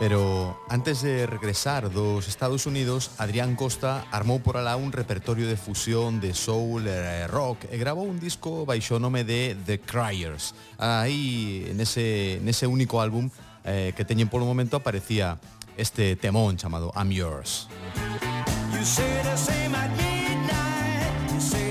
Pero 0.01 0.59
antes 0.71 1.03
de 1.03 1.27
regresar 1.27 1.93
dos 1.93 2.27
Estados 2.27 2.65
Unidos, 2.65 3.11
Adrián 3.19 3.55
Costa 3.55 4.09
armou 4.11 4.41
por 4.41 4.57
alá 4.57 4.81
un 4.81 4.97
repertorio 4.97 5.45
de 5.45 5.61
fusión 5.61 6.25
de 6.25 6.33
soul 6.33 6.89
e 6.89 7.29
rock 7.29 7.69
eh, 7.69 7.77
e 7.77 7.77
grabou 7.77 8.09
un 8.09 8.17
disco 8.17 8.65
baixo 8.65 8.97
nome 8.97 9.29
de 9.29 9.53
The 9.69 9.85
Criers. 9.85 10.57
Aí, 10.81 11.69
nese, 11.77 12.41
nese 12.41 12.65
único 12.65 13.05
álbum 13.05 13.29
eh, 13.69 13.93
que 13.93 14.09
teñen 14.09 14.33
polo 14.33 14.49
momento, 14.49 14.81
aparecía 14.81 15.37
este 15.77 16.17
temón 16.17 16.57
chamado 16.57 16.97
I'm 16.97 17.13
Yours. 17.13 17.69
You 18.73 18.81
say 18.81 19.21
the 19.21 19.37
same 19.37 19.77
at 19.77 19.93
midnight, 20.01 21.29
you 21.29 21.41
say 21.45 21.70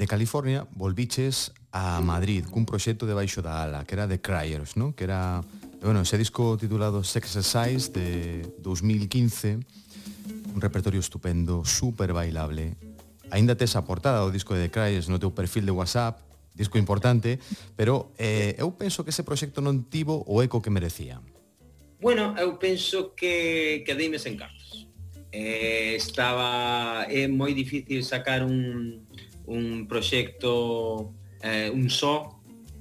de 0.00 0.06
California 0.06 0.66
volviches 0.72 1.52
a 1.72 2.00
Madrid 2.00 2.48
cun 2.48 2.64
proxecto 2.64 3.04
de 3.04 3.12
baixo 3.12 3.44
da 3.44 3.60
ala, 3.68 3.84
que 3.84 3.92
era 3.92 4.08
The 4.08 4.16
Cryers, 4.16 4.80
no? 4.80 4.96
que 4.96 5.04
era 5.04 5.44
bueno, 5.84 6.00
ese 6.00 6.16
disco 6.16 6.56
titulado 6.56 7.04
Sex 7.04 7.36
Exercise 7.36 7.92
de 7.92 8.48
2015, 8.64 9.60
un 10.54 10.60
repertorio 10.60 11.00
estupendo, 11.00 11.66
super 11.68 12.14
bailable. 12.16 12.80
Ainda 13.28 13.60
tes 13.60 13.76
a 13.76 13.84
portada 13.84 14.24
do 14.24 14.32
disco 14.32 14.56
de 14.56 14.68
The 14.68 14.72
Cryers 14.72 15.12
no 15.12 15.20
teu 15.20 15.36
perfil 15.36 15.68
de 15.68 15.76
WhatsApp, 15.76 16.24
disco 16.56 16.80
importante, 16.80 17.36
pero 17.76 18.08
eh, 18.16 18.56
eu 18.56 18.72
penso 18.72 19.04
que 19.04 19.12
ese 19.12 19.20
proxecto 19.20 19.60
non 19.60 19.84
tivo 19.84 20.24
o 20.24 20.40
eco 20.40 20.64
que 20.64 20.72
merecía. 20.72 21.20
Bueno, 22.00 22.32
eu 22.40 22.56
penso 22.56 23.12
que 23.12 23.84
que 23.84 23.92
deime 23.92 24.16
sen 24.16 24.40
cartas. 24.40 24.88
Eh, 25.28 25.92
estaba 26.00 27.04
é 27.06 27.28
moi 27.28 27.52
difícil 27.52 28.00
sacar 28.00 28.42
un 28.42 29.04
un 29.46 29.86
proxecto 29.88 31.12
eh, 31.42 31.70
un 31.72 31.88
só, 31.90 32.40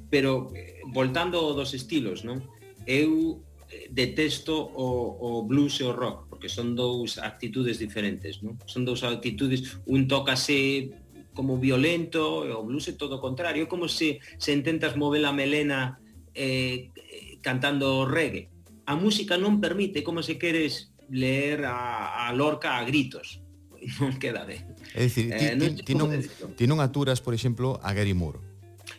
pero 0.10 0.52
eh, 0.56 0.82
voltando 0.88 1.54
dos 1.54 1.74
estilos, 1.74 2.26
non? 2.26 2.44
Eu 2.90 3.42
eh, 3.70 3.88
detesto 3.94 4.58
o, 4.58 5.16
o 5.20 5.30
blues 5.46 5.80
e 5.80 5.86
o 5.86 5.94
rock, 5.94 6.28
porque 6.30 6.50
son 6.50 6.74
dous 6.74 7.22
actitudes 7.22 7.78
diferentes, 7.78 8.42
non? 8.42 8.58
Son 8.66 8.84
dous 8.84 9.06
actitudes, 9.06 9.80
un 9.86 10.10
tócase 10.10 10.92
como 11.34 11.62
violento, 11.62 12.44
e 12.44 12.52
o 12.52 12.66
blues 12.66 12.90
é 12.90 12.94
todo 12.98 13.18
o 13.18 13.24
contrario, 13.24 13.64
é 13.64 13.70
como 13.70 13.88
se, 13.88 14.20
se 14.42 14.52
intentas 14.52 14.98
mover 14.98 15.24
a 15.24 15.32
melena 15.32 16.02
eh, 16.36 16.92
cantando 17.40 18.04
reggae. 18.04 18.50
A 18.90 18.98
música 18.98 19.38
non 19.38 19.62
permite 19.62 20.02
como 20.02 20.26
se 20.26 20.42
queres 20.42 20.92
leer 21.10 21.66
a, 21.66 22.28
a 22.28 22.34
Lorca 22.34 22.78
a 22.78 22.84
gritos, 22.84 23.40
non 24.00 24.16
queda 24.18 24.46
ben. 24.46 24.62
É 24.94 25.06
dicir, 25.06 25.32
ti, 25.32 25.46
eh, 25.46 25.56
ti, 25.56 25.68
ti, 25.84 25.94
non, 25.96 26.10
ti 26.56 26.66
non 26.66 26.80
aturas, 26.80 27.22
por 27.22 27.34
exemplo, 27.34 27.80
a 27.82 27.94
Gary 27.94 28.14
Moore? 28.14 28.40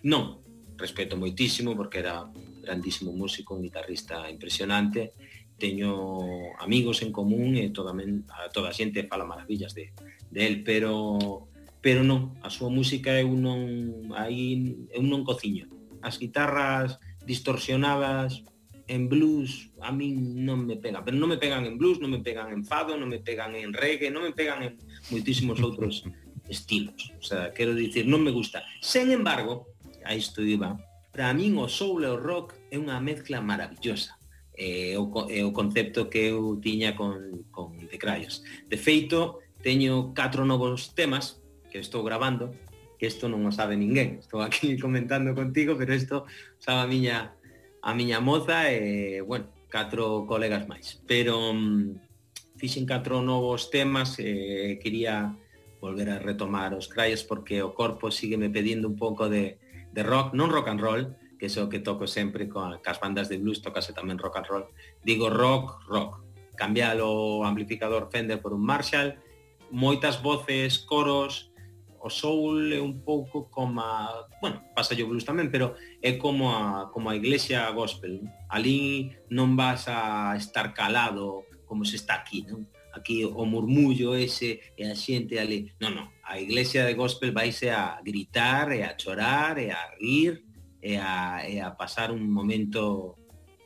Non, 0.07 0.41
respeto 0.77 1.17
moitísimo 1.17 1.77
porque 1.77 2.01
era 2.01 2.25
un 2.25 2.61
grandísimo 2.61 3.13
músico, 3.13 3.55
un 3.55 3.63
guitarrista 3.63 4.29
impresionante, 4.31 5.13
teño 5.61 6.57
amigos 6.59 7.03
en 7.03 7.13
común 7.13 7.57
e 7.57 7.69
toda, 7.71 7.93
men, 7.93 8.25
a 8.33 8.49
toda 8.49 8.73
a 8.73 8.77
xente 8.77 9.05
fala 9.05 9.29
maravillas 9.29 9.77
de, 9.77 9.93
de 10.33 10.41
él, 10.47 10.65
pero 10.65 11.49
pero 11.81 12.05
non, 12.05 12.37
a 12.45 12.53
súa 12.53 12.69
música 12.69 13.17
eu 13.17 13.33
non 13.33 14.13
aí 14.17 14.89
eu 14.93 15.01
non 15.05 15.25
cociño. 15.25 15.69
As 16.01 16.17
guitarras 16.21 17.01
distorsionadas 17.25 18.45
en 18.91 19.09
blues 19.09 19.71
a 19.81 19.93
mí 19.93 20.11
non 20.19 20.67
me 20.67 20.75
pega, 20.75 21.07
pero 21.07 21.15
non 21.15 21.31
me 21.31 21.39
pegan 21.39 21.63
en 21.63 21.79
blues, 21.79 22.03
non 22.03 22.11
me 22.11 22.19
pegan 22.19 22.51
en 22.51 22.67
fado, 22.67 22.99
non 22.99 23.07
me 23.07 23.23
pegan 23.23 23.55
en 23.55 23.71
reggae, 23.71 24.11
non 24.11 24.27
me 24.27 24.35
pegan 24.35 24.67
en 24.67 24.75
moitísimos 25.15 25.63
outros 25.63 26.03
estilos. 26.51 27.15
O 27.15 27.23
sea, 27.23 27.55
quero 27.55 27.71
dicir, 27.71 28.11
non 28.11 28.19
me 28.19 28.35
gusta. 28.35 28.67
Sen 28.83 29.15
embargo, 29.15 29.71
a 30.03 30.19
isto 30.19 30.43
iba, 30.43 30.75
para 31.15 31.31
min 31.31 31.55
o 31.55 31.71
soul 31.71 32.03
e 32.03 32.11
o 32.11 32.19
rock 32.19 32.59
é 32.75 32.83
unha 32.83 32.99
mezcla 32.99 33.39
maravillosa. 33.39 34.19
É 34.59 34.99
o, 34.99 35.07
é 35.31 35.47
o 35.47 35.55
concepto 35.55 36.11
que 36.11 36.35
eu 36.35 36.59
tiña 36.59 36.99
con, 36.99 37.47
con 37.55 37.79
The 37.87 37.95
Cryos. 37.95 38.43
De 38.67 38.75
feito, 38.75 39.39
teño 39.63 40.11
catro 40.19 40.43
novos 40.43 40.99
temas 40.99 41.39
que 41.71 41.79
estou 41.79 42.03
grabando, 42.03 42.51
que 42.99 43.07
isto 43.07 43.31
non 43.31 43.47
o 43.47 43.55
sabe 43.55 43.79
ninguén. 43.79 44.19
Estou 44.19 44.43
aquí 44.43 44.75
comentando 44.85 45.31
contigo, 45.31 45.79
pero 45.79 45.95
isto 45.95 46.27
sabe 46.59 46.83
a 46.83 46.91
miña 46.91 47.17
a 47.83 47.95
miña 47.95 48.21
moza 48.21 48.71
e, 48.71 49.21
bueno, 49.25 49.49
catro 49.69 50.27
colegas 50.27 50.69
máis. 50.69 51.01
Pero 51.09 51.51
um, 51.51 51.97
fixen 52.61 52.85
catro 52.85 53.25
novos 53.25 53.73
temas 53.73 54.19
e 54.21 54.77
quería 54.83 55.33
volver 55.81 56.13
a 56.13 56.21
retomar 56.21 56.77
os 56.77 56.89
crayos 56.89 57.25
porque 57.25 57.65
o 57.65 57.73
corpo 57.73 58.13
sigue 58.13 58.37
me 58.37 58.53
pedindo 58.53 58.85
un 58.89 59.01
pouco 59.01 59.33
de, 59.33 59.57
de 59.93 60.03
rock, 60.05 60.37
non 60.37 60.53
rock 60.53 60.69
and 60.69 60.81
roll, 60.81 61.03
que 61.41 61.49
é 61.49 61.61
o 61.65 61.73
que 61.73 61.81
toco 61.81 62.05
sempre 62.05 62.53
con 62.53 62.77
cas 62.85 63.01
bandas 63.01 63.33
de 63.33 63.41
blues, 63.41 63.65
tocase 63.65 63.97
tamén 63.97 64.21
rock 64.21 64.45
and 64.45 64.49
roll. 64.53 64.67
Digo 65.01 65.33
rock, 65.33 65.81
rock. 65.89 66.21
Cambiar 66.61 67.01
o 67.01 67.41
amplificador 67.49 68.13
Fender 68.13 68.45
por 68.45 68.53
un 68.53 68.61
Marshall, 68.61 69.17
moitas 69.73 70.21
voces, 70.21 70.85
coros, 70.85 71.50
o 72.01 72.09
soul 72.09 72.73
é 72.73 72.81
un 72.81 73.05
pouco 73.05 73.53
como 73.53 73.81
a, 73.81 74.27
bueno, 74.41 74.65
pasa 74.75 74.97
o 74.97 75.09
blues 75.09 75.29
tamén, 75.29 75.53
pero 75.53 75.77
é 76.01 76.17
como 76.17 76.49
a 76.49 76.89
como 76.89 77.13
a 77.13 77.17
iglesia 77.17 77.69
gospel. 77.77 78.25
Alí 78.49 79.13
non 79.29 79.53
vas 79.55 79.85
a 79.87 80.33
estar 80.37 80.73
calado 80.73 81.45
como 81.69 81.85
se 81.85 82.01
está 82.01 82.25
aquí, 82.25 82.43
non? 82.49 82.65
Aquí 82.91 83.23
o 83.23 83.47
murmullo 83.47 84.19
ese 84.19 84.75
e 84.75 84.83
a 84.89 84.97
xente 84.97 85.39
ali, 85.39 85.71
non, 85.79 85.95
non, 85.95 86.07
a 86.25 86.41
iglesia 86.41 86.83
de 86.89 86.97
gospel 86.97 87.31
vaise 87.31 87.71
a 87.71 88.01
gritar 88.03 88.73
e 88.73 88.83
a 88.83 88.97
chorar 88.97 89.61
e 89.61 89.71
a 89.71 89.95
rir 89.95 90.43
e 90.81 90.97
a, 90.97 91.45
e 91.47 91.61
a 91.61 91.77
pasar 91.77 92.11
un 92.11 92.25
momento 92.27 93.15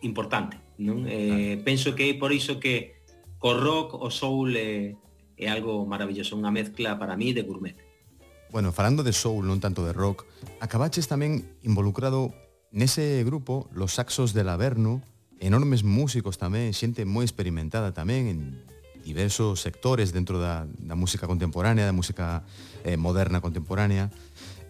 importante, 0.03 0.59
non? 0.83 1.07
Eh, 1.07 1.63
penso 1.63 1.95
que 1.95 2.11
é 2.11 2.15
por 2.19 2.35
iso 2.35 2.59
que 2.59 2.99
co 3.39 3.55
rock 3.55 3.95
o 3.95 4.11
soul 4.11 4.57
é, 4.57 4.97
é 5.37 5.47
algo 5.49 5.85
maravilloso, 5.85 6.37
unha 6.37 6.53
mezcla 6.53 6.97
para 6.97 7.17
mí 7.17 7.37
de 7.37 7.45
gourmet 7.45 7.77
bueno, 8.55 8.71
falando 8.71 9.03
de 9.03 9.13
soul, 9.13 9.51
non 9.51 9.59
tanto 9.59 9.83
de 9.83 9.91
rock, 9.91 10.23
acabaches 10.63 11.11
tamén 11.11 11.43
involucrado 11.67 12.31
nese 12.71 13.27
grupo 13.27 13.67
Los 13.75 13.99
Saxos 13.99 14.31
del 14.31 14.47
Averno, 14.47 15.03
enormes 15.43 15.83
músicos 15.83 16.39
tamén, 16.39 16.71
xente 16.71 17.03
moi 17.03 17.27
experimentada 17.27 17.91
tamén 17.91 18.31
en 18.31 18.39
diversos 19.03 19.59
sectores 19.59 20.15
dentro 20.15 20.39
da, 20.39 20.71
da 20.71 20.95
música 20.95 21.27
contemporánea, 21.27 21.83
da 21.83 21.91
música 21.91 22.47
eh, 22.87 22.95
moderna 22.95 23.43
contemporánea. 23.43 24.15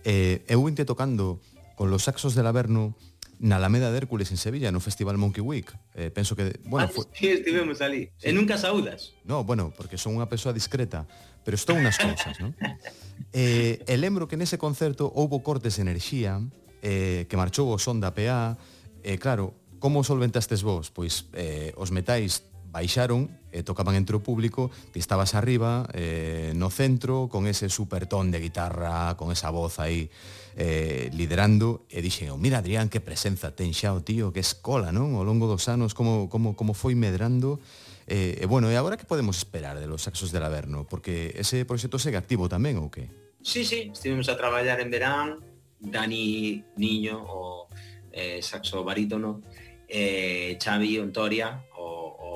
Eh, 0.08 0.40
eu 0.48 0.64
vinte 0.64 0.88
tocando 0.88 1.44
con 1.76 1.92
Los 1.92 2.08
Saxos 2.08 2.32
del 2.32 2.48
Averno 2.48 2.96
na 3.36 3.60
Alameda 3.60 3.92
de 3.92 4.00
Hércules 4.00 4.32
en 4.32 4.40
Sevilla, 4.40 4.72
no 4.72 4.80
Festival 4.80 5.20
Monkey 5.20 5.44
Week. 5.44 5.68
Eh, 5.92 6.08
penso 6.08 6.32
que, 6.32 6.56
bueno, 6.64 6.88
ah, 6.88 6.92
fue... 6.92 7.04
sí, 7.12 7.28
estivemos 7.28 7.84
ali. 7.84 8.08
Sí. 8.16 8.28
E 8.28 8.32
nunca 8.32 8.56
saúdas. 8.56 9.12
No, 9.28 9.44
bueno, 9.44 9.76
porque 9.76 10.00
son 10.00 10.16
unha 10.16 10.24
persoa 10.24 10.56
discreta, 10.56 11.04
pero 11.44 11.52
estou 11.52 11.76
unas 11.76 12.00
cousas, 12.00 12.40
non? 12.40 12.56
Eh, 13.32 13.82
e 13.86 13.94
lembro 13.98 14.30
que 14.30 14.38
nese 14.38 14.58
concerto 14.58 15.10
houbo 15.10 15.42
cortes 15.42 15.76
de 15.76 15.82
enerxía, 15.82 16.38
eh, 16.84 17.26
que 17.26 17.36
marchou 17.36 17.72
o 17.72 17.78
son 17.82 17.98
da 17.98 18.14
PA, 18.14 18.54
e 19.02 19.14
eh, 19.14 19.18
claro, 19.18 19.54
como 19.82 20.06
solventastes 20.06 20.62
vos? 20.62 20.88
Pois 20.94 21.28
eh, 21.34 21.74
os 21.76 21.90
metais 21.90 22.46
baixaron 22.74 23.30
e 23.54 23.60
eh, 23.60 23.62
tocaban 23.62 23.94
entre 23.94 24.18
o 24.18 24.24
público, 24.24 24.74
ti 24.90 24.98
estabas 24.98 25.38
arriba, 25.38 25.86
eh, 25.94 26.50
no 26.58 26.74
centro, 26.74 27.30
con 27.30 27.46
ese 27.46 27.70
supertón 27.70 28.34
de 28.34 28.42
guitarra, 28.42 29.14
con 29.14 29.30
esa 29.30 29.54
voz 29.54 29.78
aí 29.78 30.10
eh, 30.58 31.06
liderando, 31.14 31.86
e 31.86 32.02
dixen, 32.02 32.34
oh, 32.34 32.38
mira 32.38 32.58
Adrián, 32.58 32.90
que 32.90 32.98
presenza 32.98 33.54
ten 33.54 33.70
xa 33.70 33.94
o 33.94 34.02
tío, 34.02 34.34
que 34.34 34.42
escola, 34.42 34.90
non? 34.90 35.14
Ao 35.14 35.22
longo 35.22 35.46
dos 35.46 35.70
anos, 35.70 35.94
como, 35.94 36.26
como, 36.26 36.58
como 36.58 36.74
foi 36.74 36.98
medrando, 36.98 37.62
E, 38.06 38.38
e 38.40 38.44
bueno, 38.46 38.68
e 38.68 38.76
agora 38.76 39.00
que 39.00 39.08
podemos 39.08 39.40
esperar 39.40 39.80
de 39.80 39.88
los 39.88 40.04
Saxos 40.04 40.28
del 40.28 40.44
Averno? 40.44 40.84
Porque 40.84 41.32
ese 41.40 41.64
proxecto 41.64 41.96
segue 41.96 42.20
activo 42.20 42.52
tamén 42.52 42.76
ou 42.76 42.92
que? 42.92 43.08
Sí, 43.40 43.64
sí, 43.64 43.92
estivemos 43.92 44.28
a 44.28 44.36
traballar 44.36 44.80
en 44.80 44.92
verán, 44.92 45.40
Dani 45.80 46.64
Niño, 46.76 47.20
o 47.24 47.68
eh, 48.12 48.40
saxo 48.40 48.84
barítono, 48.84 49.42
eh, 49.88 50.56
Xavi 50.60 50.98
Ontoria, 51.00 51.64
o, 51.76 51.84
o 51.84 52.30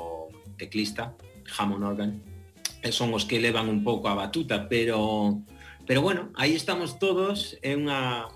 teclista, 0.56 1.16
Hammond 1.56 1.84
Organ, 1.84 2.12
e 2.82 2.92
son 2.92 3.12
os 3.16 3.24
que 3.24 3.40
levan 3.40 3.68
un 3.68 3.84
pouco 3.84 4.08
a 4.08 4.16
batuta, 4.16 4.68
pero 4.68 5.40
pero 5.88 6.02
bueno, 6.02 6.28
aí 6.36 6.52
estamos 6.52 7.00
todos, 7.00 7.56
é 7.64 7.72
unha, 7.72 8.28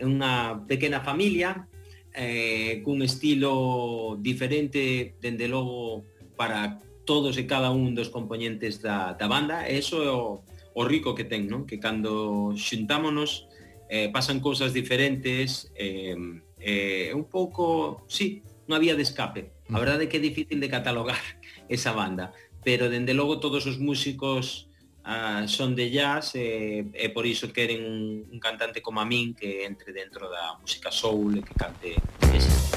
é 0.00 0.08
unha 0.08 0.64
pequena 0.64 1.04
familia, 1.04 1.68
eh, 2.16 2.80
cun 2.80 3.04
estilo 3.04 4.16
diferente, 4.24 5.12
dende 5.20 5.44
logo, 5.44 6.08
para 6.36 6.80
todos 7.04 7.36
e 7.36 7.44
cada 7.44 7.70
un 7.70 7.94
dos 7.94 8.08
componentes 8.08 8.80
da, 8.80 9.12
da 9.14 9.28
banda 9.28 9.68
e 9.68 9.78
iso 9.78 10.02
é 10.02 10.10
o, 10.10 10.40
o 10.74 10.82
rico 10.82 11.14
que 11.14 11.24
ten, 11.24 11.46
non? 11.46 11.68
que 11.68 11.78
cando 11.78 12.52
xuntámonos 12.56 13.46
eh, 13.88 14.08
pasan 14.10 14.40
cousas 14.40 14.72
diferentes 14.72 15.70
eh, 15.76 16.16
eh, 16.58 17.12
un 17.12 17.28
pouco, 17.28 18.02
sí, 18.08 18.42
non 18.66 18.80
había 18.80 18.96
de 18.96 19.04
escape 19.04 19.52
a 19.68 19.76
mm. 19.76 19.80
verdade 19.80 20.02
é 20.04 20.08
que 20.08 20.18
é 20.18 20.22
difícil 20.22 20.58
de 20.60 20.72
catalogar 20.72 21.20
esa 21.68 21.92
banda 21.92 22.32
pero 22.64 22.88
dende 22.88 23.12
logo 23.12 23.38
todos 23.38 23.68
os 23.68 23.76
músicos 23.76 24.72
ah, 25.04 25.44
son 25.46 25.76
de 25.76 25.92
jazz 25.92 26.34
e, 26.34 26.88
e 26.96 27.06
por 27.12 27.28
iso 27.28 27.52
queren 27.52 27.84
un, 27.84 28.24
un 28.32 28.38
cantante 28.40 28.80
como 28.80 29.00
a 29.00 29.06
min 29.06 29.36
que 29.36 29.68
entre 29.68 29.92
dentro 29.92 30.32
da 30.32 30.56
música 30.56 30.88
soul 30.88 31.38
e 31.38 31.42
que 31.44 31.54
cante 31.54 31.92
ese. 32.32 32.73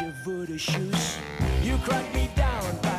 Your 0.00 0.10
voodoo 0.24 0.58
shoes. 0.58 1.18
You 1.62 1.76
crack 1.78 2.14
me 2.14 2.30
down 2.34 2.91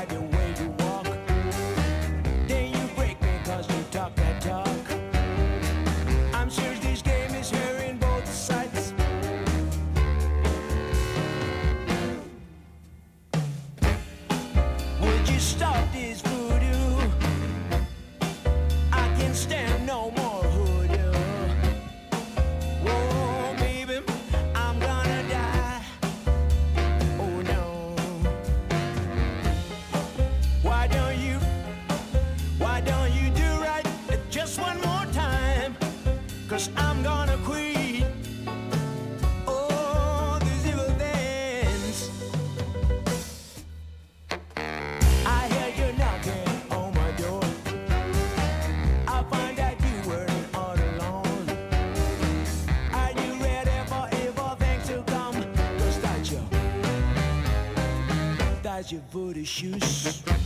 Put 59.14 59.36
his 59.36 59.48
shoes. 59.48 60.43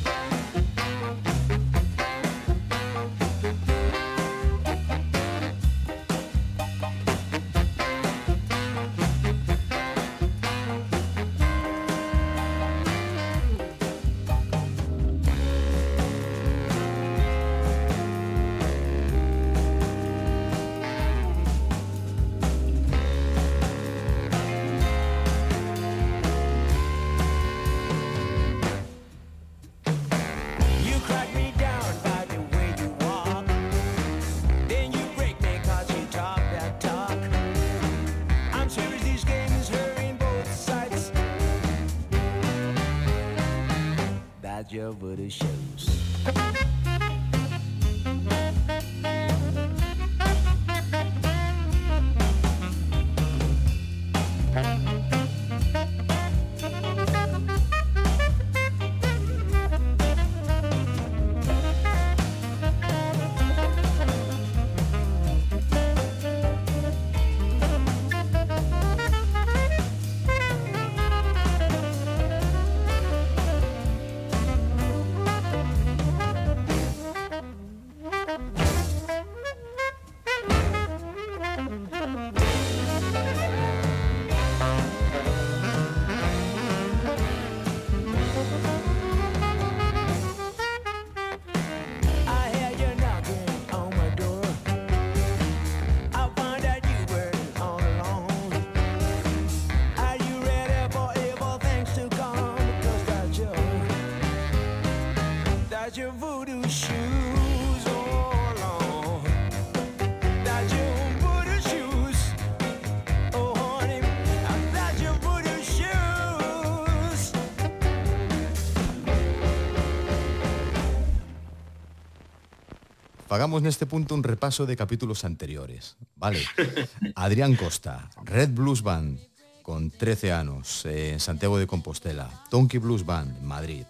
Fagamos 123.38 123.62
neste 123.62 123.86
punto 123.86 124.18
un 124.18 124.26
repaso 124.26 124.66
de 124.66 124.74
capítulos 124.74 125.22
anteriores. 125.22 125.94
Vale. 126.18 126.42
Adrián 127.14 127.54
Costa, 127.54 128.10
Red 128.26 128.50
Blues 128.50 128.82
Band, 128.82 129.22
con 129.62 129.94
13 129.94 130.34
anos, 130.34 130.82
en 130.90 131.22
Santiago 131.22 131.62
de 131.62 131.70
Compostela. 131.70 132.34
Donkey 132.50 132.82
Blues 132.82 133.06
Band, 133.06 133.38
Madrid. 133.46 133.86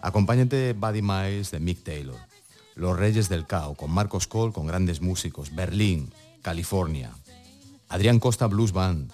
Acompáñate 0.00 0.56
de 0.56 0.72
Buddy 0.72 1.02
Miles 1.04 1.50
de 1.50 1.60
Mick 1.60 1.84
Taylor. 1.84 2.16
Los 2.74 2.96
Reyes 2.96 3.28
del 3.28 3.44
Cao, 3.44 3.74
con 3.74 3.92
Marcos 3.92 4.26
Cole, 4.26 4.54
con 4.54 4.66
grandes 4.66 5.02
músicos. 5.02 5.54
Berlín, 5.54 6.10
California. 6.40 7.12
Adrián 7.90 8.18
Costa 8.18 8.46
Blues 8.46 8.72
Band, 8.72 9.12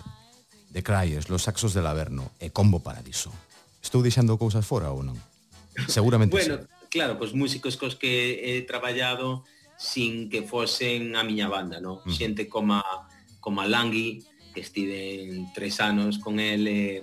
The 0.71 0.85
Cryers, 0.85 1.29
Los 1.29 1.43
Saxos 1.51 1.75
del 1.75 1.91
Averno 1.91 2.31
e 2.39 2.55
Combo 2.55 2.87
Paradiso. 2.87 3.35
Estou 3.83 3.99
deixando 3.99 4.39
cousas 4.39 4.63
fora 4.63 4.95
ou 4.95 5.03
non? 5.03 5.19
Seguramente 5.91 6.31
bueno, 6.39 6.63
sí. 6.63 6.87
claro, 6.87 7.19
pois 7.19 7.35
músicos 7.35 7.75
cos 7.75 7.99
que 7.99 8.39
he 8.47 8.63
traballado 8.63 9.43
sin 9.83 10.31
que 10.31 10.47
fosen 10.47 11.19
a 11.19 11.27
miña 11.27 11.51
banda, 11.51 11.83
no? 11.83 12.07
Mm. 12.07 12.13
Xente 12.15 12.43
como 12.47 12.79
a, 12.79 13.11
como 13.43 13.61
a 13.61 13.67
Langui, 13.67 14.23
que 14.55 14.63
estive 14.63 15.51
tres 15.51 15.83
anos 15.83 16.23
con 16.23 16.39
el, 16.39 16.69
e, 16.71 17.03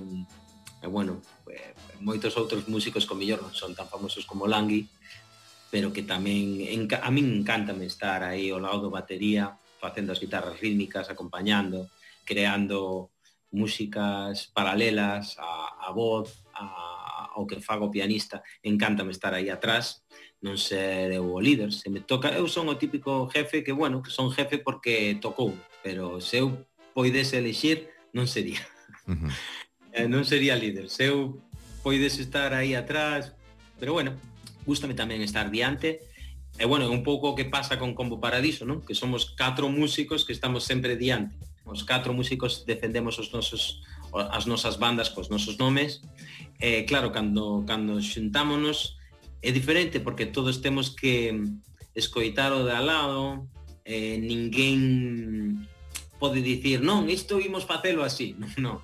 e 0.80 0.88
bueno, 0.88 1.20
pues, 1.44 1.60
moitos 2.00 2.40
outros 2.40 2.72
músicos 2.72 3.04
con 3.04 3.20
mellor 3.20 3.44
non 3.44 3.52
son 3.52 3.76
tan 3.76 3.92
famosos 3.92 4.24
como 4.24 4.48
Langui, 4.48 4.88
pero 5.68 5.92
que 5.92 6.08
tamén 6.08 6.64
enca 6.72 7.04
a 7.04 7.12
min 7.12 7.44
encántame 7.44 7.84
estar 7.84 8.24
aí 8.24 8.48
ao 8.48 8.64
lado 8.64 8.88
do 8.88 8.96
batería, 8.96 9.60
facendo 9.84 10.16
as 10.16 10.24
guitarras 10.24 10.56
rítmicas, 10.64 11.12
acompañando, 11.12 11.92
creando 12.24 13.12
músicas 13.52 14.48
paralelas 14.56 15.36
a, 15.36 15.84
a 15.84 15.92
voz, 15.92 16.48
a, 16.56 17.36
ao 17.36 17.44
que 17.44 17.60
fago 17.60 17.92
pianista, 17.92 18.40
encántame 18.64 19.12
estar 19.12 19.36
aí 19.36 19.52
atrás 19.52 20.08
non 20.40 20.56
ser 20.56 21.12
eu 21.12 21.28
o 21.28 21.44
líder, 21.44 21.76
se 21.76 21.92
me 21.92 22.00
toca, 22.00 22.32
eu 22.32 22.48
son 22.48 22.72
o 22.72 22.80
típico 22.80 23.28
jefe 23.28 23.64
que, 23.64 23.76
bueno, 23.76 24.00
que 24.00 24.12
son 24.12 24.32
jefe 24.32 24.60
porque 24.60 25.20
tocou, 25.20 25.52
pero 25.84 26.24
se 26.24 26.40
eu 26.40 26.64
poidese 26.96 27.44
elixir, 27.44 27.92
non 28.16 28.24
sería. 28.24 28.64
Uh 29.04 29.16
eh, 29.96 30.06
-huh. 30.06 30.08
non 30.08 30.24
sería 30.24 30.56
líder, 30.56 30.88
se 30.88 31.12
eu 31.12 31.44
poides 31.84 32.20
estar 32.24 32.56
aí 32.56 32.72
atrás, 32.72 33.36
pero 33.80 33.92
bueno, 33.92 34.16
gustame 34.64 34.96
tamén 34.96 35.20
estar 35.20 35.52
diante, 35.52 36.08
e 36.60 36.68
bueno, 36.68 36.88
é 36.88 36.92
un 36.92 37.08
pouco 37.08 37.32
o 37.32 37.36
que 37.40 37.48
pasa 37.48 37.80
con 37.80 37.96
Combo 37.96 38.20
Paradiso, 38.20 38.68
non? 38.68 38.84
Que 38.84 38.92
somos 38.92 39.32
catro 39.32 39.72
músicos 39.72 40.28
que 40.28 40.36
estamos 40.36 40.68
sempre 40.68 41.00
diante. 41.00 41.40
Os 41.64 41.88
catro 41.88 42.12
músicos 42.12 42.68
defendemos 42.68 43.16
os 43.16 43.32
nosos 43.32 43.80
as 44.12 44.44
nosas 44.44 44.76
bandas 44.76 45.08
cos 45.08 45.32
nosos 45.32 45.56
nomes. 45.56 46.04
Eh, 46.60 46.84
claro, 46.84 47.16
cando 47.16 47.64
cando 47.64 48.04
xuntámonos 48.04 48.99
é 49.42 49.52
diferente 49.52 50.00
porque 50.00 50.26
todos 50.26 50.62
temos 50.62 50.90
que 50.92 51.44
escoitar 51.96 52.52
o 52.54 52.66
de 52.66 52.74
al 52.74 52.88
lado, 52.88 53.48
eh, 53.86 54.18
ninguén 54.20 55.68
pode 56.20 56.44
dicir, 56.44 56.84
non, 56.84 57.08
isto 57.08 57.40
imos 57.40 57.64
facelo 57.64 58.04
así, 58.04 58.36
non, 58.40 58.52
non. 58.60 58.78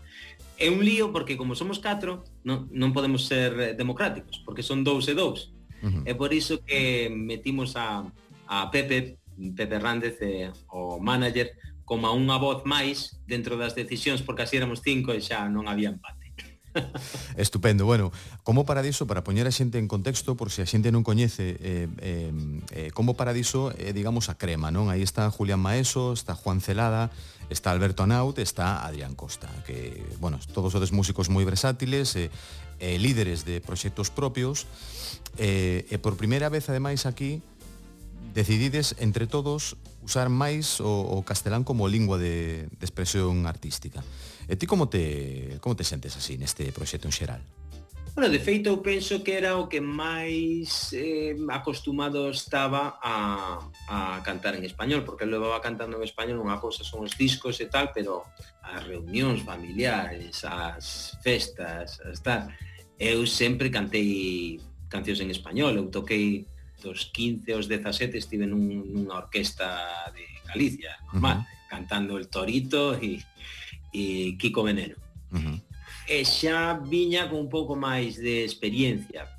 É 0.56 0.72
un 0.72 0.80
lío 0.80 1.12
porque 1.12 1.36
como 1.36 1.52
somos 1.52 1.84
catro, 1.84 2.24
non, 2.48 2.72
non 2.72 2.96
podemos 2.96 3.28
ser 3.28 3.76
democráticos, 3.76 4.40
porque 4.48 4.64
son 4.64 4.88
dous 4.88 5.12
e 5.12 5.14
dous. 5.14 5.52
Uh 5.84 5.92
-huh. 5.92 6.04
É 6.08 6.16
por 6.16 6.32
iso 6.32 6.64
que 6.64 7.12
metimos 7.12 7.76
a, 7.76 8.08
a 8.48 8.72
Pepe, 8.72 9.20
Pepe 9.36 9.78
Rández, 9.78 10.16
eh, 10.24 10.56
o 10.72 10.96
manager, 11.04 11.52
como 11.84 12.08
a 12.08 12.16
unha 12.16 12.40
voz 12.40 12.64
máis 12.64 13.20
dentro 13.28 13.60
das 13.60 13.76
decisións, 13.76 14.24
porque 14.24 14.48
así 14.48 14.56
éramos 14.56 14.80
cinco 14.80 15.12
e 15.12 15.20
xa 15.20 15.46
non 15.52 15.68
había 15.68 15.92
empate. 15.92 16.25
Estupendo. 17.38 17.86
Bueno, 17.86 18.12
como 18.44 18.66
Paradiso, 18.66 19.08
para 19.08 19.24
poñer 19.24 19.48
a 19.48 19.54
xente 19.54 19.80
en 19.80 19.88
contexto, 19.88 20.36
por 20.36 20.50
se 20.52 20.62
si 20.62 20.62
a 20.64 20.68
xente 20.68 20.92
non 20.92 21.04
coñece, 21.04 21.58
eh, 21.60 21.88
eh, 22.00 22.32
eh, 22.72 22.90
como 22.92 23.16
Paradiso 23.16 23.72
eh, 23.78 23.94
digamos, 23.94 24.28
a 24.28 24.36
crema, 24.36 24.72
non? 24.72 24.92
Aí 24.92 25.04
está 25.04 25.28
Julián 25.32 25.62
Maeso, 25.62 26.14
está 26.14 26.36
Juan 26.36 26.60
Celada, 26.60 27.12
está 27.50 27.72
Alberto 27.72 28.04
Anaut, 28.04 28.40
está 28.40 28.86
Adrián 28.86 29.16
Costa, 29.16 29.50
que, 29.66 30.04
bueno, 30.20 30.40
todos 30.54 30.74
sodes 30.74 30.92
músicos 30.92 31.30
moi 31.30 31.46
versátiles, 31.46 32.16
eh, 32.18 32.30
eh, 32.80 32.98
líderes 33.00 33.46
de 33.46 33.62
proxectos 33.62 34.10
propios, 34.12 34.68
eh, 35.38 35.86
e 35.90 35.96
por 36.02 36.18
primeira 36.18 36.50
vez, 36.50 36.68
ademais, 36.68 37.06
aquí, 37.06 37.42
decidides 38.34 39.00
entre 39.00 39.28
todos 39.28 39.80
usar 40.04 40.28
máis 40.30 40.84
o, 40.84 40.92
o 41.08 41.24
castelán 41.24 41.64
como 41.64 41.88
lingua 41.88 42.20
de, 42.20 42.68
de 42.68 42.84
expresión 42.84 43.48
artística. 43.48 44.04
E 44.48 44.56
ti 44.56 44.66
como 44.66 44.90
te, 44.90 45.58
como 45.62 45.76
te 45.76 45.84
sentes 45.84 46.16
así 46.18 46.38
neste 46.38 46.70
proxecto 46.72 47.10
en 47.10 47.16
xeral? 47.16 47.42
Bueno, 48.16 48.32
de 48.32 48.40
feito, 48.40 48.72
eu 48.72 48.80
penso 48.80 49.20
que 49.28 49.36
era 49.36 49.60
o 49.60 49.68
que 49.68 49.84
máis 49.84 50.96
eh, 50.96 51.36
acostumado 51.52 52.32
estaba 52.32 52.96
a, 53.04 53.60
a 53.92 54.24
cantar 54.24 54.56
en 54.56 54.64
español, 54.64 55.04
porque 55.04 55.28
eu 55.28 55.34
levaba 55.36 55.60
cantando 55.60 56.00
en 56.00 56.08
español 56.08 56.40
unha 56.40 56.56
cousa 56.64 56.88
son 56.88 57.04
os 57.04 57.20
discos 57.20 57.60
e 57.60 57.68
tal, 57.68 57.92
pero 57.92 58.24
as 58.64 58.88
reunións 58.88 59.44
familiares, 59.44 60.48
as 60.48 61.20
festas, 61.20 62.00
as 62.08 62.24
tal, 62.24 62.48
eu 62.96 63.28
sempre 63.28 63.68
cantei 63.68 64.64
cancións 64.88 65.20
en 65.20 65.28
español, 65.36 65.76
eu 65.76 65.92
toquei 65.92 66.48
dos 66.80 67.12
15 67.12 67.52
aos 67.52 67.68
17 67.68 68.16
estive 68.16 68.48
nun, 68.48 68.96
nunha 68.96 69.20
orquesta 69.28 69.68
de 70.16 70.24
Galicia, 70.48 70.96
normal, 71.12 71.38
uh 71.38 71.44
-huh. 71.44 71.68
cantando 71.68 72.16
el 72.16 72.32
torito 72.32 72.96
e 72.96 73.20
e 73.96 74.36
Kiko 74.36 74.68
Veneno. 74.68 75.00
Uh 75.32 75.40
-huh. 75.40 75.58
E 76.12 76.28
xa 76.28 76.76
viña 76.84 77.32
con 77.32 77.40
un 77.48 77.50
pouco 77.50 77.74
máis 77.80 78.20
de 78.20 78.44
experiencia. 78.44 79.32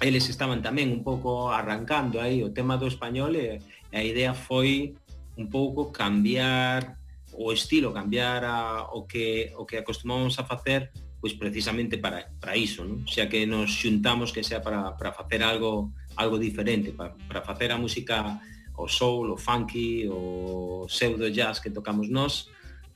Eles 0.00 0.32
estaban 0.32 0.64
tamén 0.64 0.88
un 0.88 1.04
pouco 1.04 1.52
arrancando 1.52 2.16
aí 2.16 2.40
o 2.40 2.50
tema 2.56 2.80
do 2.80 2.88
español 2.88 3.36
eh, 3.36 3.60
e 3.92 3.94
a 3.94 4.02
idea 4.02 4.32
foi 4.32 4.96
un 5.36 5.52
pouco 5.52 5.92
cambiar 5.92 6.96
o 7.36 7.52
estilo, 7.52 7.92
cambiar 7.92 8.42
a, 8.42 8.90
o 8.96 9.04
que 9.04 9.52
o 9.60 9.68
que 9.68 9.76
acostumamos 9.78 10.40
a 10.40 10.44
facer 10.48 10.90
pois 11.20 11.36
precisamente 11.36 12.00
para, 12.00 12.32
para 12.40 12.56
iso, 12.56 12.80
non? 12.80 13.04
xa 13.04 13.28
que 13.28 13.44
nos 13.44 13.76
xuntamos 13.76 14.32
que 14.32 14.40
sea 14.40 14.64
para, 14.64 14.96
para 14.96 15.12
facer 15.12 15.44
algo 15.44 15.92
algo 16.16 16.40
diferente, 16.40 16.96
para, 16.96 17.12
para 17.28 17.44
facer 17.44 17.68
a 17.70 17.76
música 17.76 18.40
o 18.80 18.88
soul, 18.88 19.30
o 19.30 19.36
funky, 19.36 20.08
o 20.08 20.88
pseudo 20.88 21.28
jazz 21.28 21.60
que 21.60 21.68
tocamos 21.68 22.08
nós, 22.08 22.48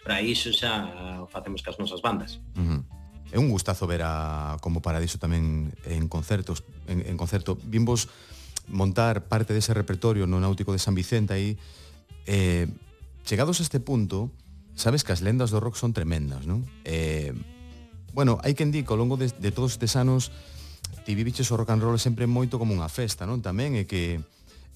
para 0.05 0.21
iso 0.21 0.53
xa 0.53 1.25
o 1.25 1.27
facemos 1.27 1.65
cas 1.65 1.81
nosas 1.81 2.05
bandas. 2.05 2.39
Uh 2.55 2.63
-huh 2.63 2.95
é 3.35 3.39
un 3.39 3.51
gustazo 3.51 3.87
ver 3.87 4.03
a 4.07 4.57
como 4.63 4.79
Paradiso 4.79 5.19
tamén 5.19 5.75
en 5.91 6.07
concertos 6.07 6.63
en, 6.87 7.03
en 7.03 7.19
concerto 7.19 7.59
vimos 7.67 8.07
montar 8.71 9.27
parte 9.27 9.51
dese 9.51 9.75
repertorio 9.75 10.31
no 10.31 10.39
Náutico 10.39 10.71
de 10.71 10.79
San 10.79 10.95
Vicente 10.95 11.35
aí 11.35 11.59
eh, 12.31 12.71
chegados 13.27 13.59
a 13.59 13.67
este 13.67 13.83
punto 13.83 14.31
sabes 14.79 15.03
que 15.03 15.11
as 15.11 15.19
lendas 15.19 15.51
do 15.51 15.59
rock 15.59 15.75
son 15.75 15.91
tremendas 15.91 16.47
non? 16.47 16.63
Eh, 16.87 17.35
bueno, 18.15 18.39
hai 18.47 18.55
quen 18.55 18.71
di 18.71 18.87
que 18.87 18.95
ao 18.95 19.01
longo 19.03 19.19
de, 19.19 19.27
de 19.35 19.51
todos 19.51 19.75
estes 19.75 19.99
anos 19.99 20.31
ti 21.03 21.19
viviches 21.19 21.51
o 21.51 21.59
rock 21.59 21.75
and 21.75 21.83
roll 21.83 21.99
sempre 21.99 22.31
moito 22.31 22.63
como 22.63 22.71
unha 22.71 22.87
festa 22.87 23.27
non? 23.27 23.43
tamén 23.43 23.75
é 23.75 23.83
que 23.83 24.23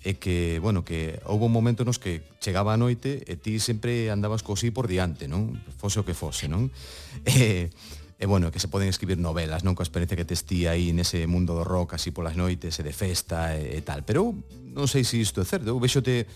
é 0.05 0.15
que, 0.15 0.59
bueno, 0.63 0.85
que 0.87 1.19
houve 1.27 1.47
un 1.47 1.55
momento 1.55 1.83
nos 1.83 1.99
que 1.99 2.23
chegaba 2.39 2.75
a 2.75 2.81
noite 2.81 3.23
e 3.27 3.35
ti 3.35 3.59
sempre 3.59 4.11
andabas 4.15 4.47
cosí 4.47 4.71
por 4.71 4.87
diante, 4.87 5.27
non? 5.27 5.59
Fose 5.79 5.99
o 5.99 6.07
que 6.07 6.15
fose, 6.15 6.47
non? 6.47 6.71
E, 7.27 7.71
e 8.19 8.27
bueno, 8.27 8.51
que 8.51 8.59
se 8.59 8.67
poden 8.67 8.91
escribir 8.91 9.19
novelas, 9.19 9.63
non? 9.63 9.79
Coa 9.79 9.87
experiencia 9.87 10.19
que 10.19 10.27
tes 10.27 10.43
ti 10.43 10.67
aí 10.67 10.91
nese 10.91 11.27
mundo 11.31 11.55
do 11.55 11.63
rock 11.63 11.95
así 11.95 12.11
polas 12.11 12.35
noites 12.35 12.79
e 12.79 12.83
de 12.83 12.95
festa 12.95 13.55
e, 13.55 13.79
e 13.79 13.81
tal. 13.83 14.03
Pero 14.03 14.35
non 14.75 14.91
sei 14.91 15.07
se 15.07 15.23
isto 15.23 15.39
é 15.43 15.47
certo, 15.47 15.71
eu 15.71 15.79
vexote 15.79 16.27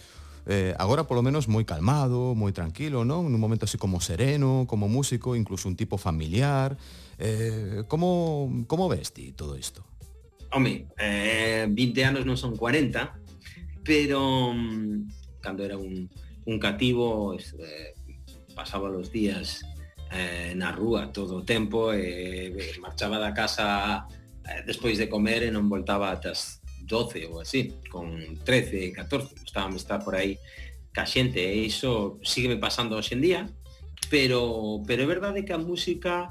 eh, 0.46 0.74
agora 0.78 1.06
polo 1.06 1.22
menos 1.22 1.46
moi 1.46 1.62
calmado, 1.62 2.34
moi 2.34 2.50
tranquilo, 2.50 3.06
non? 3.06 3.30
Nun 3.30 3.38
momento 3.38 3.66
así 3.66 3.78
como 3.78 4.02
sereno, 4.02 4.66
como 4.66 4.90
músico, 4.90 5.38
incluso 5.38 5.70
un 5.70 5.78
tipo 5.78 5.98
familiar. 5.98 6.74
Eh, 7.18 7.86
como, 7.86 8.50
como 8.66 8.90
ves 8.90 9.14
ti 9.14 9.30
todo 9.30 9.54
isto? 9.54 9.86
Home, 10.50 10.90
eh, 10.98 11.66
20 11.70 12.02
anos 12.04 12.22
non 12.26 12.34
son 12.34 12.58
40, 12.58 13.21
pero 13.84 14.52
mm, 14.54 15.40
cando 15.40 15.64
era 15.64 15.76
un, 15.76 16.08
un 16.46 16.58
cativo 16.58 17.34
eh, 17.34 17.94
pasaba 18.54 18.90
os 18.90 19.10
días 19.10 19.62
eh, 20.12 20.54
na 20.54 20.70
rúa 20.70 21.10
todo 21.12 21.40
o 21.40 21.46
tempo 21.46 21.92
e 21.92 22.52
eh, 22.52 22.78
marchaba 22.78 23.18
da 23.18 23.32
casa 23.32 24.06
eh, 24.44 24.62
despois 24.66 24.98
de 24.98 25.08
comer 25.08 25.42
e 25.42 25.50
non 25.50 25.70
voltaba 25.70 26.12
ata 26.12 26.30
as 26.30 26.62
12 26.82 27.26
ou 27.30 27.40
así, 27.40 27.78
con 27.88 28.36
13, 28.44 28.92
14, 28.92 29.40
gustábame 29.40 29.76
estar 29.76 30.02
por 30.04 30.14
aí 30.14 30.36
ca 30.92 31.06
xente 31.06 31.40
e 31.40 31.64
iso 31.64 32.20
sígueme 32.20 32.60
pasando 32.60 33.00
hoxe 33.00 33.16
en 33.16 33.22
día, 33.24 33.40
pero 34.12 34.82
pero 34.84 35.00
é 35.02 35.08
verdade 35.08 35.40
que 35.46 35.56
a 35.56 35.62
música 35.62 36.28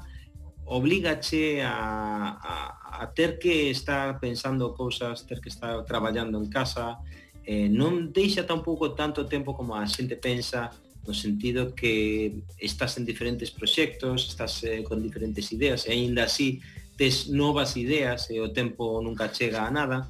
obligache 0.64 1.60
a, 1.66 2.38
a, 2.38 2.54
a 3.02 3.10
ter 3.10 3.42
que 3.42 3.70
estar 3.74 4.20
pensando 4.22 4.74
cousas, 4.78 5.26
ter 5.26 5.42
que 5.42 5.50
estar 5.50 5.82
traballando 5.84 6.38
en 6.38 6.46
casa, 6.48 7.02
eh, 7.44 7.68
non 7.68 8.14
deixa 8.14 8.46
tampouco 8.46 8.94
tanto 8.94 9.26
tempo 9.26 9.54
como 9.54 9.74
a 9.74 9.86
xente 9.86 10.16
pensa 10.16 10.70
no 11.06 11.14
sentido 11.14 11.74
que 11.74 12.46
estás 12.58 12.94
en 12.96 13.04
diferentes 13.04 13.50
proxectos, 13.50 14.28
estás 14.28 14.62
eh, 14.62 14.84
con 14.86 15.02
diferentes 15.02 15.50
ideas 15.50 15.86
e 15.86 15.92
aínda 15.92 16.30
así 16.30 16.62
tes 16.94 17.26
novas 17.26 17.74
ideas 17.74 18.30
e 18.30 18.38
o 18.38 18.54
tempo 18.54 19.02
nunca 19.02 19.34
chega 19.34 19.66
a 19.66 19.70
nada 19.74 20.06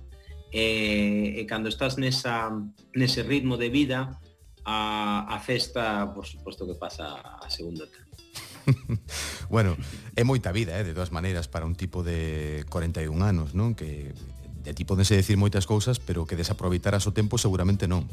e, 0.52 1.40
e 1.40 1.42
cando 1.48 1.72
estás 1.72 1.96
nesa, 1.96 2.52
nese 2.92 3.24
ritmo 3.24 3.56
de 3.56 3.72
vida 3.72 4.20
a, 4.68 5.24
a 5.32 5.38
festa 5.40 6.12
por 6.12 6.28
suposto 6.28 6.68
que 6.68 6.76
pasa 6.76 7.16
a 7.40 7.48
segundo 7.48 7.88
tempo 7.88 8.12
bueno, 9.50 9.74
é 10.14 10.22
moita 10.22 10.52
vida, 10.54 10.78
eh, 10.78 10.84
de 10.86 10.94
todas 10.94 11.10
maneiras, 11.10 11.50
para 11.50 11.66
un 11.66 11.74
tipo 11.74 12.06
de 12.06 12.62
41 12.70 13.10
anos, 13.18 13.58
non? 13.58 13.74
Que 13.74 14.14
de 14.62 14.72
ti 14.74 14.86
podense 14.86 15.18
decir 15.18 15.34
moitas 15.36 15.66
cousas, 15.66 15.98
pero 15.98 16.24
que 16.24 16.38
desaproveitaras 16.38 17.04
o 17.10 17.12
tempo 17.12 17.36
seguramente 17.36 17.90
non. 17.90 18.06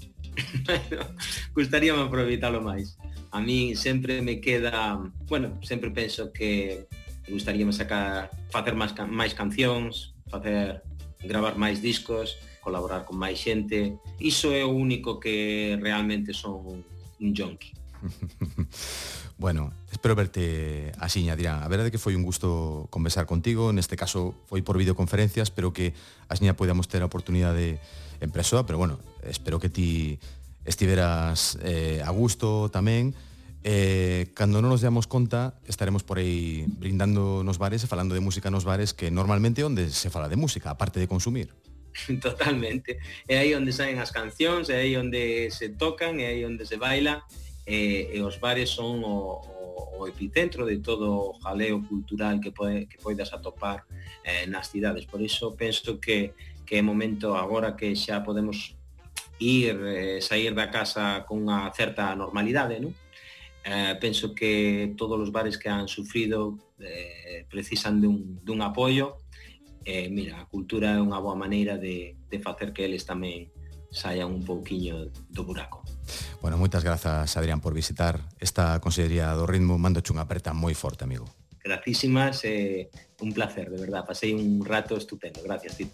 bueno, 0.66 1.06
gustaríame 1.54 2.02
aproveitalo 2.02 2.60
máis. 2.60 2.97
A 3.30 3.38
min 3.38 3.78
sempre 3.78 4.26
me 4.26 4.41
queda, 4.41 4.97
bueno, 5.30 5.62
sempre 5.62 5.93
penso 5.93 6.34
que 6.34 6.89
gustaríame 7.30 7.72
sacar, 7.72 8.34
facer 8.50 8.74
máis, 8.74 8.97
máis 9.06 9.38
cancións, 9.38 10.18
facer 10.26 10.82
gravar 11.22 11.54
máis 11.56 11.82
discos, 11.86 12.41
colaborar 12.66 13.06
con 13.06 13.22
máis 13.22 13.38
xente. 13.38 13.95
Iso 14.18 14.50
é 14.50 14.66
o 14.66 14.74
único 14.74 15.22
que 15.22 15.78
realmente 15.78 16.34
son 16.34 16.84
un 17.20 17.30
junkie. 17.36 17.78
bueno, 19.38 19.72
Espero 20.00 20.16
verte 20.16 20.93
así, 20.97 21.30
Adrián. 21.30 21.60
A 21.62 21.68
verdade 21.68 21.91
que 21.91 22.00
foi 22.00 22.16
un 22.16 22.24
gusto 22.24 22.88
conversar 22.88 23.28
contigo, 23.28 23.76
neste 23.76 24.00
caso 24.00 24.32
foi 24.47 24.64
por 24.64 24.80
videoconferencia, 24.80 25.43
espero 25.43 25.76
que 25.76 25.91
axiña 26.32 26.56
podamos 26.56 26.88
ter 26.88 27.04
a 27.04 27.12
oportunidade 27.12 27.84
en 28.24 28.32
persoa, 28.32 28.64
pero 28.64 28.80
bueno, 28.80 29.04
espero 29.28 29.60
que 29.60 29.68
ti 29.68 30.16
estiveras 30.64 31.60
eh, 31.68 32.00
a 32.00 32.16
gusto 32.16 32.72
tamén. 32.72 33.12
Eh, 33.68 34.32
cando 34.39 34.64
non 34.64 34.72
nos 34.72 34.80
damos 34.80 35.04
conta, 35.04 35.60
estaremos 35.68 36.08
por 36.08 36.16
aí 36.16 36.64
brindando 36.80 37.43
nos 37.43 37.60
bares 37.60 37.84
e 37.84 37.91
falando 37.91 38.16
de 38.16 38.24
música 38.24 38.47
nos 38.47 38.64
bares, 38.64 38.95
que 38.95 39.12
normalmente 39.12 39.68
onde 39.68 39.91
se 39.91 40.08
fala 40.08 40.32
de 40.32 40.39
música, 40.39 40.72
aparte 40.72 41.04
de 41.04 41.12
consumir. 41.12 41.52
Totalmente. 42.24 43.04
É 43.28 43.43
aí 43.43 43.52
onde 43.52 43.76
saen 43.76 44.00
as 44.00 44.16
cancións, 44.16 44.72
é 44.72 44.80
aí 44.80 44.95
onde 44.95 45.52
se 45.52 45.76
tocan, 45.76 46.24
é 46.24 46.39
aí 46.39 46.47
onde 46.47 46.64
se 46.64 46.80
baila, 46.80 47.20
e, 47.68 48.16
e 48.16 48.24
os 48.24 48.39
bares 48.39 48.72
son 48.72 49.04
o, 49.04 49.43
o 49.43 49.59
o 49.98 50.08
epicentro 50.08 50.66
de 50.66 50.78
todo 50.80 51.32
o 51.32 51.40
jaleo 51.40 51.82
cultural 51.88 52.40
que, 52.40 52.52
pode, 52.52 52.88
que 52.88 52.98
poidas 52.98 53.32
atopar 53.34 53.86
eh, 54.24 54.46
nas 54.48 54.68
cidades. 54.68 55.06
Por 55.06 55.22
iso 55.22 55.56
penso 55.56 56.00
que, 56.00 56.34
que 56.66 56.76
é 56.78 56.82
momento 56.82 57.36
agora 57.36 57.76
que 57.76 57.96
xa 57.96 58.22
podemos 58.22 58.76
ir, 59.40 59.80
eh, 59.86 60.20
sair 60.22 60.54
da 60.54 60.68
casa 60.68 61.24
con 61.24 61.48
unha 61.48 61.72
certa 61.72 62.12
normalidade, 62.14 62.78
non? 62.84 62.92
Eh, 63.64 63.96
penso 64.00 64.36
que 64.36 64.94
todos 64.96 65.20
os 65.20 65.32
bares 65.32 65.60
que 65.60 65.70
han 65.70 65.88
sufrido 65.88 66.58
eh, 66.80 67.46
precisan 67.50 68.00
dun, 68.00 68.40
dun 68.44 68.60
apoio. 68.64 69.20
Eh, 69.84 70.12
mira, 70.12 70.44
a 70.44 70.48
cultura 70.48 70.96
é 70.96 71.02
unha 71.02 71.20
boa 71.24 71.36
maneira 71.36 71.80
de, 71.80 72.20
de 72.28 72.38
facer 72.40 72.76
que 72.76 72.84
eles 72.84 73.08
tamén 73.08 73.52
saian 73.92 74.30
un 74.30 74.46
pouquiño 74.46 75.10
do 75.30 75.44
buraco. 75.44 75.84
Bueno, 76.42 76.58
moitas 76.58 76.82
grazas, 76.82 77.36
Adrián, 77.38 77.62
por 77.62 77.74
visitar 77.74 78.22
esta 78.40 78.80
consellería 78.80 79.34
do 79.36 79.46
ritmo. 79.46 79.78
Mando 79.78 80.02
unha 80.02 80.26
aperta 80.26 80.56
moi 80.56 80.74
forte, 80.74 81.06
amigo. 81.06 81.30
Gracísimas, 81.60 82.42
eh, 82.48 82.90
un 83.22 83.36
placer, 83.36 83.70
de 83.70 83.78
verdad. 83.78 84.08
Pasei 84.08 84.34
un 84.34 84.64
rato 84.64 84.96
estupendo. 84.96 85.44
Gracias, 85.44 85.78
Tito. 85.78 85.94